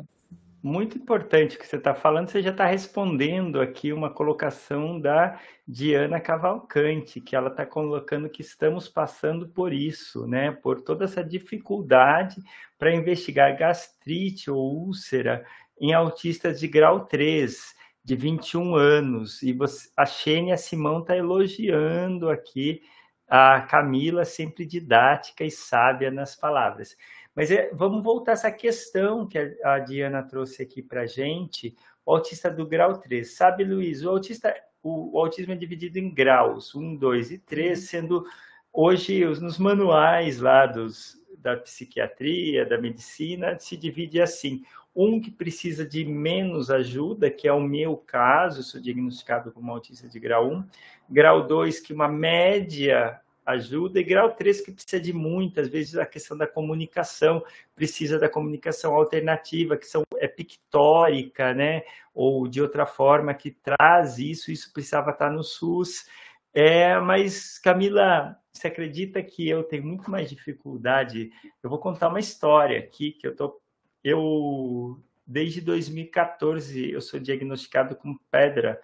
Muito 0.62 0.98
importante 0.98 1.58
que 1.58 1.66
você 1.66 1.78
está 1.78 1.96
falando, 1.96 2.28
você 2.28 2.42
já 2.42 2.50
está 2.50 2.66
respondendo 2.66 3.62
aqui 3.62 3.94
uma 3.94 4.10
colocação 4.10 5.00
da 5.00 5.40
Diana 5.66 6.20
Cavalcante, 6.20 7.22
que 7.22 7.34
ela 7.34 7.48
está 7.48 7.66
colocando 7.66 8.30
que 8.30 8.42
estamos 8.42 8.90
passando 8.90 9.48
por 9.48 9.72
isso, 9.72 10.28
né? 10.28 10.52
Por 10.52 10.82
toda 10.82 11.06
essa 11.06 11.24
dificuldade 11.24 12.36
para 12.78 12.94
investigar 12.94 13.58
gastrite 13.58 14.52
ou 14.52 14.76
úlcera 14.76 15.46
em 15.80 15.94
autistas 15.94 16.60
de 16.60 16.68
grau 16.68 17.06
3, 17.06 17.74
de 18.04 18.16
21 18.18 18.76
anos. 18.76 19.42
E 19.42 19.54
você, 19.54 19.90
a 19.96 20.06
Xênia 20.06 20.58
Simão 20.58 21.00
está 21.00 21.16
elogiando 21.16 22.30
aqui 22.30 22.82
a 23.30 23.62
Camila, 23.62 24.26
sempre 24.26 24.66
didática 24.66 25.46
e 25.46 25.52
sábia 25.52 26.12
nas 26.12 26.36
palavras. 26.36 26.98
Mas 27.36 27.52
é, 27.52 27.70
vamos 27.74 28.04
voltar 28.04 28.32
a 28.32 28.34
essa 28.34 28.52
questão 28.52 29.28
que 29.28 29.38
a, 29.38 29.76
a 29.76 29.80
Diana 29.80 30.24
trouxe 30.24 30.62
aqui 30.62 30.82
para 30.82 31.02
a 31.02 31.06
gente, 31.06 31.76
o 32.06 32.12
autista 32.14 32.50
do 32.50 32.66
grau 32.66 32.98
3. 32.98 33.36
Sabe, 33.36 33.64
Luiz, 33.64 34.04
o 34.04 34.10
autista, 34.10 34.54
o, 34.82 35.16
o 35.18 35.20
autismo 35.20 35.54
é 35.54 35.56
dividido 35.56 36.00
em 36.00 36.14
graus, 36.14 36.74
1, 36.76 36.96
2 36.96 37.32
e 37.32 37.38
3, 37.38 37.80
uhum. 37.80 37.86
sendo 37.86 38.26
hoje 38.74 39.26
nos 39.26 39.58
manuais 39.58 40.40
lá 40.40 40.66
dos, 40.66 41.20
da 41.38 41.56
psiquiatria, 41.58 42.66
da 42.66 42.78
medicina, 42.78 43.58
se 43.60 43.78
divide 43.78 44.22
assim. 44.22 44.64
Um 44.96 45.22
que 45.22 45.32
precisa 45.32 45.86
de 45.86 46.04
menos 46.04 46.70
ajuda, 46.70 47.30
que 47.30 47.48
é 47.48 47.54
o 47.54 47.62
meu 47.62 47.96
caso, 47.96 48.64
sou 48.64 48.82
diagnosticado 48.82 49.52
como 49.52 49.72
autista 49.72 50.08
de 50.10 50.20
grau 50.20 50.50
1. 50.50 50.64
Grau 51.10 51.48
2, 51.48 51.80
que 51.80 51.94
uma 51.94 52.08
média 52.08 53.20
ajuda, 53.52 54.00
e 54.00 54.04
grau 54.04 54.32
3 54.32 54.62
que 54.62 54.72
precisa 54.72 55.02
de 55.02 55.14
muitas 55.14 55.68
vezes 55.68 55.96
a 55.96 56.06
questão 56.06 56.38
da 56.38 56.48
comunicação, 56.48 57.44
precisa 57.76 58.20
da 58.20 58.30
comunicação 58.30 58.96
alternativa, 58.96 59.78
que 59.78 59.86
são, 59.86 60.04
é 60.18 60.28
pictórica, 60.28 61.54
né? 61.54 61.84
Ou 62.14 62.48
de 62.48 62.62
outra 62.62 62.86
forma 62.86 63.34
que 63.34 63.52
traz 63.52 64.18
isso, 64.20 64.52
isso 64.52 64.72
precisava 64.74 65.12
estar 65.12 65.32
no 65.32 65.44
SUS. 65.44 66.08
É, 66.54 67.00
mas, 67.00 67.60
Camila, 67.60 68.38
você 68.52 68.68
acredita 68.68 69.22
que 69.24 69.48
eu 69.48 69.64
tenho 69.64 69.86
muito 69.86 70.10
mais 70.10 70.30
dificuldade? 70.30 71.32
Eu 71.64 71.70
vou 71.70 71.80
contar 71.80 72.10
uma 72.10 72.20
história 72.20 72.80
aqui, 72.80 73.12
que 73.12 73.28
eu 73.28 73.36
tô. 73.36 73.62
Eu, 74.04 75.00
desde 75.26 75.62
2014, 75.62 76.92
eu 76.92 77.02
sou 77.02 77.20
diagnosticado 77.20 77.96
com 77.96 78.18
pedra 78.32 78.80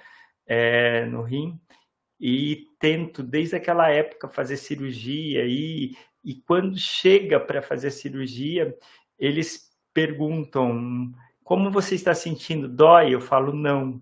é, 0.45 1.05
no 1.05 1.22
rim 1.22 1.59
e 2.20 2.68
tento 2.80 3.22
desde 3.22 3.55
aquela 3.55 3.89
época 3.89 4.30
fazer 4.30 4.57
cirurgia 4.57 5.45
e, 5.45 5.95
e 6.24 6.36
quando 6.36 6.78
chega 6.78 7.39
para 7.39 7.61
fazer 7.61 7.88
a 7.88 7.91
cirurgia, 7.91 8.78
eles 9.20 9.72
perguntam 9.93 11.11
como 11.43 11.70
você 11.70 11.93
está 11.93 12.16
sentindo? 12.16 12.68
Dói? 12.68 13.13
Eu 13.13 13.22
falo 13.22 13.53
não. 13.53 14.01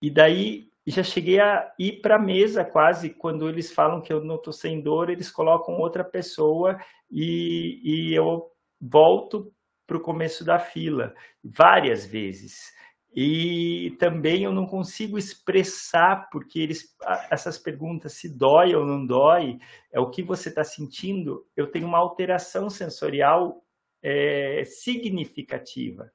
E 0.00 0.10
daí 0.10 0.70
já 0.86 1.02
cheguei 1.02 1.40
a 1.40 1.72
ir 1.78 2.00
para 2.00 2.16
a 2.16 2.18
mesa 2.18 2.64
quase 2.64 3.10
quando 3.10 3.48
eles 3.48 3.72
falam 3.72 4.00
que 4.00 4.12
eu 4.12 4.22
não 4.22 4.36
estou 4.36 4.52
sem 4.52 4.80
dor, 4.80 5.08
eles 5.08 5.30
colocam 5.30 5.78
outra 5.78 6.04
pessoa 6.04 6.78
e, 7.10 7.80
e 7.82 8.14
eu 8.14 8.50
volto 8.80 9.52
para 9.86 9.96
o 9.96 10.00
começo 10.00 10.44
da 10.44 10.58
fila 10.58 11.14
várias 11.42 12.04
vezes. 12.04 12.72
E 13.12 13.96
também 13.98 14.44
eu 14.44 14.52
não 14.52 14.66
consigo 14.66 15.18
expressar, 15.18 16.28
porque 16.30 16.60
eles, 16.60 16.96
essas 17.28 17.58
perguntas, 17.58 18.12
se 18.12 18.28
dói 18.28 18.74
ou 18.74 18.86
não 18.86 19.04
dói, 19.04 19.58
é 19.92 19.98
o 19.98 20.10
que 20.10 20.22
você 20.22 20.48
está 20.48 20.62
sentindo, 20.62 21.44
eu 21.56 21.70
tenho 21.70 21.88
uma 21.88 21.98
alteração 21.98 22.70
sensorial 22.70 23.64
é, 24.02 24.62
significativa. 24.64 26.10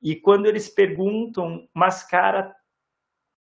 E 0.00 0.16
quando 0.16 0.46
eles 0.46 0.68
perguntam, 0.68 1.68
mascara 1.74 2.54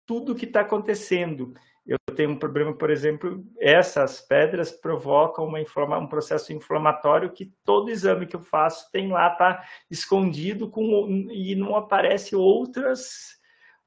tudo 0.05 0.33
o 0.33 0.35
que 0.35 0.45
está 0.45 0.63
acontecendo. 0.63 1.55
Eu 1.87 1.97
tenho 2.15 2.31
um 2.31 2.39
problema, 2.39 2.77
por 2.77 2.91
exemplo, 2.91 3.45
essas 3.59 4.21
pedras 4.21 4.71
provocam 4.71 5.47
uma 5.47 5.61
um 5.99 6.07
processo 6.07 6.53
inflamatório 6.53 7.33
que 7.33 7.53
todo 7.65 7.91
exame 7.91 8.27
que 8.27 8.37
eu 8.37 8.43
faço 8.43 8.91
tem 8.93 9.11
lá, 9.11 9.33
está 9.33 9.65
escondido 9.91 10.71
com, 10.71 11.09
e 11.31 11.55
não 11.55 11.75
aparece 11.75 12.37
outras, 12.37 13.39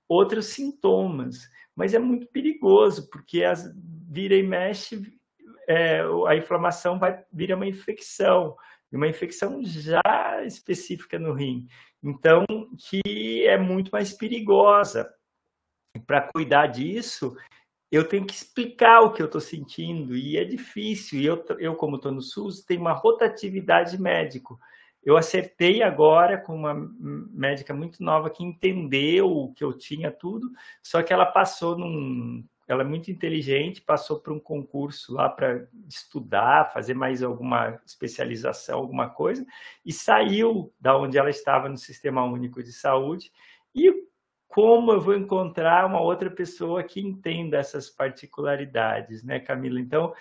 outros 0.07 0.47
sintomas. 0.47 1.47
Mas 1.75 1.93
é 1.93 1.99
muito 1.99 2.27
perigoso, 2.27 3.09
porque 3.09 3.43
as, 3.43 3.71
vira 4.09 4.35
e 4.35 4.43
mexe, 4.43 5.01
é, 5.67 6.01
a 6.27 6.35
inflamação 6.35 6.99
vai 6.99 7.23
vira 7.31 7.55
uma 7.55 7.67
infecção, 7.67 8.55
uma 8.91 9.07
infecção 9.07 9.63
já 9.63 10.01
específica 10.45 11.17
no 11.17 11.33
rim. 11.33 11.67
Então, 12.03 12.45
que 12.77 13.45
é 13.47 13.57
muito 13.57 13.89
mais 13.91 14.13
perigosa. 14.13 15.11
Para 16.07 16.27
cuidar 16.33 16.67
disso, 16.67 17.35
eu 17.95 18.07
tenho 18.07 18.25
que 18.25 18.33
explicar 18.33 19.01
o 19.01 19.11
que 19.13 19.21
eu 19.21 19.27
estou 19.27 19.39
sentindo 19.39 20.15
e 20.15 20.35
é 20.35 20.43
difícil. 20.43 21.19
E 21.19 21.25
eu, 21.27 21.45
eu 21.59 21.75
como 21.75 21.97
estou 21.97 22.11
no 22.11 22.21
SUS, 22.21 22.63
tenho 22.63 22.81
uma 22.81 22.91
rotatividade 22.93 24.01
médico. 24.01 24.59
Eu 25.03 25.15
acertei 25.15 25.83
agora 25.83 26.41
com 26.41 26.55
uma 26.55 26.73
médica 26.73 27.71
muito 27.71 28.01
nova 28.03 28.31
que 28.31 28.43
entendeu 28.43 29.27
o 29.27 29.53
que 29.53 29.63
eu 29.63 29.77
tinha 29.77 30.11
tudo, 30.11 30.49
só 30.81 31.03
que 31.03 31.13
ela 31.13 31.25
passou 31.25 31.77
num. 31.77 32.43
Ela 32.67 32.81
é 32.81 32.85
muito 32.85 33.11
inteligente, 33.11 33.81
passou 33.81 34.19
por 34.19 34.33
um 34.33 34.39
concurso 34.39 35.13
lá 35.13 35.29
para 35.29 35.67
estudar, 35.87 36.71
fazer 36.73 36.93
mais 36.93 37.21
alguma 37.21 37.79
especialização, 37.85 38.79
alguma 38.79 39.09
coisa, 39.09 39.45
e 39.85 39.91
saiu 39.91 40.73
da 40.79 40.97
onde 40.97 41.17
ela 41.17 41.29
estava 41.29 41.67
no 41.67 41.77
Sistema 41.77 42.23
Único 42.23 42.63
de 42.63 42.71
Saúde. 42.71 43.31
E 43.75 43.91
como 44.53 44.91
eu 44.91 45.01
vou 45.01 45.15
encontrar 45.15 45.83
uma 45.87 45.99
outra 45.99 46.29
pessoa 46.29 46.83
que 46.83 47.01
entenda 47.01 47.57
essas 47.57 47.89
particularidades, 47.89 49.23
né, 49.23 49.39
Camila? 49.39 49.79
Então, 49.79 50.13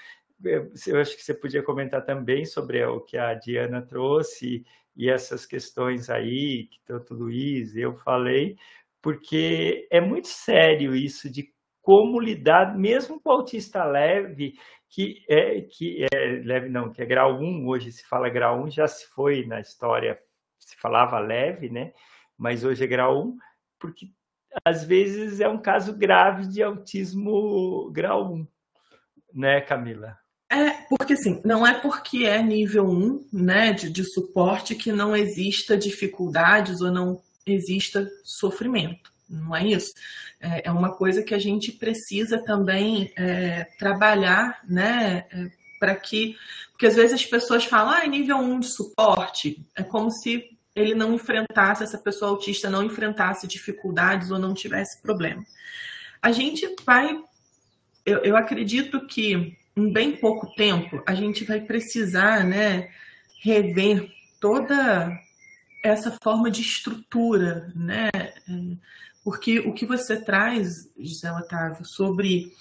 eu 0.43 1.01
acho 1.01 1.15
que 1.15 1.23
você 1.23 1.35
podia 1.35 1.63
comentar 1.63 2.03
também 2.03 2.47
sobre 2.47 2.83
o 2.83 3.03
que 3.03 3.19
a 3.19 3.35
Diana 3.35 3.83
trouxe 3.83 4.65
e 4.97 5.11
essas 5.11 5.45
questões 5.45 6.09
aí, 6.09 6.65
que 6.65 6.81
tanto 6.83 7.13
o 7.13 7.19
Luiz, 7.19 7.77
eu 7.77 7.95
falei, 7.95 8.57
porque 9.03 9.87
é 9.91 10.01
muito 10.01 10.29
sério 10.29 10.97
isso 10.97 11.31
de 11.31 11.53
como 11.83 12.19
lidar, 12.19 12.75
mesmo 12.75 13.21
com 13.21 13.29
o 13.29 13.33
autista 13.33 13.85
leve, 13.85 14.55
que 14.89 15.23
é, 15.29 15.61
que 15.61 16.07
é 16.11 16.41
leve 16.43 16.71
não, 16.71 16.91
que 16.91 17.03
é 17.03 17.07
grau 17.07 17.39
1, 17.39 17.69
hoje 17.69 17.93
se 17.93 18.07
fala 18.07 18.31
grau 18.31 18.63
1, 18.65 18.71
já 18.71 18.89
se 18.89 19.07
foi 19.09 19.45
na 19.45 19.61
história, 19.61 20.19
se 20.59 20.75
falava 20.77 21.19
leve, 21.19 21.69
né? 21.69 21.93
Mas 22.39 22.65
hoje 22.65 22.85
é 22.85 22.87
grau 22.87 23.27
1, 23.27 23.39
porque 23.79 24.07
às 24.65 24.85
vezes 24.85 25.41
é 25.41 25.49
um 25.49 25.59
caso 25.59 25.95
grave 25.95 26.47
de 26.47 26.63
autismo 26.63 27.91
grau 27.93 28.35
1, 28.35 28.47
né, 29.35 29.61
Camila? 29.61 30.17
É, 30.51 30.71
porque 30.89 31.15
assim, 31.15 31.41
não 31.45 31.67
é 31.67 31.73
porque 31.73 32.25
é 32.25 32.43
nível 32.43 32.87
1, 32.87 33.29
né, 33.33 33.73
de, 33.73 33.89
de 33.89 34.05
suporte 34.05 34.75
que 34.75 34.93
não 34.93 35.17
exista 35.17 35.77
dificuldades 35.77 36.81
ou 36.83 36.91
não 36.91 37.21
exista 37.47 38.07
sofrimento. 38.23 39.11
Não 39.29 39.57
é 39.57 39.67
isso. 39.67 39.93
É, 40.39 40.69
é 40.69 40.71
uma 40.71 40.93
coisa 40.95 41.23
que 41.23 41.35
a 41.35 41.39
gente 41.39 41.73
precisa 41.73 42.39
também 42.45 43.11
é, 43.17 43.65
trabalhar, 43.79 44.61
né, 44.69 45.25
é, 45.33 45.51
para 45.81 45.97
que. 45.97 46.37
Porque 46.71 46.87
às 46.87 46.97
vezes 46.97 47.15
as 47.15 47.25
pessoas 47.25 47.65
falam, 47.65 47.95
ah, 47.95 48.05
é 48.05 48.09
nível 48.09 48.37
1 48.37 48.61
de 48.61 48.67
suporte. 48.67 49.65
É 49.75 49.83
como 49.83 50.11
se 50.11 50.52
ele 50.75 50.95
não 50.95 51.15
enfrentasse, 51.15 51.83
essa 51.83 51.99
pessoa 51.99 52.31
autista 52.31 52.71
não 52.71 52.83
enfrentasse 52.83 53.47
dificuldades 53.47 54.31
ou 54.31 54.39
não 54.39 54.55
tivesse 54.55 55.01
problema. 55.03 55.45
A 56.21 56.33
gente 56.33 56.67
vai, 56.85 57.19
eu, 58.07 58.19
eu 58.19 58.37
acredito 58.37 59.07
que 59.07 59.57
em 59.77 59.93
bem 59.93 60.17
pouco 60.17 60.55
tempo 60.55 61.03
a 61.07 61.15
gente 61.15 61.45
vai 61.45 61.61
precisar, 61.61 62.45
né, 62.45 62.91
rever 63.43 64.09
toda 64.41 65.19
essa 65.83 66.17
forma 66.23 66.51
de 66.51 66.61
estrutura, 66.61 67.73
né? 67.75 68.09
Porque 69.25 69.59
o 69.61 69.73
que 69.73 69.85
você 69.85 70.21
traz, 70.21 70.91
José 70.97 71.33
Otávio, 71.33 71.85
sobre 71.85 72.53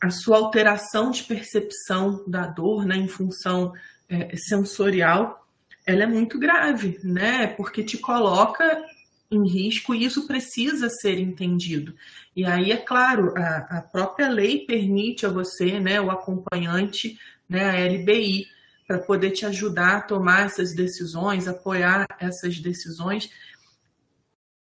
a 0.00 0.10
sua 0.10 0.36
alteração 0.36 1.10
de 1.10 1.24
percepção 1.24 2.22
da 2.26 2.46
dor, 2.46 2.84
né, 2.84 2.96
em 2.96 3.08
função 3.08 3.72
é, 4.08 4.36
sensorial, 4.36 5.43
ela 5.86 6.04
é 6.04 6.06
muito 6.06 6.38
grave, 6.38 6.98
né? 7.02 7.46
Porque 7.46 7.82
te 7.82 7.98
coloca 7.98 8.84
em 9.30 9.48
risco 9.48 9.94
e 9.94 10.04
isso 10.04 10.26
precisa 10.26 10.88
ser 10.88 11.18
entendido. 11.18 11.94
E 12.34 12.44
aí, 12.44 12.72
é 12.72 12.76
claro, 12.76 13.34
a, 13.36 13.78
a 13.78 13.82
própria 13.82 14.28
lei 14.28 14.60
permite 14.60 15.26
a 15.26 15.28
você, 15.28 15.78
né, 15.80 16.00
o 16.00 16.10
acompanhante, 16.10 17.18
né, 17.48 17.70
a 17.70 17.86
LBI, 17.86 18.46
para 18.86 18.98
poder 18.98 19.30
te 19.30 19.46
ajudar 19.46 19.96
a 19.96 20.02
tomar 20.02 20.46
essas 20.46 20.74
decisões, 20.74 21.48
apoiar 21.48 22.06
essas 22.20 22.58
decisões. 22.58 23.30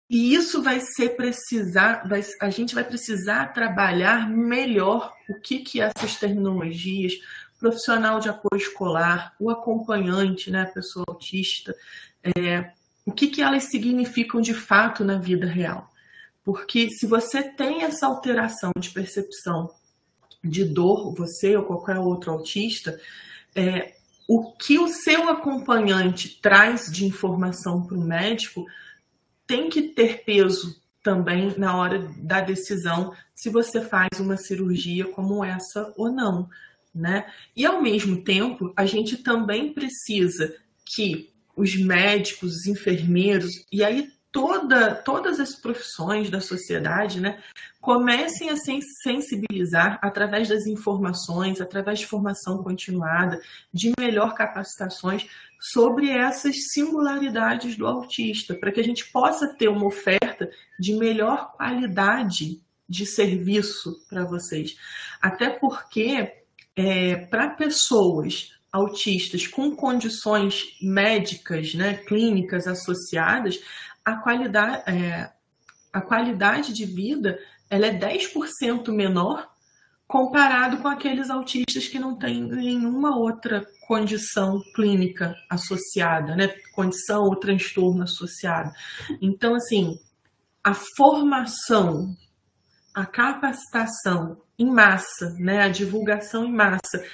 E 0.09 0.35
isso 0.35 0.63
vai 0.63 0.81
ser 0.81 1.11
precisar, 1.11 2.07
vai, 2.09 2.23
a 2.41 2.51
gente 2.51 2.75
vai 2.75 2.85
precisar 2.85 3.53
trabalhar 3.55 4.29
melhor 4.29 5.13
o 5.29 5.41
que, 5.41 5.61
que 5.61 5.81
essas 5.81 6.17
terminologias, 6.17 7.15
profissional 7.61 8.19
de 8.19 8.31
apoio 8.31 8.61
escolar, 8.61 9.35
o 9.39 9.51
acompanhante, 9.51 10.51
né, 10.51 10.63
a 10.63 10.67
pessoa 10.67 11.05
autista, 11.07 11.77
é, 12.25 12.73
o 13.05 13.13
que, 13.13 13.29
que 13.29 13.43
elas 13.43 13.65
significam 13.65 14.41
de 14.41 14.55
fato 14.55 15.05
na 15.05 15.19
vida 15.19 15.47
real. 15.47 15.91
Porque 16.43 16.89
se 16.91 17.07
você 17.07 17.43
tem 17.43 17.83
essa 17.83 18.07
alteração 18.07 18.73
de 18.79 18.91
percepção 18.91 19.71
de 20.43 20.65
dor, 20.65 21.15
você 21.15 21.55
ou 21.55 21.65
qualquer 21.65 21.99
outro 21.99 22.33
autista, 22.33 22.99
é, 23.55 23.95
o 24.27 24.53
que 24.53 24.79
o 24.79 24.89
seu 24.89 25.29
acompanhante 25.29 26.41
traz 26.41 26.91
de 26.91 27.05
informação 27.05 27.83
para 27.83 27.97
o 27.97 28.03
médico 28.03 28.65
tem 29.47 29.69
que 29.69 29.83
ter 29.83 30.25
peso 30.25 30.81
também 31.03 31.59
na 31.59 31.77
hora 31.77 31.99
da 32.17 32.41
decisão 32.41 33.13
se 33.35 33.51
você 33.51 33.81
faz 33.81 34.19
uma 34.19 34.37
cirurgia 34.37 35.07
como 35.09 35.45
essa 35.45 35.93
ou 35.97 36.11
não 36.11 36.49
né? 36.95 37.27
E 37.57 37.65
ao 37.65 37.81
mesmo 37.81 38.23
tempo, 38.23 38.73
a 38.77 38.85
gente 38.85 39.19
também 39.19 39.73
precisa 39.73 40.55
que 40.85 41.31
os 41.57 41.77
médicos, 41.77 42.57
os 42.57 42.67
enfermeiros, 42.67 43.65
e 43.71 43.85
aí 43.85 44.09
toda, 44.33 44.95
todas 44.95 45.41
as 45.41 45.55
profissões 45.55 46.31
da 46.31 46.41
sociedade 46.41 47.21
né, 47.21 47.43
comecem 47.81 48.51
a 48.51 48.57
se 48.57 48.79
sensibilizar 49.03 49.99
através 50.03 50.49
das 50.49 50.67
informações, 50.67 51.61
através 51.61 51.99
de 51.99 52.07
formação 52.07 52.63
continuada, 52.63 53.41
de 53.73 53.93
melhor 53.99 54.35
capacitações 54.35 55.27
sobre 55.61 56.11
essas 56.11 56.71
singularidades 56.73 57.77
do 57.77 57.87
autista, 57.87 58.55
para 58.55 58.73
que 58.73 58.81
a 58.81 58.85
gente 58.85 59.11
possa 59.11 59.49
ter 59.55 59.69
uma 59.69 59.87
oferta 59.87 60.51
de 60.79 60.95
melhor 60.95 61.53
qualidade 61.53 62.61
de 62.89 63.07
serviço 63.07 64.05
para 64.09 64.25
vocês. 64.25 64.77
Até 65.21 65.51
porque, 65.51 66.40
é, 66.81 67.17
para 67.27 67.51
pessoas 67.51 68.53
autistas 68.73 69.47
com 69.47 69.77
condições 69.77 70.79
médicas, 70.81 71.75
né, 71.75 71.95
clínicas 71.95 72.67
associadas, 72.67 73.61
a 74.03 74.17
qualidade, 74.17 74.83
é, 74.91 75.31
a 75.93 76.01
qualidade 76.01 76.73
de 76.73 76.87
vida 76.87 77.39
ela 77.69 77.87
é 77.87 77.93
10% 77.93 78.91
menor 78.93 79.49
comparado 80.07 80.79
com 80.79 80.89
aqueles 80.89 81.29
autistas 81.29 81.87
que 81.87 81.99
não 81.99 82.17
têm 82.17 82.43
nenhuma 82.43 83.17
outra 83.17 83.65
condição 83.87 84.61
clínica 84.75 85.37
associada, 85.49 86.35
né? 86.35 86.49
Condição 86.75 87.25
ou 87.25 87.37
transtorno 87.37 88.03
associado. 88.03 88.73
Então, 89.21 89.55
assim, 89.55 89.97
a 90.65 90.75
formação, 90.75 92.17
a 92.95 93.07
capacitação 93.07 94.41
em 94.59 94.71
massa, 94.71 95.35
né? 95.39 95.63
A 95.63 95.69
divulgação 95.69 96.45
em 96.45 96.53
massa 96.53 97.05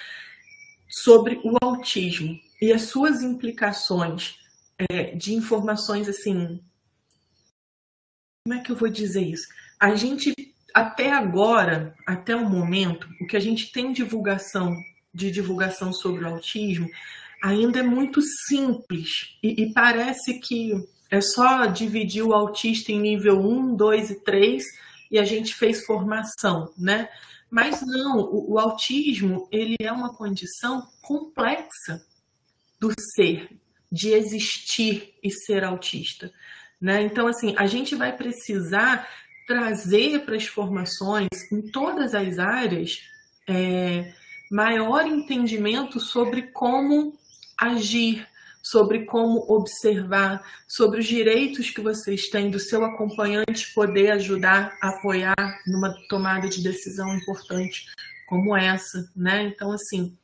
sobre 0.89 1.41
o 1.45 1.57
autismo 1.63 2.39
e 2.61 2.73
as 2.73 2.83
suas 2.83 3.23
implicações 3.23 4.37
é, 4.91 5.15
de 5.15 5.35
informações 5.35 6.09
assim 6.09 6.61
como 8.47 8.61
é 8.61 8.63
que 8.63 8.71
eu 8.71 8.77
vou 8.77 8.89
dizer 8.89 9.23
isso? 9.23 9.49
A 9.81 9.97
gente, 9.97 10.33
até 10.73 11.11
agora, 11.11 11.97
até 12.07 12.37
o 12.37 12.49
momento, 12.49 13.09
o 13.21 13.27
que 13.27 13.37
a 13.37 13.41
gente 13.41 13.73
tem 13.73 13.93
divulgação 13.93 14.73
de 15.13 15.33
divulgação 15.33 15.93
sobre 15.93 16.23
o 16.23 16.29
autismo 16.29 16.89
ainda 17.43 17.81
é 17.81 17.83
muito 17.83 18.21
simples 18.23 19.37
e, 19.43 19.65
e 19.65 19.73
parece 19.73 20.39
que 20.39 20.71
é 21.11 21.21
só 21.21 21.67
dividir 21.67 22.23
o 22.23 22.33
autista 22.33 22.93
em 22.93 23.01
nível 23.01 23.41
1, 23.41 23.75
2 23.75 24.11
e 24.11 24.21
3 24.23 24.65
e 25.11 25.19
a 25.19 25.25
gente 25.25 25.55
fez 25.55 25.85
formação, 25.85 26.73
né? 26.77 27.09
Mas 27.51 27.81
não, 27.83 28.19
o, 28.19 28.53
o 28.53 28.59
autismo 28.59 29.49
ele 29.53 29.77
é 29.81 29.93
uma 29.93 30.13
condição 30.15 30.87
complexa 31.03 32.05
do 32.81 32.93
ser, 33.15 33.49
de 33.91 34.11
existir 34.11 35.15
e 35.23 35.31
ser 35.31 35.65
autista. 35.65 36.33
Né? 36.81 37.03
Então, 37.03 37.27
assim, 37.27 37.55
a 37.57 37.67
gente 37.67 37.95
vai 37.95 38.15
precisar 38.15 39.09
trazer 39.47 40.25
para 40.25 40.37
as 40.37 40.47
formações 40.47 41.29
em 41.53 41.63
todas 41.71 42.15
as 42.15 42.39
áreas 42.39 43.01
é, 43.49 44.13
maior 44.51 45.07
entendimento 45.07 46.01
sobre 46.01 46.43
como 46.43 47.17
agir, 47.57 48.27
sobre 48.71 49.05
como 49.05 49.45
observar, 49.49 50.45
sobre 50.67 50.99
os 50.99 51.07
direitos 51.07 51.71
que 51.71 51.81
vocês 51.81 52.29
têm 52.29 52.51
do 52.51 52.59
seu 52.59 52.85
acompanhante 52.85 53.73
poder 53.73 54.11
ajudar, 54.13 54.77
apoiar 54.83 55.37
numa 55.65 55.95
tomada 56.09 56.49
de 56.49 56.63
decisão 56.63 57.17
importante 57.17 57.87
como 58.27 58.57
essa, 58.57 59.09
né? 59.15 59.45
Então, 59.45 59.71
assim, 59.71 60.19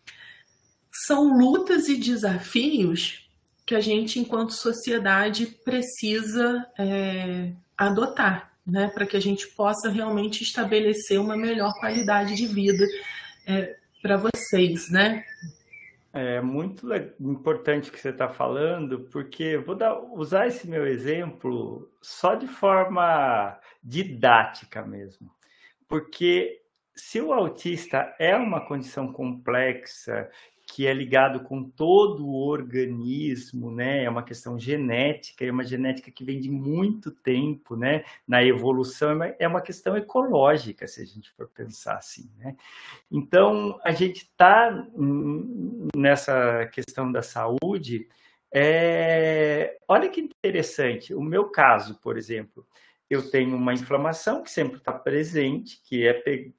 são 1.06 1.38
lutas 1.38 1.88
e 1.88 1.96
desafios 1.96 3.28
que 3.64 3.76
a 3.76 3.80
gente, 3.80 4.18
enquanto 4.18 4.52
sociedade, 4.52 5.46
precisa 5.64 6.66
é, 6.76 7.52
adotar, 7.78 8.50
né, 8.66 8.88
para 8.88 9.06
que 9.06 9.16
a 9.16 9.20
gente 9.20 9.46
possa 9.48 9.88
realmente 9.88 10.42
estabelecer 10.42 11.20
uma 11.20 11.36
melhor 11.36 11.72
qualidade 11.78 12.34
de 12.34 12.46
vida 12.48 12.84
é, 13.46 13.76
para 14.02 14.16
vocês, 14.16 14.90
né? 14.90 15.24
É 16.12 16.42
muito 16.42 16.86
importante 17.18 17.90
que 17.90 17.98
você 17.98 18.10
está 18.10 18.28
falando, 18.28 19.00
porque 19.10 19.56
vou 19.56 19.74
dar, 19.74 19.98
usar 19.98 20.46
esse 20.46 20.68
meu 20.68 20.86
exemplo 20.86 21.90
só 22.02 22.34
de 22.34 22.46
forma 22.46 23.58
didática 23.82 24.82
mesmo. 24.84 25.30
Porque 25.88 26.60
se 26.94 27.20
o 27.20 27.32
autista 27.32 28.14
é 28.18 28.36
uma 28.36 28.66
condição 28.66 29.10
complexa 29.10 30.30
que 30.72 30.86
é 30.86 30.94
ligado 30.94 31.40
com 31.40 31.62
todo 31.62 32.26
o 32.26 32.48
organismo, 32.48 33.70
né? 33.70 34.04
É 34.04 34.08
uma 34.08 34.22
questão 34.22 34.58
genética, 34.58 35.44
é 35.44 35.50
uma 35.50 35.64
genética 35.64 36.10
que 36.10 36.24
vem 36.24 36.40
de 36.40 36.50
muito 36.50 37.10
tempo, 37.10 37.76
né? 37.76 38.02
Na 38.26 38.42
evolução 38.42 39.22
é 39.38 39.46
uma 39.46 39.60
questão 39.60 39.98
ecológica, 39.98 40.88
se 40.88 41.02
a 41.02 41.04
gente 41.04 41.30
for 41.32 41.46
pensar 41.46 41.96
assim, 41.98 42.30
né? 42.38 42.56
Então 43.10 43.78
a 43.84 43.92
gente 43.92 44.22
está 44.22 44.88
nessa 45.94 46.64
questão 46.72 47.12
da 47.12 47.20
saúde. 47.20 48.08
É... 48.50 49.76
Olha 49.86 50.08
que 50.08 50.22
interessante. 50.22 51.12
O 51.12 51.20
meu 51.20 51.50
caso, 51.50 52.00
por 52.00 52.16
exemplo, 52.16 52.66
eu 53.10 53.30
tenho 53.30 53.54
uma 53.54 53.74
inflamação 53.74 54.42
que 54.42 54.50
sempre 54.50 54.78
está 54.78 54.92
presente, 54.94 55.82
que 55.84 56.06
é 56.06 56.14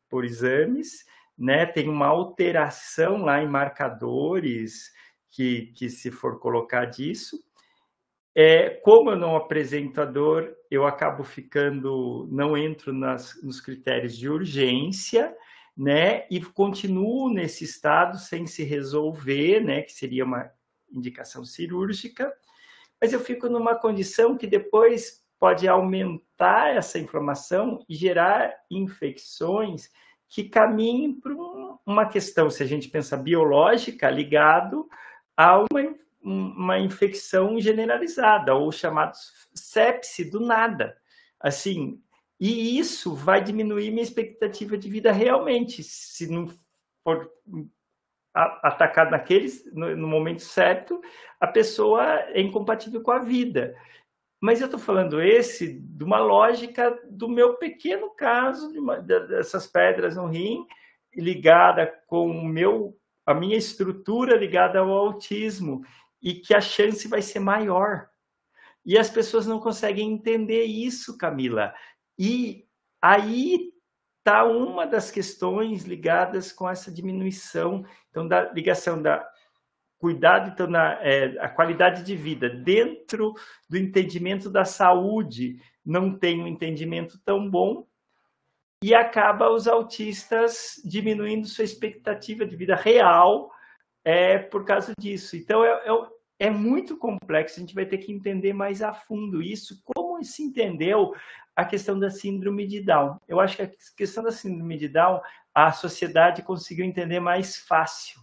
por 0.07 0.23
exames 0.23 1.03
né? 1.37 1.65
Tem 1.65 1.89
uma 1.89 2.07
alteração 2.07 3.23
lá 3.23 3.41
em 3.41 3.47
marcadores 3.47 4.91
que, 5.29 5.67
que 5.75 5.89
se 5.89 6.11
for 6.11 6.39
colocar 6.39 6.85
disso. 6.85 7.43
É, 8.35 8.69
como 8.83 9.11
eu 9.11 9.15
não 9.15 9.35
apresento 9.35 10.01
a 10.01 10.05
dor, 10.05 10.55
eu 10.69 10.87
acabo 10.87 11.23
ficando, 11.23 12.27
não 12.31 12.57
entro 12.57 12.91
nas, 12.91 13.41
nos 13.43 13.61
critérios 13.61 14.17
de 14.17 14.27
urgência, 14.27 15.35
né? 15.77 16.25
E 16.29 16.41
continuo 16.41 17.31
nesse 17.31 17.63
estado 17.63 18.17
sem 18.17 18.47
se 18.47 18.63
resolver, 18.63 19.59
né? 19.59 19.81
Que 19.81 19.91
seria 19.91 20.25
uma 20.25 20.51
indicação 20.91 21.43
cirúrgica, 21.43 22.31
mas 23.01 23.11
eu 23.11 23.19
fico 23.19 23.49
numa 23.49 23.75
condição 23.75 24.37
que 24.37 24.47
depois 24.47 25.23
pode 25.39 25.67
aumentar 25.67 26.75
essa 26.75 26.97
inflamação 26.97 27.83
e 27.89 27.95
gerar 27.95 28.53
infecções 28.71 29.89
que 30.33 30.45
caminhe 30.45 31.13
para 31.13 31.31
uma 31.85 32.07
questão, 32.07 32.49
se 32.49 32.63
a 32.63 32.65
gente 32.65 32.89
pensa 32.89 33.15
biológica, 33.15 34.09
ligado 34.09 34.89
a 35.37 35.59
uma, 35.59 35.95
uma 36.19 36.79
infecção 36.79 37.59
generalizada, 37.59 38.55
ou 38.55 38.71
chamado 38.71 39.15
sepse 39.53 40.25
do 40.25 40.39
nada. 40.39 40.97
Assim, 41.39 42.01
e 42.39 42.79
isso 42.79 43.13
vai 43.13 43.43
diminuir 43.43 43.91
minha 43.91 44.01
expectativa 44.01 44.75
de 44.75 44.89
vida 44.89 45.11
realmente, 45.11 45.83
se 45.83 46.25
não 46.25 46.51
for 47.03 47.29
atacado 48.33 49.11
naqueles 49.11 49.71
no, 49.71 49.95
no 49.95 50.07
momento 50.07 50.41
certo, 50.41 50.99
a 51.39 51.45
pessoa 51.45 52.03
é 52.29 52.41
incompatível 52.41 53.03
com 53.03 53.11
a 53.11 53.19
vida. 53.19 53.75
Mas 54.43 54.59
eu 54.59 54.65
estou 54.65 54.77
falando 54.77 55.21
esse 55.21 55.79
de 55.79 56.03
uma 56.03 56.19
lógica 56.19 56.99
do 57.09 57.29
meu 57.29 57.53
pequeno 57.53 58.13
caso, 58.13 58.73
de 58.73 58.77
uma, 58.77 58.97
dessas 58.99 59.65
pedras 59.65 60.17
no 60.17 60.27
rim, 60.27 60.67
ligada 61.15 61.87
com 62.07 62.29
o 62.29 62.43
meu, 62.43 62.93
a 63.25 63.33
minha 63.33 63.55
estrutura 63.55 64.35
ligada 64.35 64.79
ao 64.79 64.91
autismo, 64.91 65.81
e 66.21 66.33
que 66.33 66.53
a 66.53 66.59
chance 66.59 67.07
vai 67.07 67.21
ser 67.21 67.39
maior. 67.39 68.09
E 68.85 68.97
as 68.97 69.09
pessoas 69.09 69.47
não 69.47 69.61
conseguem 69.61 70.11
entender 70.11 70.65
isso, 70.65 71.17
Camila. 71.17 71.73
E 72.19 72.65
aí 73.01 73.71
está 74.17 74.43
uma 74.43 74.85
das 74.85 75.09
questões 75.09 75.85
ligadas 75.85 76.51
com 76.51 76.69
essa 76.69 76.91
diminuição, 76.91 77.85
então, 78.09 78.27
da 78.27 78.51
ligação 78.51 79.01
da 79.01 79.25
cuidado 80.03 80.49
então 80.49 80.67
na 80.67 80.99
é, 81.01 81.37
a 81.39 81.47
qualidade 81.47 82.03
de 82.03 82.13
vida 82.13 82.49
dentro 82.49 83.33
do 83.69 83.77
entendimento 83.77 84.49
da 84.49 84.65
saúde 84.65 85.61
não 85.85 86.13
tem 86.19 86.43
um 86.43 86.47
entendimento 86.47 87.17
tão 87.23 87.49
bom 87.49 87.87
e 88.83 88.93
acaba 88.93 89.49
os 89.49 89.65
autistas 89.65 90.81
diminuindo 90.83 91.47
sua 91.47 91.63
expectativa 91.63 92.45
de 92.45 92.53
vida 92.53 92.75
real 92.75 93.49
é 94.03 94.37
por 94.37 94.65
causa 94.65 94.91
disso. 94.99 95.37
Então 95.37 95.63
é, 95.63 95.69
é, 95.69 96.47
é 96.47 96.49
muito 96.49 96.97
complexo 96.97 97.55
a 97.55 97.61
gente 97.61 97.73
vai 97.73 97.85
ter 97.85 97.99
que 97.99 98.11
entender 98.11 98.51
mais 98.51 98.81
a 98.81 98.91
fundo 98.91 99.41
isso 99.41 99.81
como 99.85 100.21
se 100.21 100.43
entendeu 100.43 101.13
a 101.55 101.63
questão 101.63 101.97
da 101.97 102.09
síndrome 102.09 102.67
de 102.67 102.81
Down. 102.81 103.15
Eu 103.25 103.39
acho 103.39 103.55
que 103.55 103.61
a 103.61 103.71
questão 103.95 104.21
da 104.21 104.33
síndrome 104.33 104.77
de 104.77 104.89
Down 104.89 105.21
a 105.55 105.71
sociedade 105.71 106.41
conseguiu 106.41 106.83
entender 106.83 107.21
mais 107.21 107.55
fácil 107.55 108.22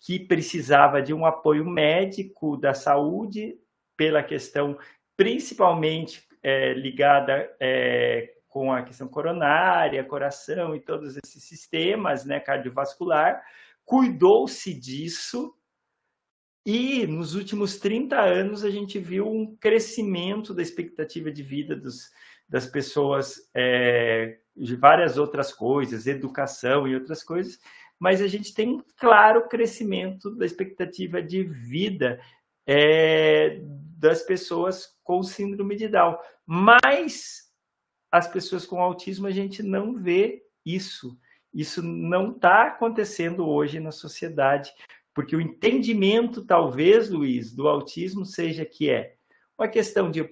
que 0.00 0.18
precisava 0.18 1.02
de 1.02 1.12
um 1.12 1.26
apoio 1.26 1.64
médico 1.64 2.56
da 2.56 2.74
saúde, 2.74 3.58
pela 3.96 4.22
questão 4.22 4.78
principalmente 5.16 6.22
é, 6.42 6.72
ligada 6.74 7.50
é, 7.58 8.34
com 8.48 8.72
a 8.72 8.82
questão 8.82 9.08
coronária, 9.08 10.04
coração 10.04 10.74
e 10.74 10.80
todos 10.80 11.16
esses 11.16 11.42
sistemas 11.42 12.24
né, 12.24 12.38
cardiovascular, 12.38 13.42
cuidou-se 13.84 14.72
disso 14.72 15.54
E 16.64 17.06
nos 17.06 17.34
últimos 17.34 17.78
30 17.78 18.20
anos 18.20 18.62
a 18.62 18.70
gente 18.70 18.98
viu 18.98 19.26
um 19.26 19.56
crescimento 19.56 20.52
da 20.54 20.62
expectativa 20.62 21.32
de 21.32 21.42
vida 21.42 21.74
dos, 21.74 22.10
das 22.48 22.66
pessoas 22.66 23.50
é, 23.54 24.38
de 24.56 24.76
várias 24.76 25.18
outras 25.18 25.52
coisas, 25.52 26.06
educação 26.06 26.86
e 26.86 26.94
outras 26.94 27.24
coisas, 27.24 27.58
mas 27.98 28.22
a 28.22 28.26
gente 28.26 28.54
tem 28.54 28.68
um 28.68 28.82
claro 28.96 29.48
crescimento 29.48 30.34
da 30.36 30.46
expectativa 30.46 31.22
de 31.22 31.42
vida 31.42 32.20
é, 32.66 33.60
das 33.98 34.22
pessoas 34.22 34.96
com 35.02 35.22
síndrome 35.22 35.74
de 35.74 35.88
Down. 35.88 36.16
Mas 36.46 37.48
as 38.10 38.28
pessoas 38.28 38.64
com 38.64 38.80
autismo 38.80 39.26
a 39.26 39.30
gente 39.30 39.62
não 39.62 39.94
vê 39.94 40.42
isso. 40.64 41.18
Isso 41.52 41.82
não 41.82 42.32
está 42.32 42.68
acontecendo 42.68 43.48
hoje 43.48 43.80
na 43.80 43.90
sociedade, 43.90 44.70
porque 45.14 45.34
o 45.34 45.40
entendimento, 45.40 46.44
talvez, 46.44 47.10
Luiz, 47.10 47.54
do 47.54 47.66
autismo 47.66 48.24
seja 48.24 48.64
que 48.64 48.90
é 48.90 49.14
uma 49.58 49.66
questão 49.66 50.10
de 50.10 50.28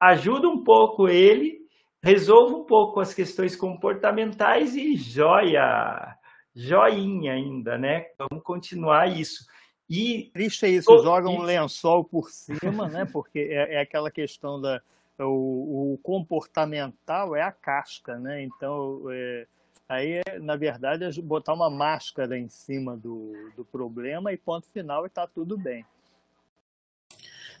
ajuda 0.00 0.48
um 0.48 0.62
pouco 0.62 1.08
ele, 1.08 1.58
resolva 2.02 2.56
um 2.56 2.64
pouco 2.64 3.00
as 3.00 3.12
questões 3.12 3.56
comportamentais 3.56 4.76
e 4.76 4.96
joia, 4.96 6.15
joinha 6.56 7.34
ainda, 7.34 7.76
né? 7.76 8.06
Vamos 8.18 8.42
continuar 8.42 9.06
isso. 9.06 9.46
E 9.88 10.30
triste 10.32 10.64
é 10.64 10.70
isso, 10.70 10.98
joga 11.02 11.28
um 11.28 11.42
lençol 11.42 12.02
por 12.02 12.30
cima, 12.30 12.88
né? 12.88 13.04
Porque 13.04 13.38
é, 13.38 13.74
é 13.74 13.80
aquela 13.80 14.10
questão 14.10 14.60
da 14.60 14.80
o, 15.18 15.94
o, 15.94 15.98
comportamental 16.02 17.36
é 17.36 17.42
a 17.42 17.52
casca, 17.52 18.18
né? 18.18 18.42
Então 18.42 19.02
é, 19.10 19.46
aí 19.88 20.22
é, 20.26 20.38
na 20.38 20.56
verdade 20.56 21.04
é 21.04 21.22
botar 21.22 21.54
uma 21.54 21.70
máscara 21.70 22.36
em 22.36 22.48
cima 22.48 22.96
do, 22.96 23.32
do 23.56 23.64
problema 23.64 24.32
e 24.32 24.36
ponto 24.36 24.66
final 24.68 25.04
e 25.04 25.06
está 25.06 25.26
tudo 25.26 25.56
bem. 25.56 25.84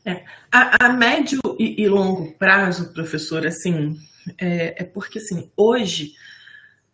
É, 0.04 0.24
a, 0.52 0.86
a, 0.86 0.92
médio 0.92 1.40
e, 1.58 1.82
e, 1.82 1.88
longo 1.88 2.32
prazo, 2.32 2.92
professor, 2.92 3.44
assim, 3.46 3.96
é, 4.38 4.82
é 4.82 4.84
porque 4.84 5.18
assim 5.18 5.50
hoje 5.56 6.12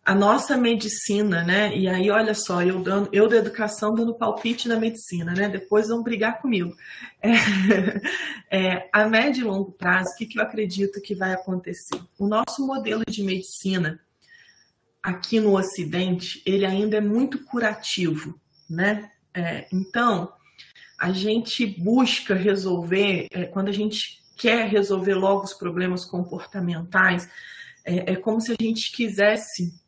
a 0.05 0.13
nossa 0.13 0.57
medicina, 0.57 1.43
né? 1.43 1.75
E 1.77 1.87
aí, 1.87 2.09
olha 2.09 2.33
só, 2.33 2.61
eu 2.61 2.83
dando, 2.83 3.09
eu 3.13 3.29
da 3.29 3.37
educação 3.37 3.95
dando 3.95 4.13
palpite 4.13 4.67
na 4.67 4.77
medicina, 4.77 5.33
né? 5.33 5.47
Depois 5.47 5.87
vão 5.87 6.03
brigar 6.03 6.41
comigo. 6.41 6.75
É, 7.21 7.31
é, 8.51 8.89
a 8.91 9.07
médio 9.07 9.41
e 9.41 9.47
longo 9.47 9.71
prazo, 9.71 10.11
o 10.11 10.15
que, 10.17 10.25
que 10.25 10.37
eu 10.37 10.43
acredito 10.43 11.01
que 11.01 11.15
vai 11.15 11.31
acontecer? 11.31 12.01
O 12.19 12.27
nosso 12.27 12.67
modelo 12.67 13.03
de 13.07 13.23
medicina 13.23 13.99
aqui 15.01 15.39
no 15.39 15.57
Ocidente, 15.57 16.41
ele 16.45 16.65
ainda 16.65 16.97
é 16.97 17.01
muito 17.01 17.43
curativo, 17.45 18.37
né? 18.69 19.09
É, 19.33 19.67
então, 19.71 20.33
a 20.99 21.13
gente 21.13 21.65
busca 21.65 22.35
resolver, 22.35 23.27
é, 23.31 23.45
quando 23.45 23.69
a 23.69 23.73
gente 23.73 24.21
quer 24.35 24.67
resolver 24.67 25.13
logo 25.13 25.43
os 25.43 25.53
problemas 25.53 26.03
comportamentais, 26.03 27.29
é, 27.85 28.13
é 28.13 28.15
como 28.17 28.41
se 28.41 28.51
a 28.51 28.55
gente 28.61 28.91
quisesse 28.91 29.81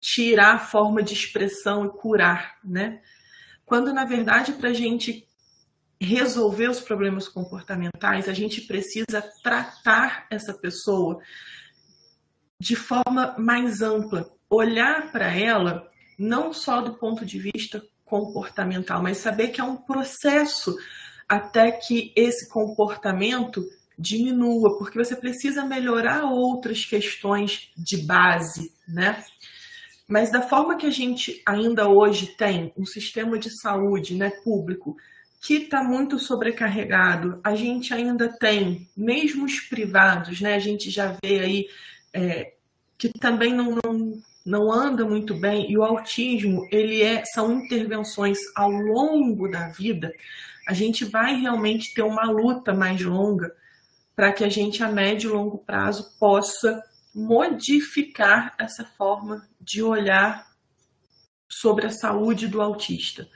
tirar 0.00 0.54
a 0.54 0.58
forma 0.58 1.02
de 1.02 1.12
expressão 1.12 1.84
e 1.84 1.90
curar, 1.90 2.58
né? 2.64 3.00
Quando, 3.66 3.92
na 3.92 4.04
verdade, 4.04 4.52
para 4.54 4.70
a 4.70 4.74
gente 4.74 5.28
resolver 6.00 6.68
os 6.68 6.80
problemas 6.80 7.28
comportamentais, 7.28 8.28
a 8.28 8.32
gente 8.32 8.62
precisa 8.62 9.22
tratar 9.42 10.26
essa 10.30 10.54
pessoa 10.54 11.20
de 12.58 12.74
forma 12.74 13.34
mais 13.38 13.82
ampla, 13.82 14.30
olhar 14.48 15.12
para 15.12 15.32
ela 15.32 15.88
não 16.18 16.52
só 16.52 16.80
do 16.80 16.94
ponto 16.94 17.24
de 17.24 17.38
vista 17.38 17.82
comportamental, 18.04 19.02
mas 19.02 19.18
saber 19.18 19.48
que 19.48 19.60
é 19.60 19.64
um 19.64 19.76
processo 19.76 20.76
até 21.28 21.70
que 21.70 22.12
esse 22.16 22.48
comportamento 22.48 23.64
diminua, 23.96 24.76
porque 24.78 24.98
você 24.98 25.14
precisa 25.14 25.64
melhorar 25.64 26.24
outras 26.24 26.84
questões 26.84 27.70
de 27.76 27.98
base, 27.98 28.74
né? 28.88 29.24
Mas 30.10 30.32
da 30.32 30.42
forma 30.42 30.76
que 30.76 30.86
a 30.86 30.90
gente 30.90 31.40
ainda 31.46 31.88
hoje 31.88 32.26
tem 32.36 32.72
um 32.76 32.84
sistema 32.84 33.38
de 33.38 33.48
saúde 33.60 34.16
né, 34.16 34.28
público 34.42 34.96
que 35.40 35.54
está 35.54 35.84
muito 35.84 36.18
sobrecarregado, 36.18 37.40
a 37.44 37.54
gente 37.54 37.94
ainda 37.94 38.28
tem, 38.28 38.90
mesmo 38.96 39.44
os 39.44 39.60
privados, 39.60 40.40
né, 40.40 40.54
a 40.54 40.58
gente 40.58 40.90
já 40.90 41.16
vê 41.22 41.38
aí 41.38 41.68
é, 42.12 42.54
que 42.98 43.08
também 43.20 43.54
não, 43.54 43.78
não, 43.84 44.20
não 44.44 44.72
anda 44.72 45.04
muito 45.04 45.32
bem, 45.34 45.70
e 45.70 45.78
o 45.78 45.84
autismo, 45.84 46.66
ele 46.72 47.00
é, 47.02 47.22
são 47.32 47.52
intervenções 47.52 48.38
ao 48.56 48.68
longo 48.68 49.48
da 49.48 49.68
vida, 49.68 50.12
a 50.66 50.74
gente 50.74 51.04
vai 51.04 51.36
realmente 51.36 51.94
ter 51.94 52.02
uma 52.02 52.24
luta 52.24 52.74
mais 52.74 53.00
longa 53.00 53.54
para 54.16 54.32
que 54.32 54.42
a 54.42 54.48
gente, 54.48 54.82
a 54.82 54.88
médio 54.88 55.30
e 55.30 55.32
longo 55.32 55.58
prazo, 55.58 56.18
possa 56.18 56.82
modificar 57.14 58.54
essa 58.58 58.84
forma 58.84 59.48
de 59.60 59.82
olhar 59.82 60.46
sobre 61.48 61.86
a 61.86 61.90
saúde 61.90 62.46
do 62.46 62.62
autista, 62.62 63.28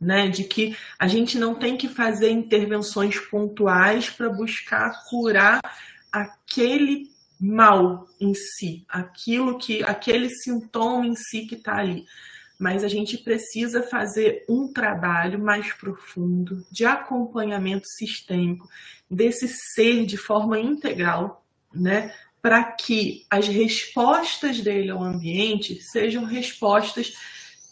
né? 0.00 0.28
De 0.28 0.44
que 0.44 0.76
a 0.98 1.08
gente 1.08 1.38
não 1.38 1.54
tem 1.54 1.76
que 1.76 1.88
fazer 1.88 2.30
intervenções 2.30 3.18
pontuais 3.18 4.10
para 4.10 4.28
buscar 4.28 5.04
curar 5.08 5.60
aquele 6.10 7.10
mal 7.40 8.06
em 8.20 8.34
si, 8.34 8.84
aquilo 8.88 9.58
que 9.58 9.82
aquele 9.82 10.28
sintoma 10.28 11.06
em 11.06 11.16
si 11.16 11.46
que 11.46 11.56
está 11.56 11.76
ali. 11.76 12.04
Mas 12.58 12.84
a 12.84 12.88
gente 12.88 13.18
precisa 13.18 13.82
fazer 13.82 14.44
um 14.48 14.72
trabalho 14.72 15.42
mais 15.42 15.72
profundo 15.72 16.64
de 16.70 16.84
acompanhamento 16.84 17.88
sistêmico 17.88 18.68
desse 19.10 19.48
ser 19.48 20.06
de 20.06 20.16
forma 20.16 20.60
integral, 20.60 21.44
né? 21.74 22.14
Para 22.42 22.64
que 22.64 23.24
as 23.30 23.46
respostas 23.46 24.60
dele 24.60 24.90
ao 24.90 25.02
ambiente 25.02 25.80
sejam 25.80 26.24
respostas 26.24 27.14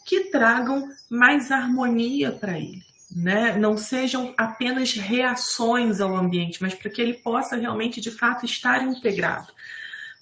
que 0.05 0.31
tragam 0.31 0.89
mais 1.09 1.51
harmonia 1.51 2.31
para 2.31 2.57
ele, 2.57 2.81
né? 3.13 3.57
Não 3.57 3.77
sejam 3.77 4.33
apenas 4.37 4.93
reações 4.93 5.99
ao 5.99 6.15
ambiente, 6.15 6.61
mas 6.61 6.73
para 6.73 6.89
que 6.89 7.01
ele 7.01 7.15
possa 7.15 7.57
realmente 7.57 7.99
de 7.99 8.11
fato 8.11 8.45
estar 8.45 8.81
integrado. 8.83 9.51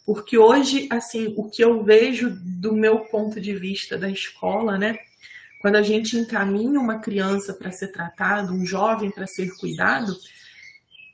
Porque 0.03 0.35
hoje, 0.35 0.89
assim, 0.91 1.31
o 1.37 1.47
que 1.47 1.63
eu 1.63 1.83
vejo 1.83 2.31
do 2.31 2.73
meu 2.73 3.01
ponto 3.01 3.39
de 3.39 3.55
vista 3.55 3.95
da 3.99 4.09
escola, 4.09 4.79
né? 4.79 4.97
Quando 5.61 5.75
a 5.75 5.83
gente 5.83 6.17
encaminha 6.17 6.79
uma 6.79 6.99
criança 6.99 7.53
para 7.53 7.71
ser 7.71 7.89
tratado, 7.89 8.53
um 8.53 8.65
jovem 8.65 9.11
para 9.11 9.27
ser 9.27 9.55
cuidado, 9.57 10.17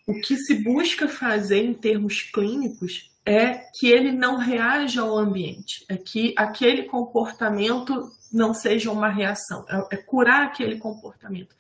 o 0.08 0.22
que 0.22 0.38
se 0.38 0.56
busca 0.64 1.10
fazer 1.10 1.64
em 1.66 1.74
termos 1.74 2.22
clínicos 2.22 3.12
é 3.26 3.56
que 3.74 3.90
ele 3.90 4.12
não 4.12 4.38
reaja 4.38 5.02
ao 5.02 5.18
ambiente, 5.18 5.84
é 5.90 5.98
que 5.98 6.34
aquele 6.38 6.84
comportamento 6.84 8.12
não 8.32 8.54
seja 8.54 8.92
uma 8.92 9.10
reação, 9.10 9.66
é, 9.68 9.96
é 9.96 9.98
curar 9.98 10.46
aquele 10.46 10.78
comportamento. 10.78 11.56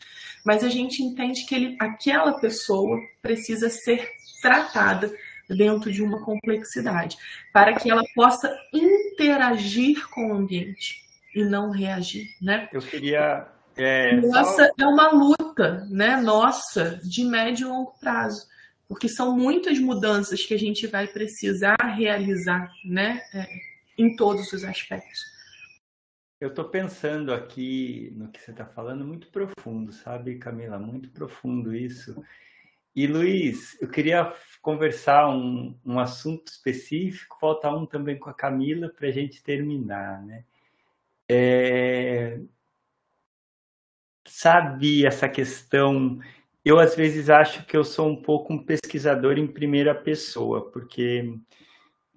Mas 0.45 0.63
a 0.63 0.69
gente 0.69 1.01
entende 1.01 1.45
que 1.45 1.55
ele, 1.55 1.75
aquela 1.79 2.33
pessoa 2.33 2.99
precisa 3.21 3.69
ser 3.69 4.11
tratada 4.41 5.11
dentro 5.49 5.91
de 5.91 6.03
uma 6.03 6.21
complexidade, 6.23 7.17
para 7.51 7.73
que 7.73 7.89
ela 7.89 8.03
possa 8.13 8.55
interagir 8.71 10.07
com 10.09 10.27
o 10.27 10.33
ambiente 10.33 11.03
e 11.35 11.43
não 11.43 11.71
reagir, 11.71 12.29
né? 12.41 12.69
Eu 12.71 12.81
queria 12.81 13.47
é, 13.75 14.15
Nossa, 14.21 14.67
só... 14.67 14.83
é 14.83 14.87
uma 14.87 15.11
luta, 15.11 15.85
né? 15.89 16.17
Nossa, 16.17 16.99
de 17.03 17.23
médio 17.23 17.67
e 17.67 17.69
longo 17.69 17.93
prazo 17.99 18.47
porque 18.87 19.09
são 19.09 19.37
muitas 19.37 19.79
mudanças 19.79 20.45
que 20.45 20.53
a 20.53 20.59
gente 20.59 20.87
vai 20.87 21.07
precisar 21.07 21.75
realizar, 21.95 22.71
né, 22.83 23.21
é, 23.33 23.47
em 23.97 24.15
todos 24.15 24.51
os 24.53 24.63
aspectos. 24.63 25.19
Eu 26.39 26.49
estou 26.49 26.65
pensando 26.65 27.33
aqui 27.33 28.11
no 28.15 28.29
que 28.29 28.41
você 28.41 28.51
está 28.51 28.65
falando, 28.65 29.05
muito 29.05 29.27
profundo, 29.27 29.91
sabe, 29.93 30.37
Camila? 30.37 30.77
Muito 30.77 31.09
profundo 31.09 31.73
isso. 31.73 32.21
E 32.95 33.07
Luiz, 33.07 33.79
eu 33.81 33.89
queria 33.89 34.33
conversar 34.61 35.29
um, 35.29 35.77
um 35.85 35.99
assunto 35.99 36.47
específico, 36.47 37.37
falta 37.39 37.69
um 37.69 37.85
também 37.85 38.17
com 38.17 38.29
a 38.29 38.33
Camila 38.33 38.89
para 38.89 39.07
a 39.07 39.11
gente 39.11 39.41
terminar, 39.43 40.21
né? 40.23 40.43
É... 41.27 42.39
Sabe 44.27 45.05
essa 45.05 45.29
questão 45.29 46.19
eu 46.65 46.79
às 46.79 46.95
vezes 46.95 47.29
acho 47.29 47.63
que 47.67 47.77
eu 47.77 47.83
sou 47.83 48.09
um 48.09 48.19
pouco 48.19 48.51
um 48.51 48.65
pesquisador 48.65 49.37
em 49.37 49.45
primeira 49.45 49.93
pessoa, 49.93 50.71
porque 50.71 51.37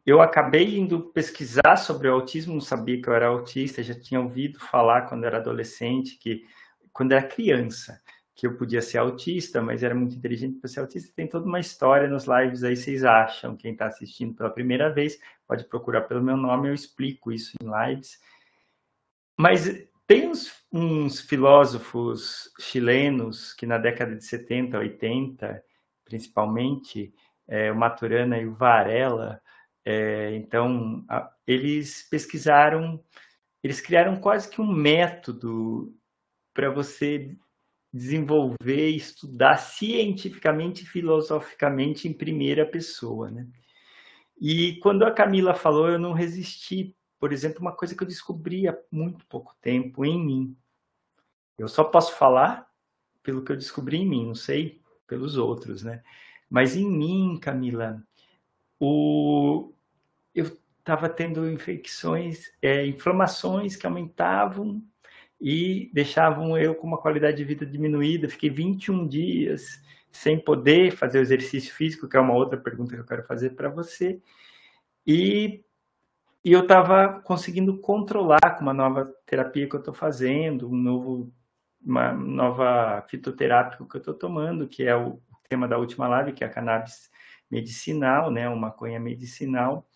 eu 0.07 0.23
acabei 0.23 0.79
indo 0.79 1.13
pesquisar 1.13 1.77
sobre 1.77 2.09
o 2.09 2.15
autismo, 2.15 2.55
não 2.55 2.61
sabia 2.63 3.01
que 3.01 3.07
eu 3.07 3.13
era 3.13 3.27
autista, 3.27 3.83
já 3.83 3.95
tinha 3.95 4.19
ouvido 4.19 4.59
falar 4.59 5.03
quando 5.03 5.25
era 5.25 5.37
adolescente, 5.37 6.19
que 6.19 6.47
quando 6.95 7.13
era 7.13 7.23
criança, 7.23 8.01
que 8.35 8.47
eu 8.47 8.57
podia 8.57 8.81
ser 8.81 8.97
autista, 8.97 9.61
mas 9.61 9.83
era 9.83 9.95
muito 9.95 10.17
inteligente 10.17 10.59
para 10.59 10.69
ser 10.71 10.81
autista. 10.81 11.13
Tem 11.15 11.29
toda 11.29 11.45
uma 11.45 11.61
história 11.61 12.09
nos 12.09 12.25
lives 12.25 12.65
aí, 12.65 12.75
vocês 12.75 13.05
acham. 13.05 13.55
Quem 13.55 13.73
está 13.73 13.87
assistindo 13.87 14.35
pela 14.35 14.49
primeira 14.49 14.89
vez 14.89 15.21
pode 15.47 15.65
procurar 15.65 16.03
pelo 16.03 16.23
meu 16.23 16.37
nome, 16.37 16.69
eu 16.69 16.75
explico 16.75 17.31
isso 17.31 17.55
em 17.61 17.67
lives. 17.67 18.19
Mas 19.37 19.87
tem 20.09 20.27
uns, 20.27 20.51
uns, 20.73 21.21
filósofos 21.21 22.51
chilenos 22.59 23.53
que 23.53 23.67
na 23.67 23.77
década 23.77 24.17
de 24.17 24.25
70, 24.25 24.79
80, 24.79 25.63
principalmente, 26.03 27.13
é, 27.47 27.71
o 27.71 27.77
Maturana 27.77 28.39
e 28.39 28.47
o 28.47 28.55
Varela, 28.55 29.41
é, 29.85 30.35
então, 30.35 31.05
a, 31.09 31.31
eles 31.47 32.09
pesquisaram, 32.11 33.05
eles 33.63 33.83
criaram 33.83 34.17
quase 34.17 34.49
que 34.49 34.63
um 34.63 34.73
método 34.73 35.95
para 36.55 36.71
você 36.71 37.37
desenvolver, 37.93 38.89
estudar 38.89 39.59
cientificamente 39.59 40.85
e 40.85 40.87
filosoficamente 40.87 42.09
em 42.09 42.15
primeira 42.15 42.65
pessoa, 42.65 43.31
né? 43.31 43.47
E 44.41 44.77
quando 44.77 45.05
a 45.05 45.11
Camila 45.11 45.53
falou, 45.53 45.89
eu 45.89 45.99
não 45.99 46.13
resisti. 46.13 46.97
Por 47.19 47.33
exemplo, 47.33 47.61
uma 47.61 47.73
coisa 47.73 47.95
que 47.95 48.03
eu 48.03 48.07
descobri 48.07 48.69
há 48.69 48.77
muito 48.91 49.27
pouco 49.27 49.55
tempo 49.61 50.05
em 50.05 50.25
mim. 50.25 50.57
Eu 51.59 51.69
só 51.69 51.85
posso 51.85 52.15
falar 52.15 52.69
pelo 53.23 53.43
que 53.43 53.53
eu 53.53 53.57
descobri 53.57 53.99
em 53.99 54.09
mim, 54.09 54.27
não 54.27 54.35
sei 54.35 54.81
pelos 55.07 55.37
outros, 55.37 55.83
né? 55.83 56.03
Mas 56.49 56.77
em 56.77 56.89
mim, 56.89 57.39
Camila, 57.41 58.03
o... 58.79 59.73
eu 60.35 60.57
estava 60.79 61.09
tendo 61.09 61.51
infecções, 61.51 62.51
é, 62.63 62.87
inflamações 62.87 63.77
que 63.77 63.87
aumentavam 63.87 64.83
e 65.41 65.91
deixavam 65.93 66.57
eu 66.57 66.75
com 66.75 66.87
uma 66.87 66.99
qualidade 66.99 67.37
de 67.37 67.45
vida 67.45 67.67
diminuída. 67.67 68.29
Fiquei 68.29 68.51
21 68.51 69.07
dias 69.07 69.83
sem 70.11 70.39
poder 70.39 70.93
fazer 70.93 71.19
o 71.19 71.23
exercício 71.23 71.75
físico, 71.75 72.09
que 72.09 72.17
é 72.17 72.21
uma 72.21 72.35
outra 72.35 72.59
pergunta 72.59 72.95
que 72.95 73.01
eu 73.01 73.07
quero 73.07 73.25
fazer 73.25 73.51
para 73.51 73.69
você. 73.69 74.21
E, 75.07 75.63
e 76.45 76.53
eu 76.53 76.63
estava 76.63 77.21
conseguindo 77.21 77.79
controlar 77.79 78.57
com 78.57 78.63
uma 78.63 78.75
nova 78.75 79.05
terapia 79.27 79.69
que 79.69 79.75
eu 79.75 79.81
estou 79.81 79.95
fazendo, 79.95 80.71
um 80.71 80.77
novo, 80.77 81.33
uma 81.85 82.13
nova 82.13 83.05
fitoterápica 83.09 83.85
que 83.85 83.97
eu 83.97 84.01
estou 84.01 84.15
tomando, 84.15 84.69
que 84.69 84.85
é 84.85 84.97
o 84.97 85.21
tema 85.49 85.67
da 85.67 85.79
última 85.79 86.09
live, 86.09 86.33
que 86.33 86.45
é 86.45 86.47
a 86.47 86.51
cannabis 86.51 87.11
medicinal, 87.51 88.31
né, 88.31 88.49
uma 88.49 88.69
maconha 88.69 89.01
medicinal. 89.01 89.89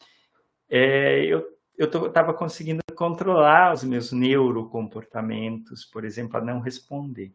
É, 0.69 1.25
eu 1.27 1.53
eu 1.77 2.07
estava 2.07 2.35
conseguindo 2.35 2.83
controlar 2.95 3.73
os 3.73 3.83
meus 3.83 4.13
neurocomportamentos, 4.13 5.85
por 5.85 6.05
exemplo, 6.05 6.37
a 6.37 6.41
não 6.41 6.61
responder. 6.61 7.35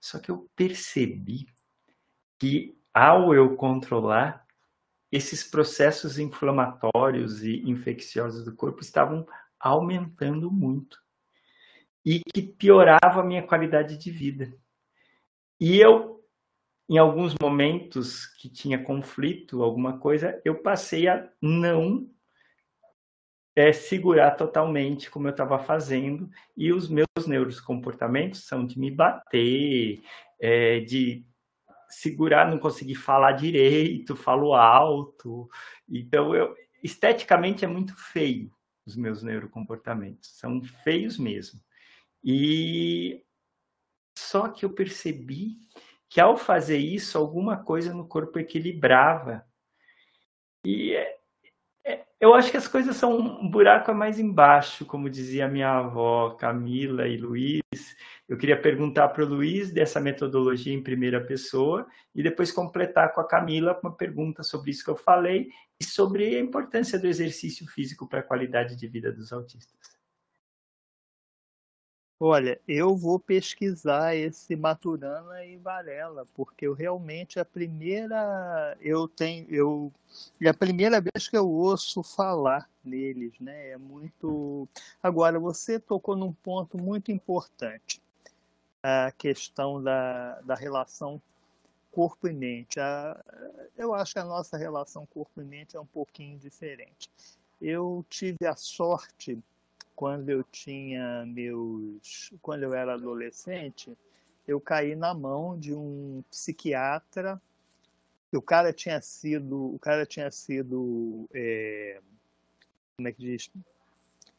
Só 0.00 0.18
que 0.18 0.30
eu 0.30 0.48
percebi 0.56 1.46
que 2.38 2.76
ao 2.92 3.34
eu 3.34 3.54
controlar, 3.56 4.46
esses 5.10 5.42
processos 5.42 6.18
inflamatórios 6.18 7.42
e 7.42 7.62
infecciosos 7.68 8.44
do 8.44 8.54
corpo 8.54 8.80
estavam 8.80 9.26
aumentando 9.58 10.50
muito 10.50 10.98
e 12.04 12.20
que 12.32 12.42
piorava 12.42 13.20
a 13.20 13.24
minha 13.24 13.42
qualidade 13.42 13.96
de 13.96 14.10
vida. 14.10 14.52
E 15.58 15.78
eu, 15.78 16.24
em 16.88 16.96
alguns 16.96 17.34
momentos 17.40 18.26
que 18.26 18.48
tinha 18.48 18.82
conflito, 18.82 19.62
alguma 19.62 19.98
coisa, 19.98 20.40
eu 20.44 20.62
passei 20.62 21.08
a 21.08 21.28
não 21.40 22.08
é, 23.54 23.72
segurar 23.72 24.30
totalmente 24.32 25.10
como 25.10 25.26
eu 25.26 25.32
estava 25.32 25.58
fazendo, 25.58 26.30
e 26.56 26.72
os 26.72 26.88
meus 26.88 27.26
neurocomportamentos 27.26 28.46
são 28.46 28.64
de 28.64 28.78
me 28.78 28.90
bater, 28.90 30.00
é, 30.40 30.80
de 30.80 31.26
segurar, 31.90 32.48
não 32.50 32.58
conseguir 32.58 32.94
falar 32.94 33.32
direito, 33.32 34.16
falo 34.16 34.54
alto. 34.54 35.48
Então, 35.88 36.34
eu, 36.34 36.54
esteticamente 36.82 37.64
é 37.64 37.68
muito 37.68 37.94
feio 37.96 38.50
os 38.86 38.96
meus 38.96 39.22
neurocomportamentos, 39.22 40.30
são 40.30 40.62
feios 40.62 41.18
mesmo. 41.18 41.60
E 42.24 43.22
só 44.16 44.48
que 44.48 44.64
eu 44.64 44.70
percebi 44.70 45.58
que 46.08 46.20
ao 46.20 46.36
fazer 46.36 46.78
isso, 46.78 47.16
alguma 47.16 47.56
coisa 47.56 47.94
no 47.94 48.06
corpo 48.06 48.38
equilibrava. 48.38 49.44
E 50.64 50.94
é, 51.84 52.04
eu 52.20 52.34
acho 52.34 52.50
que 52.50 52.56
as 52.56 52.68
coisas 52.68 52.96
são 52.96 53.16
um 53.16 53.48
buraco 53.48 53.94
mais 53.94 54.18
embaixo, 54.18 54.84
como 54.84 55.08
dizia 55.08 55.48
minha 55.48 55.70
avó 55.70 56.30
Camila 56.30 57.06
e 57.06 57.16
Luiz. 57.16 57.96
Eu 58.30 58.38
queria 58.38 58.56
perguntar 58.56 59.08
para 59.08 59.24
o 59.24 59.26
Luiz 59.26 59.72
dessa 59.72 60.00
metodologia 60.00 60.72
em 60.72 60.80
primeira 60.80 61.20
pessoa 61.20 61.84
e 62.14 62.22
depois 62.22 62.52
completar 62.52 63.12
com 63.12 63.20
a 63.20 63.26
Camila 63.26 63.76
uma 63.82 63.92
pergunta 63.92 64.44
sobre 64.44 64.70
isso 64.70 64.84
que 64.84 64.90
eu 64.90 64.94
falei 64.94 65.48
e 65.80 65.84
sobre 65.84 66.36
a 66.36 66.38
importância 66.38 66.96
do 66.96 67.08
exercício 67.08 67.66
físico 67.66 68.08
para 68.08 68.20
a 68.20 68.22
qualidade 68.22 68.76
de 68.76 68.86
vida 68.86 69.10
dos 69.10 69.32
autistas. 69.32 69.98
Olha, 72.20 72.60
eu 72.68 72.94
vou 72.96 73.18
pesquisar 73.18 74.14
esse 74.14 74.54
Maturana 74.54 75.44
e 75.44 75.56
Varela, 75.56 76.24
porque 76.32 76.68
eu 76.68 76.72
realmente 76.72 77.40
a 77.40 77.44
primeira 77.44 78.76
eu 78.80 79.08
tenho 79.08 79.44
eu 79.48 79.92
é 80.40 80.48
a 80.48 80.54
primeira 80.54 81.00
vez 81.00 81.28
que 81.28 81.36
eu 81.36 81.50
ouço 81.50 82.02
falar 82.04 82.70
neles, 82.84 83.32
né? 83.40 83.70
É 83.70 83.76
muito. 83.76 84.68
Agora 85.02 85.40
você 85.40 85.80
tocou 85.80 86.14
num 86.14 86.32
ponto 86.32 86.78
muito 86.78 87.10
importante, 87.10 88.00
a 88.82 89.12
questão 89.12 89.82
da, 89.82 90.40
da 90.40 90.54
relação 90.54 91.20
corpo 91.90 92.28
e 92.28 92.32
mente. 92.32 92.78
A, 92.78 93.22
eu 93.76 93.94
acho 93.94 94.12
que 94.12 94.18
a 94.18 94.24
nossa 94.24 94.56
relação 94.56 95.06
corpo 95.06 95.40
e 95.40 95.44
mente 95.44 95.76
é 95.76 95.80
um 95.80 95.86
pouquinho 95.86 96.38
diferente. 96.38 97.10
Eu 97.60 98.04
tive 98.08 98.46
a 98.46 98.56
sorte 98.56 99.38
quando 99.94 100.30
eu 100.30 100.42
tinha 100.44 101.26
meus, 101.26 102.32
quando 102.40 102.62
eu 102.62 102.72
era 102.72 102.94
adolescente, 102.94 103.96
eu 104.48 104.60
caí 104.60 104.96
na 104.96 105.12
mão 105.12 105.58
de 105.58 105.74
um 105.74 106.24
psiquiatra. 106.30 107.40
O 108.32 108.40
cara 108.40 108.72
tinha 108.72 109.00
sido, 109.02 109.74
o 109.74 109.78
cara 109.78 110.06
tinha 110.06 110.30
sido, 110.30 111.28
é, 111.34 112.00
como 112.96 113.08
é 113.08 113.12
que 113.12 113.20
diz, 113.20 113.50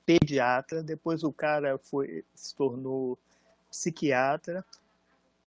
pediatra. 0.06 0.82
Depois 0.82 1.24
o 1.24 1.32
cara 1.32 1.78
foi, 1.78 2.26
se 2.34 2.56
tornou 2.56 3.20
psiquiatra. 3.72 4.66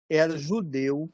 Era 0.09 0.37
judeu, 0.37 1.09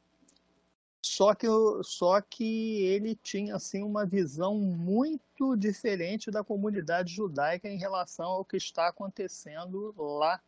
só 1.06 1.36
que, 1.36 1.46
só 1.84 2.20
que 2.20 2.84
ele 2.84 3.16
tinha 3.16 3.56
assim 3.56 3.84
uma 3.84 4.08
visão 4.08 4.56
muito 4.56 5.56
diferente 5.56 6.32
da 6.32 6.44
comunidade 6.44 7.14
judaica 7.14 7.70
em 7.70 7.78
relação 7.78 8.26
ao 8.26 8.44
que 8.44 8.58
está 8.58 8.88
acontecendo 8.88 9.94
lá. 9.96 10.42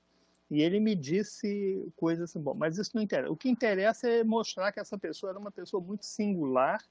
E 0.50 0.64
ele 0.64 0.80
me 0.80 0.96
disse 0.96 1.88
coisas 1.96 2.32
assim, 2.32 2.40
bom, 2.40 2.56
mas 2.56 2.80
isso 2.80 2.90
não 2.96 3.04
interessa. 3.04 3.32
O 3.32 3.38
que 3.38 3.48
interessa 3.48 4.10
é 4.10 4.24
mostrar 4.24 4.72
que 4.72 4.80
essa 4.80 4.98
pessoa 4.98 5.30
era 5.30 5.38
uma 5.38 5.52
pessoa 5.52 5.80
muito 5.80 6.08
singular 6.08 6.84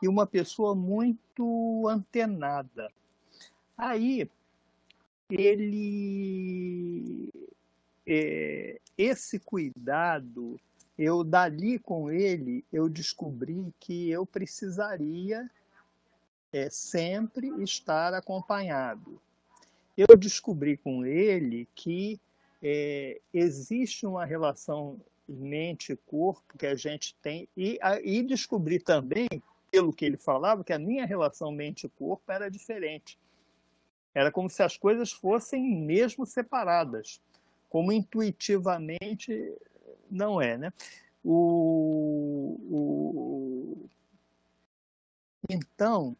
e 0.00 0.06
uma 0.06 0.24
pessoa 0.24 0.76
muito 0.76 1.88
antenada. 1.88 2.88
Aí 3.76 4.30
ele 5.28 7.28
é, 8.08 8.80
esse 8.96 9.38
cuidado 9.38 10.58
eu 10.98 11.22
dali 11.22 11.78
com 11.78 12.10
ele 12.10 12.64
eu 12.72 12.88
descobri 12.88 13.72
que 13.78 14.10
eu 14.10 14.24
precisaria 14.24 15.48
é, 16.52 16.70
sempre 16.70 17.48
estar 17.62 18.14
acompanhado. 18.14 19.20
Eu 19.96 20.16
descobri 20.16 20.76
com 20.76 21.04
ele 21.04 21.68
que 21.74 22.18
é, 22.62 23.20
existe 23.32 24.06
uma 24.06 24.24
relação 24.24 24.98
mente-corpo 25.28 26.56
que 26.56 26.66
a 26.66 26.74
gente 26.74 27.14
tem 27.16 27.46
e, 27.54 27.78
e 28.02 28.22
descobri 28.22 28.80
também, 28.80 29.28
pelo 29.70 29.92
que 29.92 30.06
ele 30.06 30.16
falava, 30.16 30.64
que 30.64 30.72
a 30.72 30.78
minha 30.78 31.04
relação 31.04 31.52
mente-corpo 31.52 32.32
era 32.32 32.50
diferente. 32.50 33.18
Era 34.14 34.32
como 34.32 34.48
se 34.48 34.62
as 34.62 34.76
coisas 34.76 35.12
fossem 35.12 35.62
mesmo 35.62 36.24
separadas, 36.24 37.20
como 37.68 37.92
intuitivamente 37.92 39.54
não 40.10 40.40
é, 40.40 40.56
né? 40.56 40.72
O, 41.24 42.58
o, 42.70 43.88
então, 45.48 46.16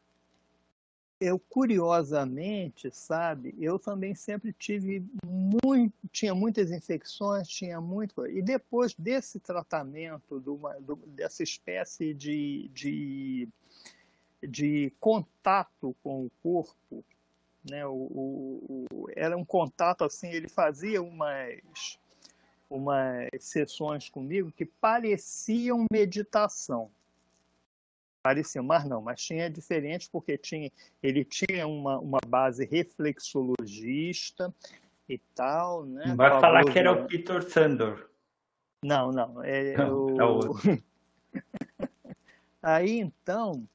eu 1.21 1.39
curiosamente, 1.39 2.91
sabe, 2.93 3.55
eu 3.59 3.79
também 3.79 4.15
sempre 4.15 4.53
tive 4.53 5.05
muito, 5.25 5.93
tinha 6.13 6.35
muitas 6.35 6.71
infecções, 6.71 7.49
tinha 7.49 7.81
muito, 7.81 8.27
e 8.27 8.41
depois 8.41 8.95
desse 8.95 9.41
tratamento, 9.41 10.39
do, 10.39 10.61
do, 10.81 10.97
dessa 11.09 11.43
espécie 11.43 12.15
de, 12.15 12.71
de, 12.73 13.49
de 14.43 14.93
contato 15.01 15.95
com 16.03 16.27
o 16.27 16.31
corpo, 16.43 17.05
né, 17.71 17.87
o, 17.87 17.93
o, 17.93 18.87
o, 18.93 19.09
era 19.15 19.37
um 19.37 19.45
contato 19.45 20.05
assim, 20.05 20.31
ele 20.31 20.49
fazia 20.49 21.03
umas 21.03 21.99
umas 22.71 23.29
sessões 23.41 24.11
comigo 24.11 24.53
que 24.53 24.67
pareciam 24.67 25.87
meditação. 25.91 26.91
Pareciam, 28.23 28.63
mas 28.63 28.85
não, 28.85 29.01
mas 29.01 29.23
tinha 29.23 29.49
diferente 29.49 30.11
porque 30.11 30.37
tinha, 30.37 30.71
ele 31.03 31.25
tinha 31.25 31.67
uma, 31.67 31.99
uma 31.99 32.19
base 32.27 32.67
reflexologista, 32.67 34.53
e 35.09 35.19
tal, 35.35 35.87
né? 35.87 36.05
Não 36.07 36.17
vai 36.17 36.31
falar 36.41 36.65
que 36.65 36.79
era 36.79 36.93
o 36.93 37.07
Peter 37.07 37.43
Sandor. 37.43 38.09
Não, 38.85 39.11
não. 39.11 39.43
É, 39.43 39.77
não, 39.77 40.05
o... 40.15 40.21
é 40.21 40.25
outro. 40.25 40.83
Aí 42.63 42.99
então, 42.99 43.67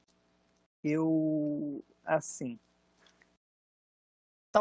eu, 0.83 1.83
assim, 2.05 2.59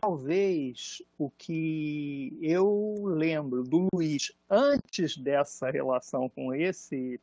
talvez 0.00 1.02
o 1.18 1.30
que 1.30 2.36
eu 2.40 2.94
lembro 3.04 3.62
do 3.62 3.88
Luiz 3.92 4.32
antes 4.48 5.18
dessa 5.18 5.70
relação 5.70 6.30
com 6.30 6.54
esse 6.54 7.20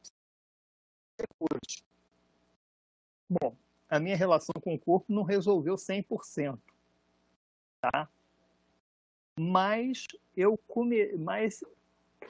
depois. 1.18 1.84
Bom, 3.28 3.56
a 3.90 4.00
minha 4.00 4.16
relação 4.16 4.54
com 4.62 4.76
o 4.76 4.80
corpo 4.80 5.12
não 5.12 5.24
resolveu 5.24 5.76
100%, 5.76 6.60
tá? 7.82 8.08
Mas 9.40 10.06
eu 10.38 10.58
come... 10.68 11.18
mas 11.18 11.64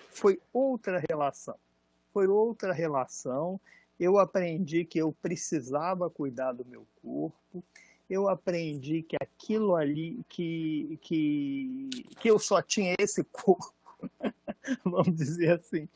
foi 0.10 0.40
outra 0.54 1.04
relação. 1.10 1.56
Foi 2.14 2.28
outra 2.28 2.72
relação. 2.72 3.60
Eu 4.00 4.18
aprendi 4.18 4.86
que 4.86 5.00
eu 5.00 5.12
precisava 5.12 6.10
cuidar 6.10 6.54
do 6.54 6.64
meu 6.64 6.88
corpo 7.02 7.64
eu 8.10 8.28
aprendi 8.28 9.04
que 9.04 9.16
aquilo 9.22 9.76
ali, 9.76 10.20
que, 10.28 10.98
que, 11.02 11.90
que 12.20 12.30
eu 12.30 12.40
só 12.40 12.62
tinha 12.62 12.96
esse 12.98 13.24
corpo, 13.26 13.74
vamos 14.84 15.16
dizer 15.16 15.60
assim, 15.60 15.88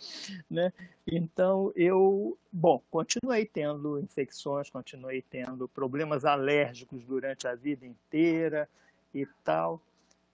né? 0.49 0.71
Então 1.07 1.71
eu, 1.75 2.37
bom, 2.51 2.81
continuei 2.91 3.45
tendo 3.45 3.99
infecções, 3.99 4.69
continuei 4.69 5.21
tendo 5.21 5.67
problemas 5.67 6.23
alérgicos 6.23 7.03
durante 7.03 7.47
a 7.47 7.55
vida 7.55 7.85
inteira 7.85 8.69
e 9.13 9.25
tal. 9.43 9.81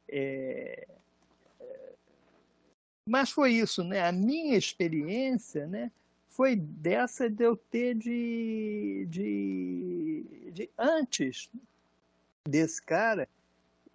É... 0.07 0.87
Mas 3.05 3.31
foi 3.31 3.53
isso, 3.53 3.83
né? 3.83 4.07
A 4.07 4.11
minha 4.11 4.57
experiência, 4.57 5.65
né? 5.65 5.91
Foi 6.29 6.55
dessa 6.55 7.29
de 7.29 7.43
eu 7.43 7.57
ter 7.57 7.95
de, 7.95 9.07
de, 9.09 10.51
de 10.51 10.69
antes 10.77 11.49
desse 12.47 12.81
cara. 12.81 13.27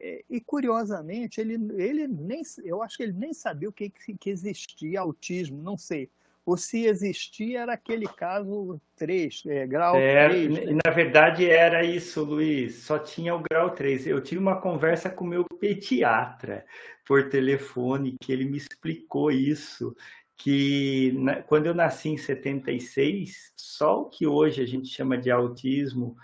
É, 0.00 0.24
e 0.28 0.40
curiosamente, 0.40 1.40
ele, 1.40 1.54
ele 1.80 2.06
nem, 2.06 2.42
eu 2.64 2.82
acho 2.82 2.96
que 2.96 3.02
ele 3.04 3.12
nem 3.12 3.32
sabia 3.32 3.68
o 3.68 3.72
que, 3.72 3.90
que 3.90 4.30
existia 4.30 5.00
autismo, 5.00 5.62
não 5.62 5.78
sei. 5.78 6.10
Ou 6.46 6.58
se 6.58 6.84
existia, 6.84 7.62
era 7.62 7.72
aquele 7.72 8.06
caso 8.06 8.78
3, 8.96 9.44
é, 9.46 9.66
grau 9.66 9.96
é, 9.96 10.28
3. 10.28 10.50
Né? 10.50 10.78
Na 10.84 10.90
verdade, 10.92 11.48
era 11.48 11.82
isso, 11.82 12.22
Luiz. 12.22 12.82
Só 12.82 12.98
tinha 12.98 13.34
o 13.34 13.42
grau 13.42 13.70
3. 13.70 14.06
Eu 14.06 14.20
tive 14.20 14.42
uma 14.42 14.60
conversa 14.60 15.08
com 15.08 15.24
o 15.24 15.28
meu 15.28 15.44
pediatra 15.44 16.66
por 17.06 17.30
telefone, 17.30 18.16
que 18.20 18.30
ele 18.30 18.44
me 18.44 18.58
explicou 18.58 19.30
isso. 19.30 19.96
Que 20.36 21.12
na, 21.16 21.36
quando 21.42 21.64
eu 21.64 21.74
nasci 21.74 22.10
em 22.10 22.18
76, 22.18 23.54
só 23.56 24.02
o 24.02 24.10
que 24.10 24.26
hoje 24.26 24.60
a 24.60 24.66
gente 24.66 24.88
chama 24.88 25.16
de 25.16 25.30
autismo 25.30 26.14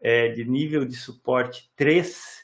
é, 0.00 0.28
de 0.28 0.44
nível 0.44 0.84
de 0.84 0.94
suporte 0.94 1.70
3, 1.76 2.40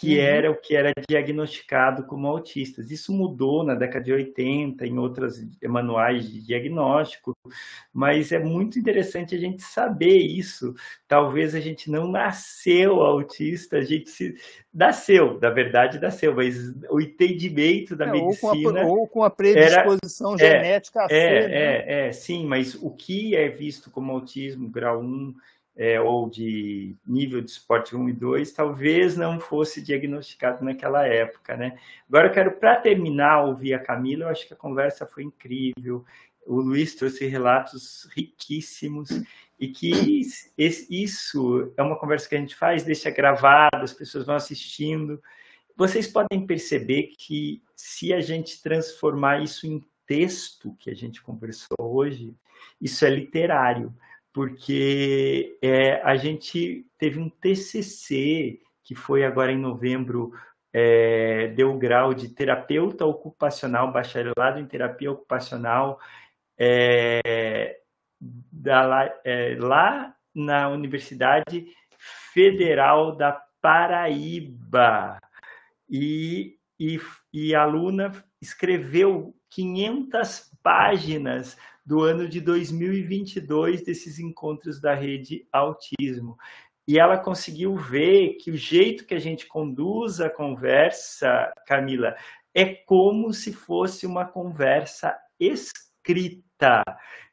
que 0.00 0.16
uhum. 0.16 0.24
era 0.24 0.50
o 0.50 0.56
que 0.56 0.74
era 0.74 0.92
diagnosticado 1.06 2.04
como 2.04 2.26
autistas. 2.26 2.90
Isso 2.90 3.12
mudou 3.12 3.62
na 3.62 3.74
década 3.74 4.04
de 4.04 4.12
80, 4.12 4.86
em 4.86 4.98
outros 4.98 5.44
manuais 5.62 6.26
de 6.26 6.40
diagnóstico, 6.40 7.36
mas 7.92 8.32
é 8.32 8.38
muito 8.38 8.78
interessante 8.78 9.34
a 9.34 9.38
gente 9.38 9.62
saber 9.62 10.16
isso. 10.16 10.74
Talvez 11.06 11.54
a 11.54 11.60
gente 11.60 11.90
não 11.90 12.10
nasceu 12.10 13.02
autista, 13.02 13.76
a 13.76 13.82
gente 13.82 14.08
se 14.08 14.34
nasceu, 14.72 15.38
na 15.38 15.50
verdade 15.50 16.00
nasceu, 16.00 16.34
mas 16.34 16.56
o 16.88 16.98
entendimento 16.98 17.94
da 17.94 18.06
é, 18.06 18.12
medicina... 18.12 18.52
Ou 18.52 18.62
com, 18.62 18.78
a, 18.78 18.84
ou 18.86 19.08
com 19.08 19.24
a 19.24 19.30
predisposição 19.30 20.34
era, 20.38 20.44
é, 20.44 20.50
genética 20.50 21.00
é, 21.00 21.04
a 21.04 21.08
ser, 21.08 21.16
é, 21.16 21.48
né? 21.48 21.54
é, 21.54 22.08
é, 22.08 22.12
sim, 22.12 22.46
mas 22.46 22.74
o 22.74 22.90
que 22.90 23.36
é 23.36 23.50
visto 23.50 23.90
como 23.90 24.12
autismo 24.12 24.66
grau 24.66 25.00
1 25.02 25.34
é, 25.76 26.00
ou 26.00 26.28
de 26.28 26.96
nível 27.06 27.40
de 27.40 27.50
esporte 27.50 27.96
1 27.96 28.08
e 28.08 28.12
2, 28.12 28.52
talvez 28.52 29.16
não 29.16 29.40
fosse 29.40 29.80
diagnosticado 29.82 30.64
naquela 30.64 31.06
época, 31.06 31.56
né? 31.56 31.78
Agora 32.08 32.28
eu 32.28 32.32
quero, 32.32 32.52
para 32.52 32.76
terminar, 32.76 33.44
ouvir 33.44 33.74
a 33.74 33.78
Camila, 33.78 34.24
eu 34.24 34.28
acho 34.28 34.46
que 34.46 34.54
a 34.54 34.56
conversa 34.56 35.06
foi 35.06 35.24
incrível, 35.24 36.04
o 36.46 36.60
Luiz 36.60 36.94
trouxe 36.94 37.26
relatos 37.26 38.08
riquíssimos 38.14 39.08
e 39.58 39.68
que 39.68 40.20
isso 40.88 41.72
é 41.76 41.82
uma 41.82 41.98
conversa 41.98 42.28
que 42.28 42.34
a 42.34 42.40
gente 42.40 42.56
faz, 42.56 42.82
deixa 42.82 43.10
gravado, 43.10 43.82
as 43.82 43.92
pessoas 43.92 44.26
vão 44.26 44.34
assistindo. 44.34 45.22
Vocês 45.76 46.06
podem 46.06 46.46
perceber 46.46 47.14
que 47.16 47.62
se 47.76 48.12
a 48.12 48.20
gente 48.20 48.62
transformar 48.62 49.42
isso 49.42 49.66
em 49.66 49.82
texto 50.06 50.74
que 50.78 50.90
a 50.90 50.94
gente 50.94 51.22
conversou 51.22 51.76
hoje, 51.78 52.34
isso 52.80 53.04
é 53.04 53.10
literário 53.10 53.94
porque 54.32 55.58
é, 55.62 56.00
a 56.02 56.16
gente 56.16 56.86
teve 56.98 57.18
um 57.18 57.28
TCC 57.28 58.60
que 58.84 58.94
foi 58.94 59.24
agora 59.24 59.52
em 59.52 59.58
novembro 59.58 60.32
é, 60.72 61.48
deu 61.48 61.72
o 61.72 61.78
grau 61.78 62.14
de 62.14 62.28
terapeuta 62.28 63.04
ocupacional, 63.04 63.92
bacharelado 63.92 64.58
em 64.58 64.66
terapia 64.66 65.10
ocupacional, 65.10 66.00
é, 66.58 67.80
da, 68.20 69.12
é, 69.24 69.56
lá 69.58 70.14
na 70.34 70.68
Universidade 70.68 71.66
Federal 72.32 73.16
da 73.16 73.32
Paraíba. 73.60 75.18
E, 75.88 76.56
e, 76.78 77.00
e 77.32 77.54
a 77.54 77.62
aluna 77.62 78.12
escreveu 78.40 79.34
500 79.50 80.49
páginas 80.62 81.56
do 81.84 82.02
ano 82.02 82.28
de 82.28 82.40
2022 82.40 83.82
desses 83.82 84.18
encontros 84.18 84.80
da 84.80 84.94
rede 84.94 85.46
Autismo. 85.52 86.36
E 86.86 86.98
ela 86.98 87.18
conseguiu 87.18 87.76
ver 87.76 88.34
que 88.34 88.50
o 88.50 88.56
jeito 88.56 89.06
que 89.06 89.14
a 89.14 89.18
gente 89.18 89.46
conduz 89.46 90.20
a 90.20 90.28
conversa, 90.28 91.52
Camila, 91.66 92.16
é 92.54 92.64
como 92.64 93.32
se 93.32 93.52
fosse 93.52 94.06
uma 94.06 94.24
conversa 94.24 95.16
escrita. 95.38 96.82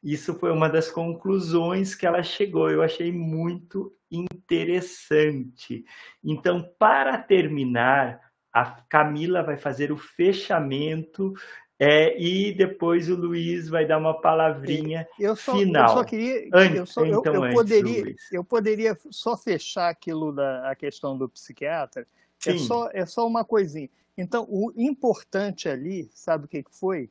Isso 0.02 0.34
foi 0.38 0.52
uma 0.52 0.68
das 0.68 0.90
conclusões 0.90 1.94
que 1.94 2.06
ela 2.06 2.22
chegou. 2.22 2.70
Eu 2.70 2.82
achei 2.82 3.10
muito 3.10 3.92
interessante. 4.10 5.84
Então, 6.22 6.68
para 6.78 7.18
terminar, 7.18 8.20
a 8.52 8.64
Camila 8.64 9.42
vai 9.42 9.56
fazer 9.56 9.92
o 9.92 9.96
fechamento 9.96 11.34
é, 11.80 12.20
e 12.20 12.52
depois 12.52 13.08
o 13.08 13.14
Luiz 13.14 13.68
vai 13.68 13.86
dar 13.86 13.98
uma 13.98 14.20
palavrinha 14.20 15.06
eu 15.18 15.36
só, 15.36 15.56
final. 15.56 15.90
Eu 15.90 15.96
só 15.98 16.04
queria. 16.04 16.48
Antes, 16.52 16.76
eu, 16.76 16.86
só, 16.86 17.06
então, 17.06 17.34
eu, 17.34 17.44
eu 17.44 17.52
poderia, 17.54 18.16
eu 18.32 18.44
poderia 18.44 18.98
só 19.10 19.36
fechar 19.36 19.88
aquilo 19.88 20.32
da 20.32 20.68
a 20.68 20.74
questão 20.74 21.16
do 21.16 21.28
psiquiatra. 21.28 22.04
É 22.44 22.58
só, 22.58 22.90
é 22.92 23.06
só 23.06 23.24
uma 23.26 23.44
coisinha. 23.44 23.88
Então, 24.16 24.44
o 24.50 24.72
importante 24.76 25.68
ali, 25.68 26.10
sabe 26.12 26.46
o 26.46 26.48
que 26.48 26.64
foi? 26.68 27.08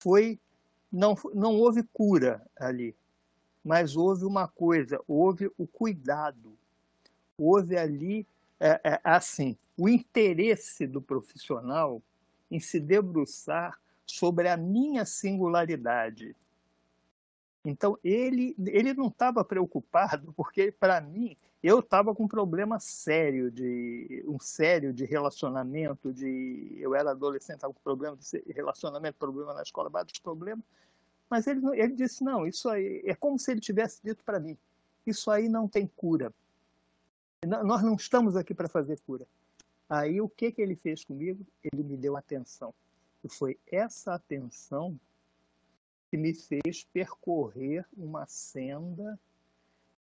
Foi. 0.00 0.38
Não, 0.92 1.16
não 1.34 1.56
houve 1.56 1.82
cura 1.82 2.42
ali, 2.58 2.94
mas 3.64 3.96
houve 3.96 4.26
uma 4.26 4.46
coisa: 4.46 5.00
houve 5.08 5.50
o 5.56 5.66
cuidado. 5.66 6.58
Houve 7.38 7.76
ali, 7.76 8.26
é, 8.60 8.80
é, 8.84 9.00
assim, 9.02 9.56
o 9.76 9.88
interesse 9.88 10.86
do 10.86 11.00
profissional 11.00 12.02
em 12.50 12.60
se 12.60 12.78
debruçar 12.78 13.78
sobre 14.06 14.48
a 14.48 14.56
minha 14.56 15.04
singularidade. 15.04 16.36
Então 17.64 17.98
ele 18.04 18.54
ele 18.64 18.94
não 18.94 19.08
estava 19.08 19.44
preocupado 19.44 20.32
porque 20.36 20.70
para 20.70 21.00
mim 21.00 21.36
eu 21.62 21.80
estava 21.80 22.14
com 22.14 22.24
um 22.24 22.28
problema 22.28 22.78
sério 22.78 23.50
de 23.50 24.24
um 24.28 24.38
sério 24.38 24.92
de 24.92 25.04
relacionamento 25.04 26.12
de 26.12 26.76
eu 26.78 26.94
era 26.94 27.10
adolescente 27.10 27.56
estava 27.56 27.74
com 27.74 27.80
problema 27.80 28.16
de 28.16 28.52
relacionamento 28.52 29.18
problema 29.18 29.52
na 29.52 29.62
escola 29.62 29.90
vários 29.90 30.18
problemas 30.20 30.64
mas 31.28 31.48
ele 31.48 31.60
ele 31.74 31.94
disse 31.94 32.22
não 32.22 32.46
isso 32.46 32.68
aí 32.68 33.02
é 33.04 33.14
como 33.16 33.36
se 33.36 33.50
ele 33.50 33.60
tivesse 33.60 34.00
dito 34.04 34.22
para 34.22 34.38
mim 34.38 34.56
isso 35.04 35.28
aí 35.28 35.48
não 35.48 35.66
tem 35.66 35.88
cura 35.96 36.32
nós 37.64 37.82
não 37.82 37.94
estamos 37.94 38.36
aqui 38.36 38.54
para 38.54 38.68
fazer 38.68 39.00
cura 39.00 39.26
Aí 39.88 40.20
o 40.20 40.28
que, 40.28 40.50
que 40.50 40.60
ele 40.60 40.74
fez 40.74 41.04
comigo? 41.04 41.46
Ele 41.62 41.82
me 41.82 41.96
deu 41.96 42.16
atenção. 42.16 42.74
E 43.22 43.28
foi 43.28 43.58
essa 43.70 44.14
atenção 44.14 44.98
que 46.10 46.16
me 46.16 46.34
fez 46.34 46.84
percorrer 46.92 47.84
uma 47.96 48.26
senda 48.26 49.18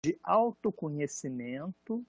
de 0.04 0.18
autoconhecimento, 0.24 2.04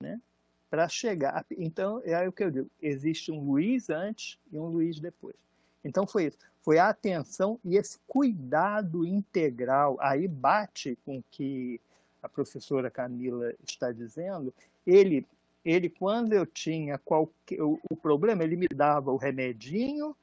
né? 0.00 0.20
Para 0.68 0.88
chegar. 0.88 1.46
Então, 1.52 2.00
é 2.04 2.28
o 2.28 2.32
que 2.32 2.42
eu 2.42 2.50
digo: 2.50 2.70
existe 2.82 3.30
um 3.30 3.44
Luiz 3.44 3.90
antes 3.90 4.38
e 4.50 4.58
um 4.58 4.66
Luiz 4.66 4.98
depois. 4.98 5.36
Então, 5.84 6.06
foi 6.06 6.26
isso. 6.26 6.38
Foi 6.62 6.78
a 6.78 6.88
atenção 6.88 7.60
e 7.64 7.76
esse 7.76 7.98
cuidado 8.08 9.04
integral. 9.04 9.96
Aí 10.00 10.26
bate 10.26 10.98
com 11.04 11.18
o 11.18 11.24
que 11.30 11.80
a 12.22 12.28
professora 12.28 12.90
Camila 12.90 13.52
está 13.62 13.92
dizendo. 13.92 14.52
Ele 14.86 15.26
ele, 15.64 15.88
quando 15.88 16.32
eu 16.32 16.44
tinha 16.44 16.98
qualquer, 16.98 17.62
o, 17.62 17.80
o 17.88 17.96
problema, 17.96 18.44
ele 18.44 18.56
me 18.56 18.68
dava 18.68 19.10
o 19.10 19.16
remedinho, 19.16 20.14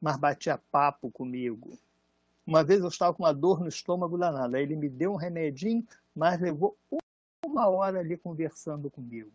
mas 0.00 0.16
batia 0.16 0.60
papo 0.70 1.10
comigo. 1.10 1.78
Uma 2.46 2.62
vez 2.62 2.80
eu 2.80 2.88
estava 2.88 3.14
com 3.14 3.22
uma 3.22 3.32
dor 3.32 3.60
no 3.60 3.68
estômago 3.68 4.18
danada, 4.18 4.60
ele 4.60 4.76
me 4.76 4.88
deu 4.88 5.12
um 5.12 5.16
remedinho, 5.16 5.86
mas 6.14 6.40
levou 6.40 6.76
uma 7.44 7.68
hora 7.68 8.00
ali 8.00 8.16
conversando 8.16 8.90
comigo. 8.90 9.30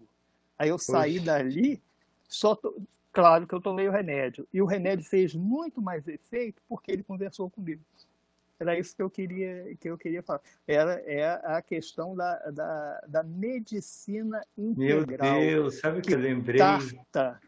Aí 0.59 0.69
eu 0.69 0.77
saí 0.77 1.19
dali, 1.19 1.81
só 2.27 2.55
to... 2.55 2.81
claro 3.11 3.47
que 3.47 3.53
eu 3.53 3.61
tomei 3.61 3.87
o 3.87 3.91
remédio. 3.91 4.47
E 4.53 4.61
o 4.61 4.65
remédio 4.65 5.05
fez 5.05 5.33
muito 5.33 5.81
mais 5.81 6.07
efeito 6.07 6.61
porque 6.67 6.91
ele 6.91 7.03
conversou 7.03 7.49
comigo. 7.49 7.81
Era 8.59 8.77
isso 8.77 8.95
que 8.95 9.01
eu 9.01 9.09
queria, 9.09 9.75
que 9.79 9.89
eu 9.89 9.97
queria 9.97 10.23
falar. 10.23 10.41
Era 10.67 10.93
é 11.05 11.25
a 11.45 11.61
questão 11.61 12.15
da, 12.15 12.35
da, 12.49 13.01
da 13.07 13.23
medicina 13.23 14.43
integral. 14.57 15.39
Meu 15.39 15.49
Deus, 15.49 15.79
sabe 15.79 15.99
o 15.99 16.01
que, 16.01 16.07
que 16.07 16.13
eu 16.15 16.19
lembrei? 16.19 16.57
Trata, 16.57 17.39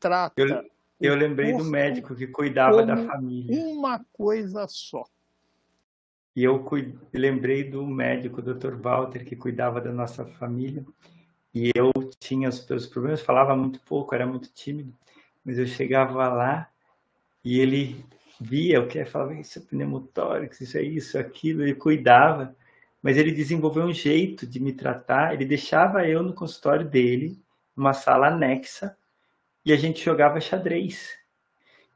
trata. 0.00 0.34
Eu, 0.40 0.64
eu 0.98 1.14
lembrei 1.14 1.52
do 1.52 1.64
médico 1.64 2.14
que 2.14 2.26
cuidava 2.26 2.84
da 2.86 2.96
família. 2.96 3.62
Uma 3.66 4.02
coisa 4.12 4.66
só. 4.66 5.04
E 6.34 6.44
eu 6.44 6.64
lembrei 7.12 7.64
do 7.64 7.86
médico, 7.86 8.42
Dr. 8.42 8.74
Walter, 8.76 9.24
que 9.24 9.36
cuidava 9.36 9.80
da 9.80 9.92
nossa 9.92 10.24
família. 10.24 10.84
E 11.54 11.70
eu 11.74 11.90
tinha 12.18 12.48
os 12.48 12.66
meus 12.68 12.86
problemas, 12.86 13.22
falava 13.22 13.56
muito 13.56 13.80
pouco, 13.80 14.14
era 14.14 14.26
muito 14.26 14.52
tímido. 14.52 14.94
Mas 15.42 15.58
eu 15.58 15.66
chegava 15.66 16.28
lá 16.28 16.68
e 17.42 17.58
ele 17.58 18.04
via 18.40 18.80
o 18.80 18.86
que 18.86 19.04
falava, 19.04 19.34
isso 19.34 19.58
é 19.58 19.62
pneumotórax, 19.62 20.60
isso 20.60 20.78
é 20.78 20.82
isso, 20.82 21.18
aquilo, 21.18 21.62
ele 21.62 21.74
cuidava. 21.74 22.54
Mas 23.02 23.16
ele 23.16 23.32
desenvolveu 23.32 23.84
um 23.84 23.92
jeito 23.92 24.46
de 24.46 24.58
me 24.60 24.72
tratar, 24.72 25.34
ele 25.34 25.44
deixava 25.44 26.06
eu 26.08 26.22
no 26.22 26.34
consultório 26.34 26.86
dele, 26.86 27.38
numa 27.76 27.92
sala 27.92 28.28
anexa, 28.28 28.96
e 29.64 29.72
a 29.72 29.76
gente 29.76 30.04
jogava 30.04 30.40
xadrez. 30.40 31.16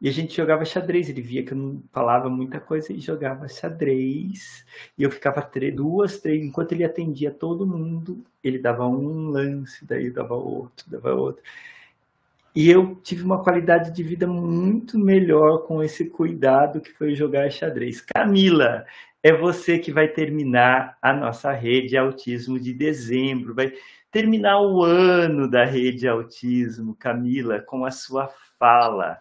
E 0.00 0.08
a 0.08 0.12
gente 0.12 0.34
jogava 0.34 0.64
xadrez. 0.64 1.08
Ele 1.08 1.20
via 1.20 1.44
que 1.44 1.52
eu 1.52 1.58
não 1.58 1.82
falava 1.92 2.28
muita 2.30 2.58
coisa 2.58 2.92
e 2.92 3.00
jogava 3.00 3.46
xadrez. 3.48 4.64
E 4.96 5.02
eu 5.02 5.10
ficava 5.10 5.42
três, 5.42 5.74
duas, 5.74 6.18
três. 6.18 6.42
Enquanto 6.42 6.72
ele 6.72 6.84
atendia 6.84 7.30
todo 7.30 7.66
mundo, 7.66 8.24
ele 8.42 8.58
dava 8.58 8.86
um 8.86 9.28
lance, 9.28 9.84
daí 9.84 10.10
dava 10.10 10.34
outro, 10.34 10.90
dava 10.90 11.12
outro. 11.14 11.42
E 12.54 12.68
eu 12.68 12.96
tive 12.96 13.22
uma 13.22 13.42
qualidade 13.42 13.92
de 13.92 14.02
vida 14.02 14.26
muito 14.26 14.98
melhor 14.98 15.66
com 15.66 15.82
esse 15.82 16.10
cuidado 16.10 16.80
que 16.80 16.92
foi 16.92 17.14
jogar 17.14 17.50
xadrez. 17.50 18.00
Camila, 18.00 18.84
é 19.22 19.32
você 19.32 19.78
que 19.78 19.92
vai 19.92 20.08
terminar 20.08 20.96
a 21.00 21.12
nossa 21.12 21.52
rede 21.52 21.96
autismo 21.96 22.58
de 22.58 22.72
dezembro. 22.72 23.54
Vai 23.54 23.72
terminar 24.10 24.60
o 24.60 24.82
ano 24.82 25.48
da 25.48 25.64
rede 25.64 26.08
autismo, 26.08 26.94
Camila, 26.94 27.60
com 27.60 27.84
a 27.84 27.90
sua 27.90 28.28
fala. 28.58 29.18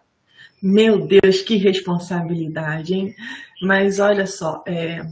Meu 0.62 1.06
Deus, 1.06 1.42
que 1.42 1.56
responsabilidade, 1.56 2.94
hein? 2.94 3.14
Mas 3.62 3.98
olha 3.98 4.26
só, 4.26 4.62
é... 4.66 5.06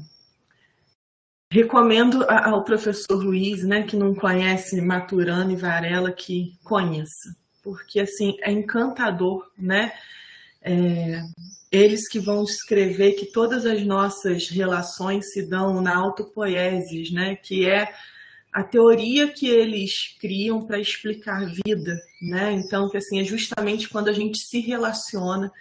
recomendo 1.51 2.25
ao 2.29 2.65
professor 2.65 3.23
Luiz, 3.23 3.63
né, 3.63 3.83
que 3.83 3.97
não 3.97 4.15
conhece 4.15 4.81
Maturana 4.81 5.53
e 5.53 5.57
Varela, 5.57 6.13
que 6.13 6.53
conheça, 6.65 7.37
porque 7.69 8.01
assim 8.01 8.37
é 8.41 8.51
encantador, 8.51 9.51
né? 9.59 9.93
É... 10.63 11.23
Eles 11.71 12.09
que 12.09 12.19
vão 12.19 12.45
escrever 12.45 13.13
que 13.13 13.27
todas 13.27 13.67
as 13.67 13.85
nossas 13.85 14.49
relações 14.49 15.33
se 15.33 15.47
dão 15.47 15.83
na 15.83 15.95
autopoiesis, 15.95 17.11
né? 17.11 17.37
Que 17.37 17.69
é 17.69 17.93
a 18.51 18.63
teoria 18.63 19.29
que 19.29 19.47
eles 19.47 20.17
criam 20.19 20.67
para 20.67 20.81
explicar 20.81 21.45
vida, 21.45 22.01
né? 22.23 22.53
Então, 22.53 22.89
que 22.89 22.97
assim, 22.97 23.21
é 23.21 23.25
justamente 23.25 23.89
quando 23.89 24.09
a 24.09 24.15
gente 24.15 24.39
se 24.39 24.61
relaciona 24.61 25.53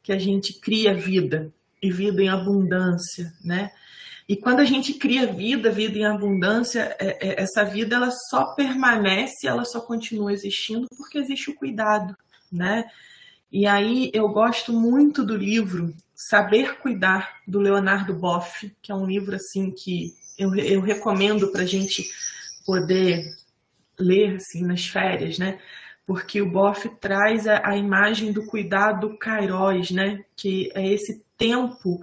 que 0.00 0.12
a 0.12 0.18
gente 0.18 0.60
cria 0.60 0.94
vida 0.94 1.52
e 1.82 1.90
vida 1.90 2.22
em 2.22 2.28
abundância, 2.28 3.32
né? 3.44 3.72
E 4.28 4.36
quando 4.36 4.60
a 4.60 4.64
gente 4.64 4.92
cria 4.92 5.32
vida, 5.32 5.70
vida 5.70 5.96
em 5.96 6.04
abundância, 6.04 6.94
é, 7.00 7.28
é, 7.28 7.42
essa 7.42 7.64
vida 7.64 7.96
ela 7.96 8.10
só 8.10 8.54
permanece, 8.54 9.46
ela 9.46 9.64
só 9.64 9.80
continua 9.80 10.32
existindo 10.32 10.86
porque 10.98 11.16
existe 11.16 11.50
o 11.50 11.54
cuidado, 11.54 12.14
né? 12.52 12.84
E 13.50 13.66
aí 13.66 14.10
eu 14.12 14.28
gosto 14.28 14.70
muito 14.70 15.24
do 15.24 15.34
livro 15.34 15.94
Saber 16.14 16.76
Cuidar 16.78 17.38
do 17.46 17.58
Leonardo 17.58 18.12
Boff, 18.12 18.70
que 18.82 18.92
é 18.92 18.94
um 18.94 19.06
livro 19.06 19.34
assim 19.34 19.70
que 19.70 20.14
eu, 20.36 20.54
eu 20.56 20.82
recomendo 20.82 21.50
para 21.50 21.62
a 21.62 21.66
gente 21.66 22.04
poder 22.66 23.34
ler 23.98 24.36
assim 24.36 24.62
nas 24.62 24.86
férias, 24.86 25.38
né? 25.38 25.58
Porque 26.06 26.42
o 26.42 26.50
Boff 26.50 26.86
traz 27.00 27.46
a, 27.46 27.66
a 27.66 27.76
imagem 27.78 28.30
do 28.30 28.44
cuidado 28.44 29.16
Kairos, 29.16 29.90
né? 29.90 30.22
Que 30.36 30.70
é 30.74 30.86
esse 30.86 31.24
tempo 31.38 31.98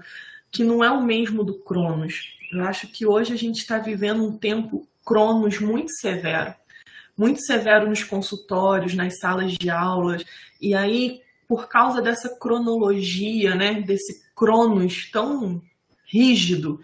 que 0.55 0.63
não 0.63 0.81
é 0.81 0.89
o 0.89 1.03
mesmo 1.03 1.43
do 1.43 1.53
Cronos. 1.53 2.33
Eu 2.49 2.63
acho 2.63 2.87
que 2.87 3.05
hoje 3.05 3.33
a 3.33 3.35
gente 3.35 3.57
está 3.57 3.77
vivendo 3.77 4.23
um 4.23 4.37
tempo 4.37 4.87
Cronos 5.05 5.59
muito 5.59 5.91
severo, 5.91 6.55
muito 7.17 7.41
severo 7.41 7.89
nos 7.89 8.05
consultórios, 8.05 8.93
nas 8.93 9.19
salas 9.19 9.51
de 9.51 9.69
aulas, 9.69 10.23
e 10.61 10.73
aí 10.73 11.21
por 11.45 11.67
causa 11.67 12.01
dessa 12.01 12.29
cronologia, 12.39 13.53
né, 13.53 13.81
desse 13.81 14.33
Cronos 14.33 15.11
tão 15.11 15.61
rígido, 16.07 16.79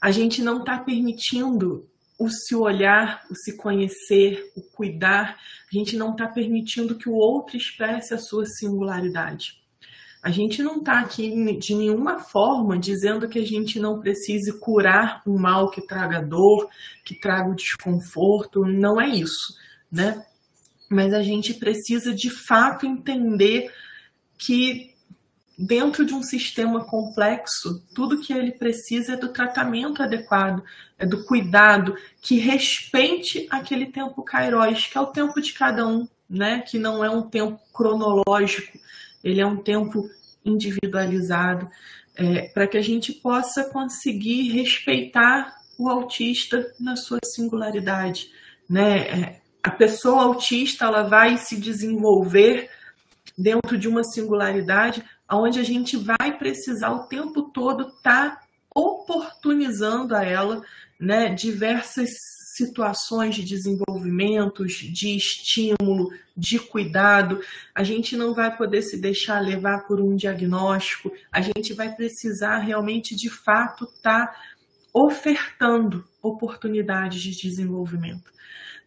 a 0.00 0.10
gente 0.10 0.42
não 0.42 0.58
está 0.58 0.76
permitindo 0.76 1.88
o 2.18 2.28
se 2.28 2.56
olhar, 2.56 3.24
o 3.30 3.34
se 3.36 3.56
conhecer, 3.56 4.52
o 4.56 4.60
cuidar. 4.60 5.38
A 5.72 5.76
gente 5.76 5.96
não 5.96 6.10
está 6.10 6.26
permitindo 6.26 6.96
que 6.96 7.08
o 7.08 7.14
outro 7.14 7.56
expresse 7.56 8.12
a 8.12 8.18
sua 8.18 8.44
singularidade. 8.44 9.63
A 10.24 10.30
gente 10.30 10.62
não 10.62 10.78
está 10.78 11.00
aqui 11.00 11.28
de 11.58 11.74
nenhuma 11.74 12.18
forma 12.18 12.78
dizendo 12.78 13.28
que 13.28 13.38
a 13.38 13.46
gente 13.46 13.78
não 13.78 14.00
precise 14.00 14.58
curar 14.58 15.20
um 15.26 15.38
mal 15.38 15.70
que 15.70 15.86
traga 15.86 16.22
dor, 16.22 16.66
que 17.04 17.14
traga 17.14 17.50
o 17.50 17.54
desconforto. 17.54 18.64
Não 18.64 18.98
é 18.98 19.06
isso, 19.06 19.54
né? 19.92 20.24
Mas 20.88 21.12
a 21.12 21.22
gente 21.22 21.52
precisa 21.52 22.14
de 22.14 22.30
fato 22.30 22.86
entender 22.86 23.70
que 24.38 24.94
dentro 25.58 26.06
de 26.06 26.14
um 26.14 26.22
sistema 26.22 26.82
complexo, 26.82 27.84
tudo 27.94 28.22
que 28.22 28.32
ele 28.32 28.52
precisa 28.52 29.12
é 29.12 29.16
do 29.18 29.28
tratamento 29.28 30.02
adequado, 30.02 30.64
é 30.98 31.04
do 31.04 31.22
cuidado, 31.24 31.98
que 32.22 32.36
respeite 32.36 33.46
aquele 33.50 33.92
tempo 33.92 34.22
kairos, 34.22 34.86
que 34.86 34.96
é 34.96 35.00
o 35.02 35.08
tempo 35.08 35.38
de 35.38 35.52
cada 35.52 35.86
um, 35.86 36.08
né? 36.30 36.62
que 36.62 36.78
não 36.78 37.04
é 37.04 37.10
um 37.10 37.28
tempo 37.28 37.60
cronológico, 37.74 38.78
ele 39.24 39.40
é 39.40 39.46
um 39.46 39.56
tempo 39.56 40.08
individualizado, 40.44 41.68
é, 42.14 42.48
para 42.48 42.68
que 42.68 42.76
a 42.76 42.82
gente 42.82 43.12
possa 43.12 43.64
conseguir 43.64 44.52
respeitar 44.52 45.56
o 45.78 45.88
autista 45.88 46.72
na 46.78 46.94
sua 46.94 47.18
singularidade. 47.24 48.30
Né? 48.68 48.98
É, 48.98 49.40
a 49.62 49.70
pessoa 49.70 50.22
autista 50.22 50.84
ela 50.84 51.02
vai 51.02 51.38
se 51.38 51.56
desenvolver 51.56 52.70
dentro 53.36 53.76
de 53.76 53.88
uma 53.88 54.04
singularidade 54.04 55.02
onde 55.30 55.58
a 55.58 55.64
gente 55.64 55.96
vai 55.96 56.38
precisar 56.38 56.90
o 56.92 57.06
tempo 57.06 57.50
todo 57.50 57.88
estar 57.88 58.36
tá 58.36 58.40
oportunizando 58.74 60.14
a 60.14 60.22
ela 60.24 60.62
né, 61.00 61.30
diversas 61.30 62.10
situações 62.56 63.34
de 63.34 63.44
desenvolvimento, 63.44 64.64
de 64.66 65.16
estímulo, 65.16 66.10
de 66.36 66.58
cuidado. 66.58 67.40
A 67.74 67.82
gente 67.82 68.16
não 68.16 68.32
vai 68.34 68.56
poder 68.56 68.82
se 68.82 69.00
deixar 69.00 69.40
levar 69.40 69.86
por 69.86 70.00
um 70.00 70.14
diagnóstico, 70.14 71.12
a 71.32 71.40
gente 71.40 71.72
vai 71.72 71.94
precisar 71.94 72.58
realmente, 72.58 73.16
de 73.16 73.28
fato, 73.28 73.84
estar 73.84 74.26
tá 74.26 74.40
ofertando 74.92 76.04
oportunidades 76.22 77.20
de 77.20 77.32
desenvolvimento. 77.32 78.32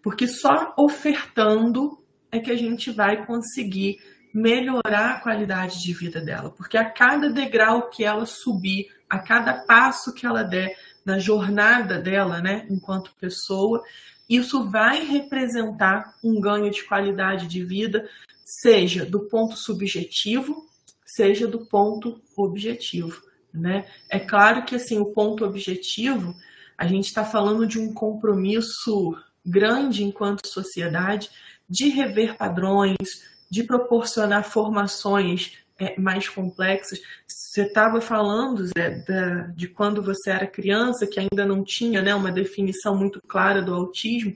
Porque 0.02 0.28
só 0.28 0.74
ofertando 0.78 1.98
é 2.32 2.40
que 2.40 2.52
a 2.52 2.56
gente 2.56 2.92
vai 2.92 3.26
conseguir 3.26 4.00
melhorar 4.34 5.16
a 5.16 5.20
qualidade 5.20 5.82
de 5.82 5.94
vida 5.94 6.22
dela, 6.22 6.52
porque 6.52 6.78
a 6.78 6.90
cada 6.90 7.30
degrau 7.30 7.90
que 7.90 8.04
ela 8.04 8.26
subir, 8.26 8.88
a 9.10 9.20
cada 9.20 9.66
passo 9.66 10.14
que 10.14 10.26
ela 10.26 10.44
der 10.44 10.78
na 11.08 11.20
jornada 11.20 11.98
dela, 11.98 12.42
né, 12.42 12.68
enquanto 12.70 13.16
pessoa, 13.18 13.82
isso 14.30 14.70
vai 14.70 15.06
representar 15.06 16.18
um 16.22 16.38
ganho 16.38 16.70
de 16.70 16.84
qualidade 16.84 17.48
de 17.48 17.64
vida, 17.64 18.10
seja 18.44 19.06
do 19.06 19.22
ponto 19.22 19.56
subjetivo, 19.56 20.68
seja 21.06 21.48
do 21.48 21.66
ponto 21.66 22.22
objetivo, 22.36 23.22
né? 23.54 23.86
É 24.10 24.20
claro 24.20 24.66
que 24.66 24.76
assim 24.76 25.00
o 25.00 25.14
ponto 25.14 25.46
objetivo, 25.46 26.36
a 26.78 26.86
gente 26.86 27.06
está 27.06 27.24
falando 27.24 27.66
de 27.66 27.80
um 27.80 27.94
compromisso 27.94 29.18
grande 29.46 30.04
enquanto 30.04 30.46
sociedade 30.46 31.30
de 31.70 31.88
rever 31.88 32.36
padrões, 32.36 33.24
de 33.50 33.64
proporcionar 33.64 34.44
formações 34.44 35.54
mais 35.98 36.28
complexas. 36.28 37.00
Você 37.28 37.64
estava 37.64 38.02
falando 38.02 38.66
Zé, 38.66 39.04
da, 39.08 39.48
de 39.56 39.68
quando 39.68 40.02
você 40.02 40.30
era 40.30 40.48
criança, 40.48 41.08
que 41.08 41.20
ainda 41.20 41.46
não 41.46 41.64
tinha 41.64 42.02
né, 42.02 42.14
uma 42.14 42.32
definição 42.32 42.96
muito 42.96 43.22
clara 43.28 43.62
do 43.62 43.74
autismo. 43.74 44.36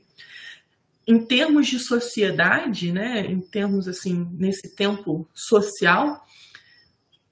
em 1.07 1.25
termos 1.25 1.67
de 1.67 1.79
sociedade, 1.79 2.91
né, 2.91 3.25
em 3.25 3.41
termos 3.41 3.87
assim, 3.87 4.27
nesse 4.37 4.75
tempo 4.75 5.27
social, 5.33 6.25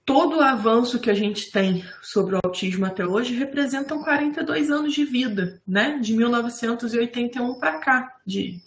todo 0.10 0.38
o 0.38 0.42
avanço 0.42 1.00
que 1.00 1.12
a 1.12 1.14
gente 1.14 1.52
tem 1.52 1.86
sobre 2.02 2.36
o 2.36 2.40
autismo 2.44 2.84
até 2.84 3.06
hoje 3.06 3.36
representam 3.36 4.02
42 4.02 4.72
anos 4.72 4.92
de 4.92 5.06
vida, 5.06 5.62
né, 5.68 6.00
de 6.02 6.14
1981 6.16 7.60
para 7.60 7.78
cá. 7.78 8.18
De... 8.26 8.60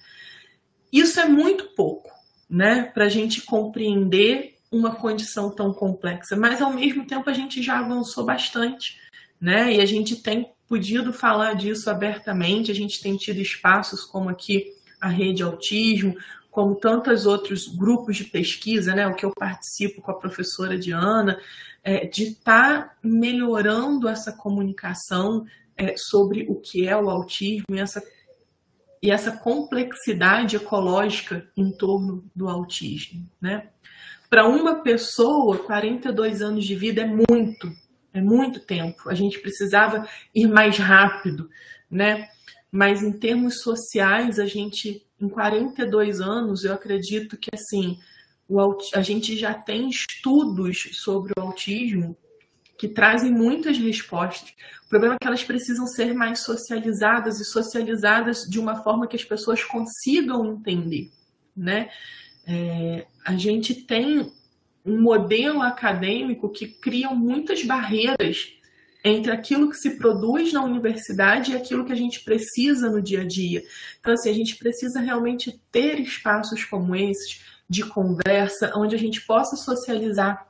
Isso 0.93 1.19
é 1.19 1.27
muito 1.27 1.74
pouco, 1.74 2.12
né, 2.48 2.85
para 2.94 3.06
a 3.06 3.09
gente 3.09 3.43
compreender 3.43 4.55
uma 4.73 4.94
condição 4.94 5.51
tão 5.51 5.73
complexa, 5.73 6.35
mas 6.35 6.62
ao 6.62 6.73
mesmo 6.73 7.07
tempo 7.07 7.28
a 7.28 7.32
gente 7.35 7.62
já 7.62 7.78
avançou 7.78 8.24
bastante, 8.24 8.99
né, 9.39 9.74
e 9.74 9.81
a 9.81 9.86
gente 9.86 10.16
tem 10.16 10.51
podido 10.66 11.12
falar 11.12 11.55
disso 11.55 11.90
abertamente, 11.90 12.70
a 12.70 12.74
gente 12.74 13.03
tem 13.03 13.16
tido 13.16 13.39
espaços 13.39 14.05
como 14.05 14.31
aqui 14.31 14.73
a 14.99 15.09
Rede 15.09 15.43
Autismo, 15.43 16.16
como 16.51 16.74
tantos 16.74 17.27
outros 17.27 17.66
grupos 17.69 18.16
de 18.16 18.24
pesquisa, 18.24 18.94
né, 18.94 19.07
o 19.07 19.15
que 19.15 19.27
eu 19.27 19.32
participo 19.32 20.01
com 20.01 20.11
a 20.11 20.19
professora 20.19 20.78
Diana, 20.78 21.39
é, 21.85 22.07
de 22.07 22.24
estar 22.24 22.85
tá 22.85 22.94
melhorando 23.03 24.09
essa 24.09 24.32
comunicação 24.32 25.44
é, 25.77 25.94
sobre 25.97 26.47
o 26.49 26.55
que 26.55 26.86
é 26.86 26.97
o 26.97 27.11
autismo 27.11 27.74
e 27.74 27.78
essa, 27.78 28.03
e 29.03 29.11
essa 29.11 29.32
complexidade 29.32 30.57
ecológica 30.57 31.47
em 31.57 31.73
torno 31.73 32.24
do 32.35 32.49
autismo. 32.49 33.28
Né? 33.40 33.66
Para 34.33 34.49
uma 34.49 34.77
pessoa, 34.77 35.59
42 35.59 36.41
anos 36.41 36.65
de 36.65 36.75
vida 36.75 37.03
é 37.03 37.07
muito, 37.07 37.71
é 38.15 38.23
muito 38.23 38.61
tempo. 38.61 39.11
A 39.11 39.15
gente 39.15 39.39
precisava 39.39 40.09
ir 40.35 40.49
mais 40.49 40.79
rápido, 40.79 41.51
né? 41.91 42.31
Mas 42.71 43.03
em 43.03 43.13
termos 43.13 43.61
sociais, 43.61 44.39
a 44.39 44.47
gente, 44.47 45.07
em 45.21 45.29
42 45.29 46.23
anos, 46.23 46.65
eu 46.65 46.73
acredito 46.73 47.37
que 47.37 47.51
assim, 47.53 47.99
o, 48.49 48.59
a 48.95 49.03
gente 49.03 49.37
já 49.37 49.53
tem 49.53 49.91
estudos 49.91 50.89
sobre 50.95 51.35
o 51.37 51.43
autismo 51.43 52.17
que 52.79 52.89
trazem 52.89 53.31
muitas 53.31 53.77
respostas. 53.77 54.55
O 54.87 54.89
problema 54.89 55.17
é 55.17 55.19
que 55.21 55.27
elas 55.27 55.45
precisam 55.45 55.87
ser 55.87 56.15
mais 56.15 56.41
socializadas 56.41 57.39
e 57.39 57.45
socializadas 57.45 58.49
de 58.49 58.59
uma 58.59 58.83
forma 58.83 59.07
que 59.07 59.15
as 59.15 59.25
pessoas 59.25 59.63
consigam 59.63 60.47
entender, 60.47 61.11
né? 61.55 61.91
É, 62.47 63.06
a 63.24 63.36
gente 63.36 63.74
tem 63.74 64.32
um 64.85 65.01
modelo 65.01 65.62
acadêmico 65.62 66.48
que 66.48 66.66
cria 66.66 67.10
muitas 67.10 67.62
barreiras 67.64 68.52
entre 69.05 69.32
aquilo 69.32 69.69
que 69.69 69.77
se 69.77 69.97
produz 69.97 70.52
na 70.52 70.62
universidade 70.62 71.52
e 71.52 71.56
aquilo 71.56 71.85
que 71.85 71.93
a 71.93 71.97
gente 71.97 72.20
precisa 72.23 72.89
no 72.89 73.02
dia 73.02 73.23
a 73.23 73.27
dia. 73.27 73.62
Então, 74.01 74.12
assim, 74.12 74.31
a 74.31 74.35
gente 74.35 74.56
precisa 74.56 75.01
realmente 75.01 75.60
ter 75.70 76.01
espaços 76.01 76.64
como 76.64 76.94
esses 76.94 77.40
de 77.69 77.85
conversa, 77.85 78.73
onde 78.77 78.94
a 78.94 78.98
gente 78.98 79.23
possa 79.23 79.56
socializar 79.56 80.47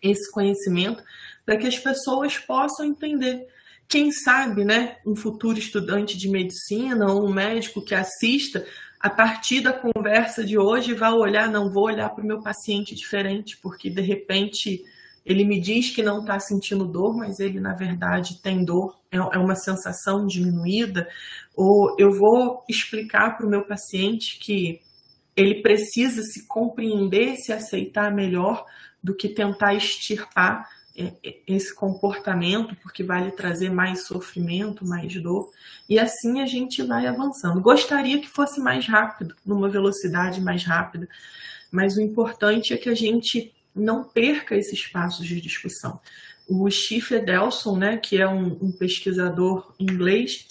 esse 0.00 0.30
conhecimento 0.30 1.02
para 1.44 1.56
que 1.56 1.66
as 1.66 1.78
pessoas 1.78 2.38
possam 2.38 2.86
entender. 2.86 3.46
Quem 3.88 4.10
sabe, 4.10 4.64
né, 4.64 4.96
um 5.04 5.14
futuro 5.14 5.58
estudante 5.58 6.16
de 6.16 6.28
medicina 6.28 7.12
ou 7.12 7.26
um 7.26 7.32
médico 7.32 7.82
que 7.82 7.94
assista, 7.94 8.64
a 9.02 9.10
partir 9.10 9.60
da 9.60 9.72
conversa 9.72 10.44
de 10.44 10.56
hoje, 10.56 10.94
vai 10.94 11.12
olhar, 11.12 11.50
não 11.50 11.72
vou 11.72 11.86
olhar 11.86 12.08
para 12.10 12.22
o 12.22 12.26
meu 12.26 12.40
paciente 12.40 12.94
diferente, 12.94 13.58
porque 13.60 13.90
de 13.90 14.00
repente 14.00 14.80
ele 15.26 15.44
me 15.44 15.60
diz 15.60 15.90
que 15.90 16.04
não 16.04 16.20
está 16.20 16.38
sentindo 16.38 16.84
dor, 16.84 17.16
mas 17.16 17.40
ele 17.40 17.58
na 17.58 17.74
verdade 17.74 18.40
tem 18.40 18.64
dor, 18.64 18.96
é, 19.10 19.16
é 19.16 19.38
uma 19.38 19.56
sensação 19.56 20.24
diminuída. 20.24 21.08
Ou 21.56 21.96
eu 21.98 22.12
vou 22.12 22.62
explicar 22.68 23.36
para 23.36 23.44
o 23.44 23.50
meu 23.50 23.66
paciente 23.66 24.38
que 24.38 24.80
ele 25.34 25.62
precisa 25.62 26.22
se 26.22 26.46
compreender, 26.46 27.36
se 27.36 27.52
aceitar 27.52 28.14
melhor 28.14 28.64
do 29.02 29.16
que 29.16 29.28
tentar 29.28 29.74
extirpar 29.74 30.68
esse 31.46 31.74
comportamento, 31.74 32.76
porque 32.76 33.02
vai 33.02 33.24
lhe 33.24 33.30
trazer 33.30 33.70
mais 33.70 34.06
sofrimento, 34.06 34.86
mais 34.86 35.14
dor, 35.22 35.50
e 35.88 35.98
assim 35.98 36.40
a 36.40 36.46
gente 36.46 36.82
vai 36.82 37.06
avançando. 37.06 37.60
Gostaria 37.60 38.20
que 38.20 38.28
fosse 38.28 38.60
mais 38.60 38.86
rápido, 38.86 39.34
numa 39.44 39.68
velocidade 39.68 40.40
mais 40.40 40.64
rápida, 40.64 41.08
mas 41.70 41.96
o 41.96 42.02
importante 42.02 42.74
é 42.74 42.76
que 42.76 42.90
a 42.90 42.94
gente 42.94 43.54
não 43.74 44.04
perca 44.04 44.54
esses 44.54 44.74
espaços 44.74 45.26
de 45.26 45.40
discussão. 45.40 45.98
O 46.46 46.70
Steve 46.70 47.14
Edelson, 47.14 47.78
né, 47.78 47.96
que 47.96 48.20
é 48.20 48.28
um, 48.28 48.58
um 48.60 48.72
pesquisador 48.72 49.74
inglês, 49.80 50.46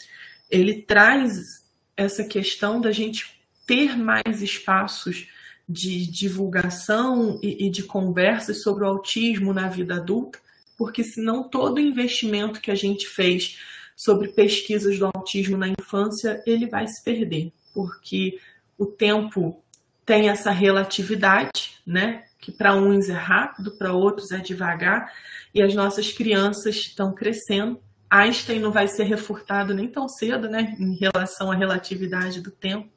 ele 0.50 0.82
traz 0.82 1.64
essa 1.96 2.24
questão 2.24 2.82
da 2.82 2.92
gente 2.92 3.40
ter 3.68 3.96
mais 3.96 4.42
espaços 4.42 5.28
de 5.72 6.06
divulgação 6.06 7.40
e, 7.42 7.68
e 7.68 7.70
de 7.70 7.84
conversas 7.84 8.62
sobre 8.62 8.84
o 8.84 8.88
autismo 8.88 9.54
na 9.54 9.68
vida 9.68 9.96
adulta, 9.96 10.40
porque 10.78 11.04
senão 11.04 11.48
todo 11.48 11.78
o 11.78 11.82
investimento 11.82 12.60
que 12.60 12.72
a 12.72 12.76
gente 12.76 13.08
fez 13.08 13.58
sobre 13.96 14.30
pesquisas 14.30 14.98
do 14.98 15.06
autismo 15.06 15.58
na 15.58 15.68
infância, 15.68 16.42
ele 16.46 16.68
vai 16.68 16.88
se 16.88 17.04
perder, 17.04 17.52
porque 17.74 18.40
o 18.78 18.86
tempo 18.86 19.62
tem 20.06 20.30
essa 20.30 20.52
relatividade, 20.52 21.78
né? 21.86 22.24
que 22.42 22.52
para 22.52 22.76
uns 22.76 23.08
é 23.08 23.14
rápido, 23.14 23.72
para 23.72 23.94
outros 23.94 24.32
é 24.32 24.40
devagar, 24.40 25.14
e 25.54 25.62
as 25.62 25.76
nossas 25.76 26.12
crianças 26.12 26.76
estão 26.76 27.14
crescendo. 27.14 27.80
Einstein 28.10 28.60
não 28.60 28.72
vai 28.72 28.88
ser 28.88 29.04
refutado 29.04 29.74
nem 29.74 29.88
tão 29.88 30.10
cedo, 30.10 30.50
né, 30.50 30.76
em 30.78 30.96
relação 30.96 31.52
à 31.52 31.56
relatividade 31.56 32.42
do 32.42 32.52
tempo, 32.52 32.90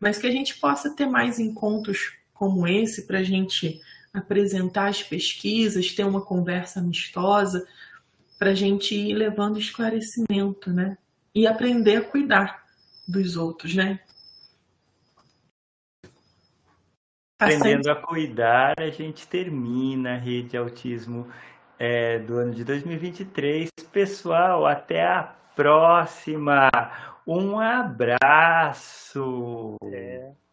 mas 0.00 0.18
que 0.18 0.26
a 0.26 0.30
gente 0.30 0.58
possa 0.58 0.94
ter 0.94 1.06
mais 1.06 1.38
encontros 1.38 2.12
como 2.32 2.66
esse 2.66 3.06
para 3.06 3.18
a 3.18 3.22
gente 3.22 3.80
apresentar 4.12 4.88
as 4.88 5.02
pesquisas, 5.02 5.92
ter 5.94 6.04
uma 6.04 6.20
conversa 6.20 6.80
amistosa, 6.80 7.66
para 8.38 8.50
a 8.50 8.54
gente 8.54 8.94
ir 8.94 9.14
levando 9.14 9.58
esclarecimento, 9.58 10.70
né, 10.70 10.96
e 11.34 11.46
aprender 11.46 11.96
a 11.96 12.04
cuidar 12.04 12.64
dos 13.08 13.36
outros, 13.36 13.74
né, 13.74 14.00
Aprendendo 17.38 17.90
a 17.90 17.96
cuidar, 17.96 18.74
a 18.80 18.88
gente 18.88 19.28
termina 19.28 20.14
a 20.14 20.16
rede 20.16 20.56
autismo 20.56 21.28
é, 21.78 22.18
do 22.18 22.38
ano 22.38 22.54
de 22.54 22.64
2023. 22.64 23.68
Pessoal, 23.92 24.64
até 24.66 25.04
a 25.04 25.22
próxima. 25.54 26.70
Um 27.26 27.58
abraço. 27.58 29.18
É. 29.82 30.36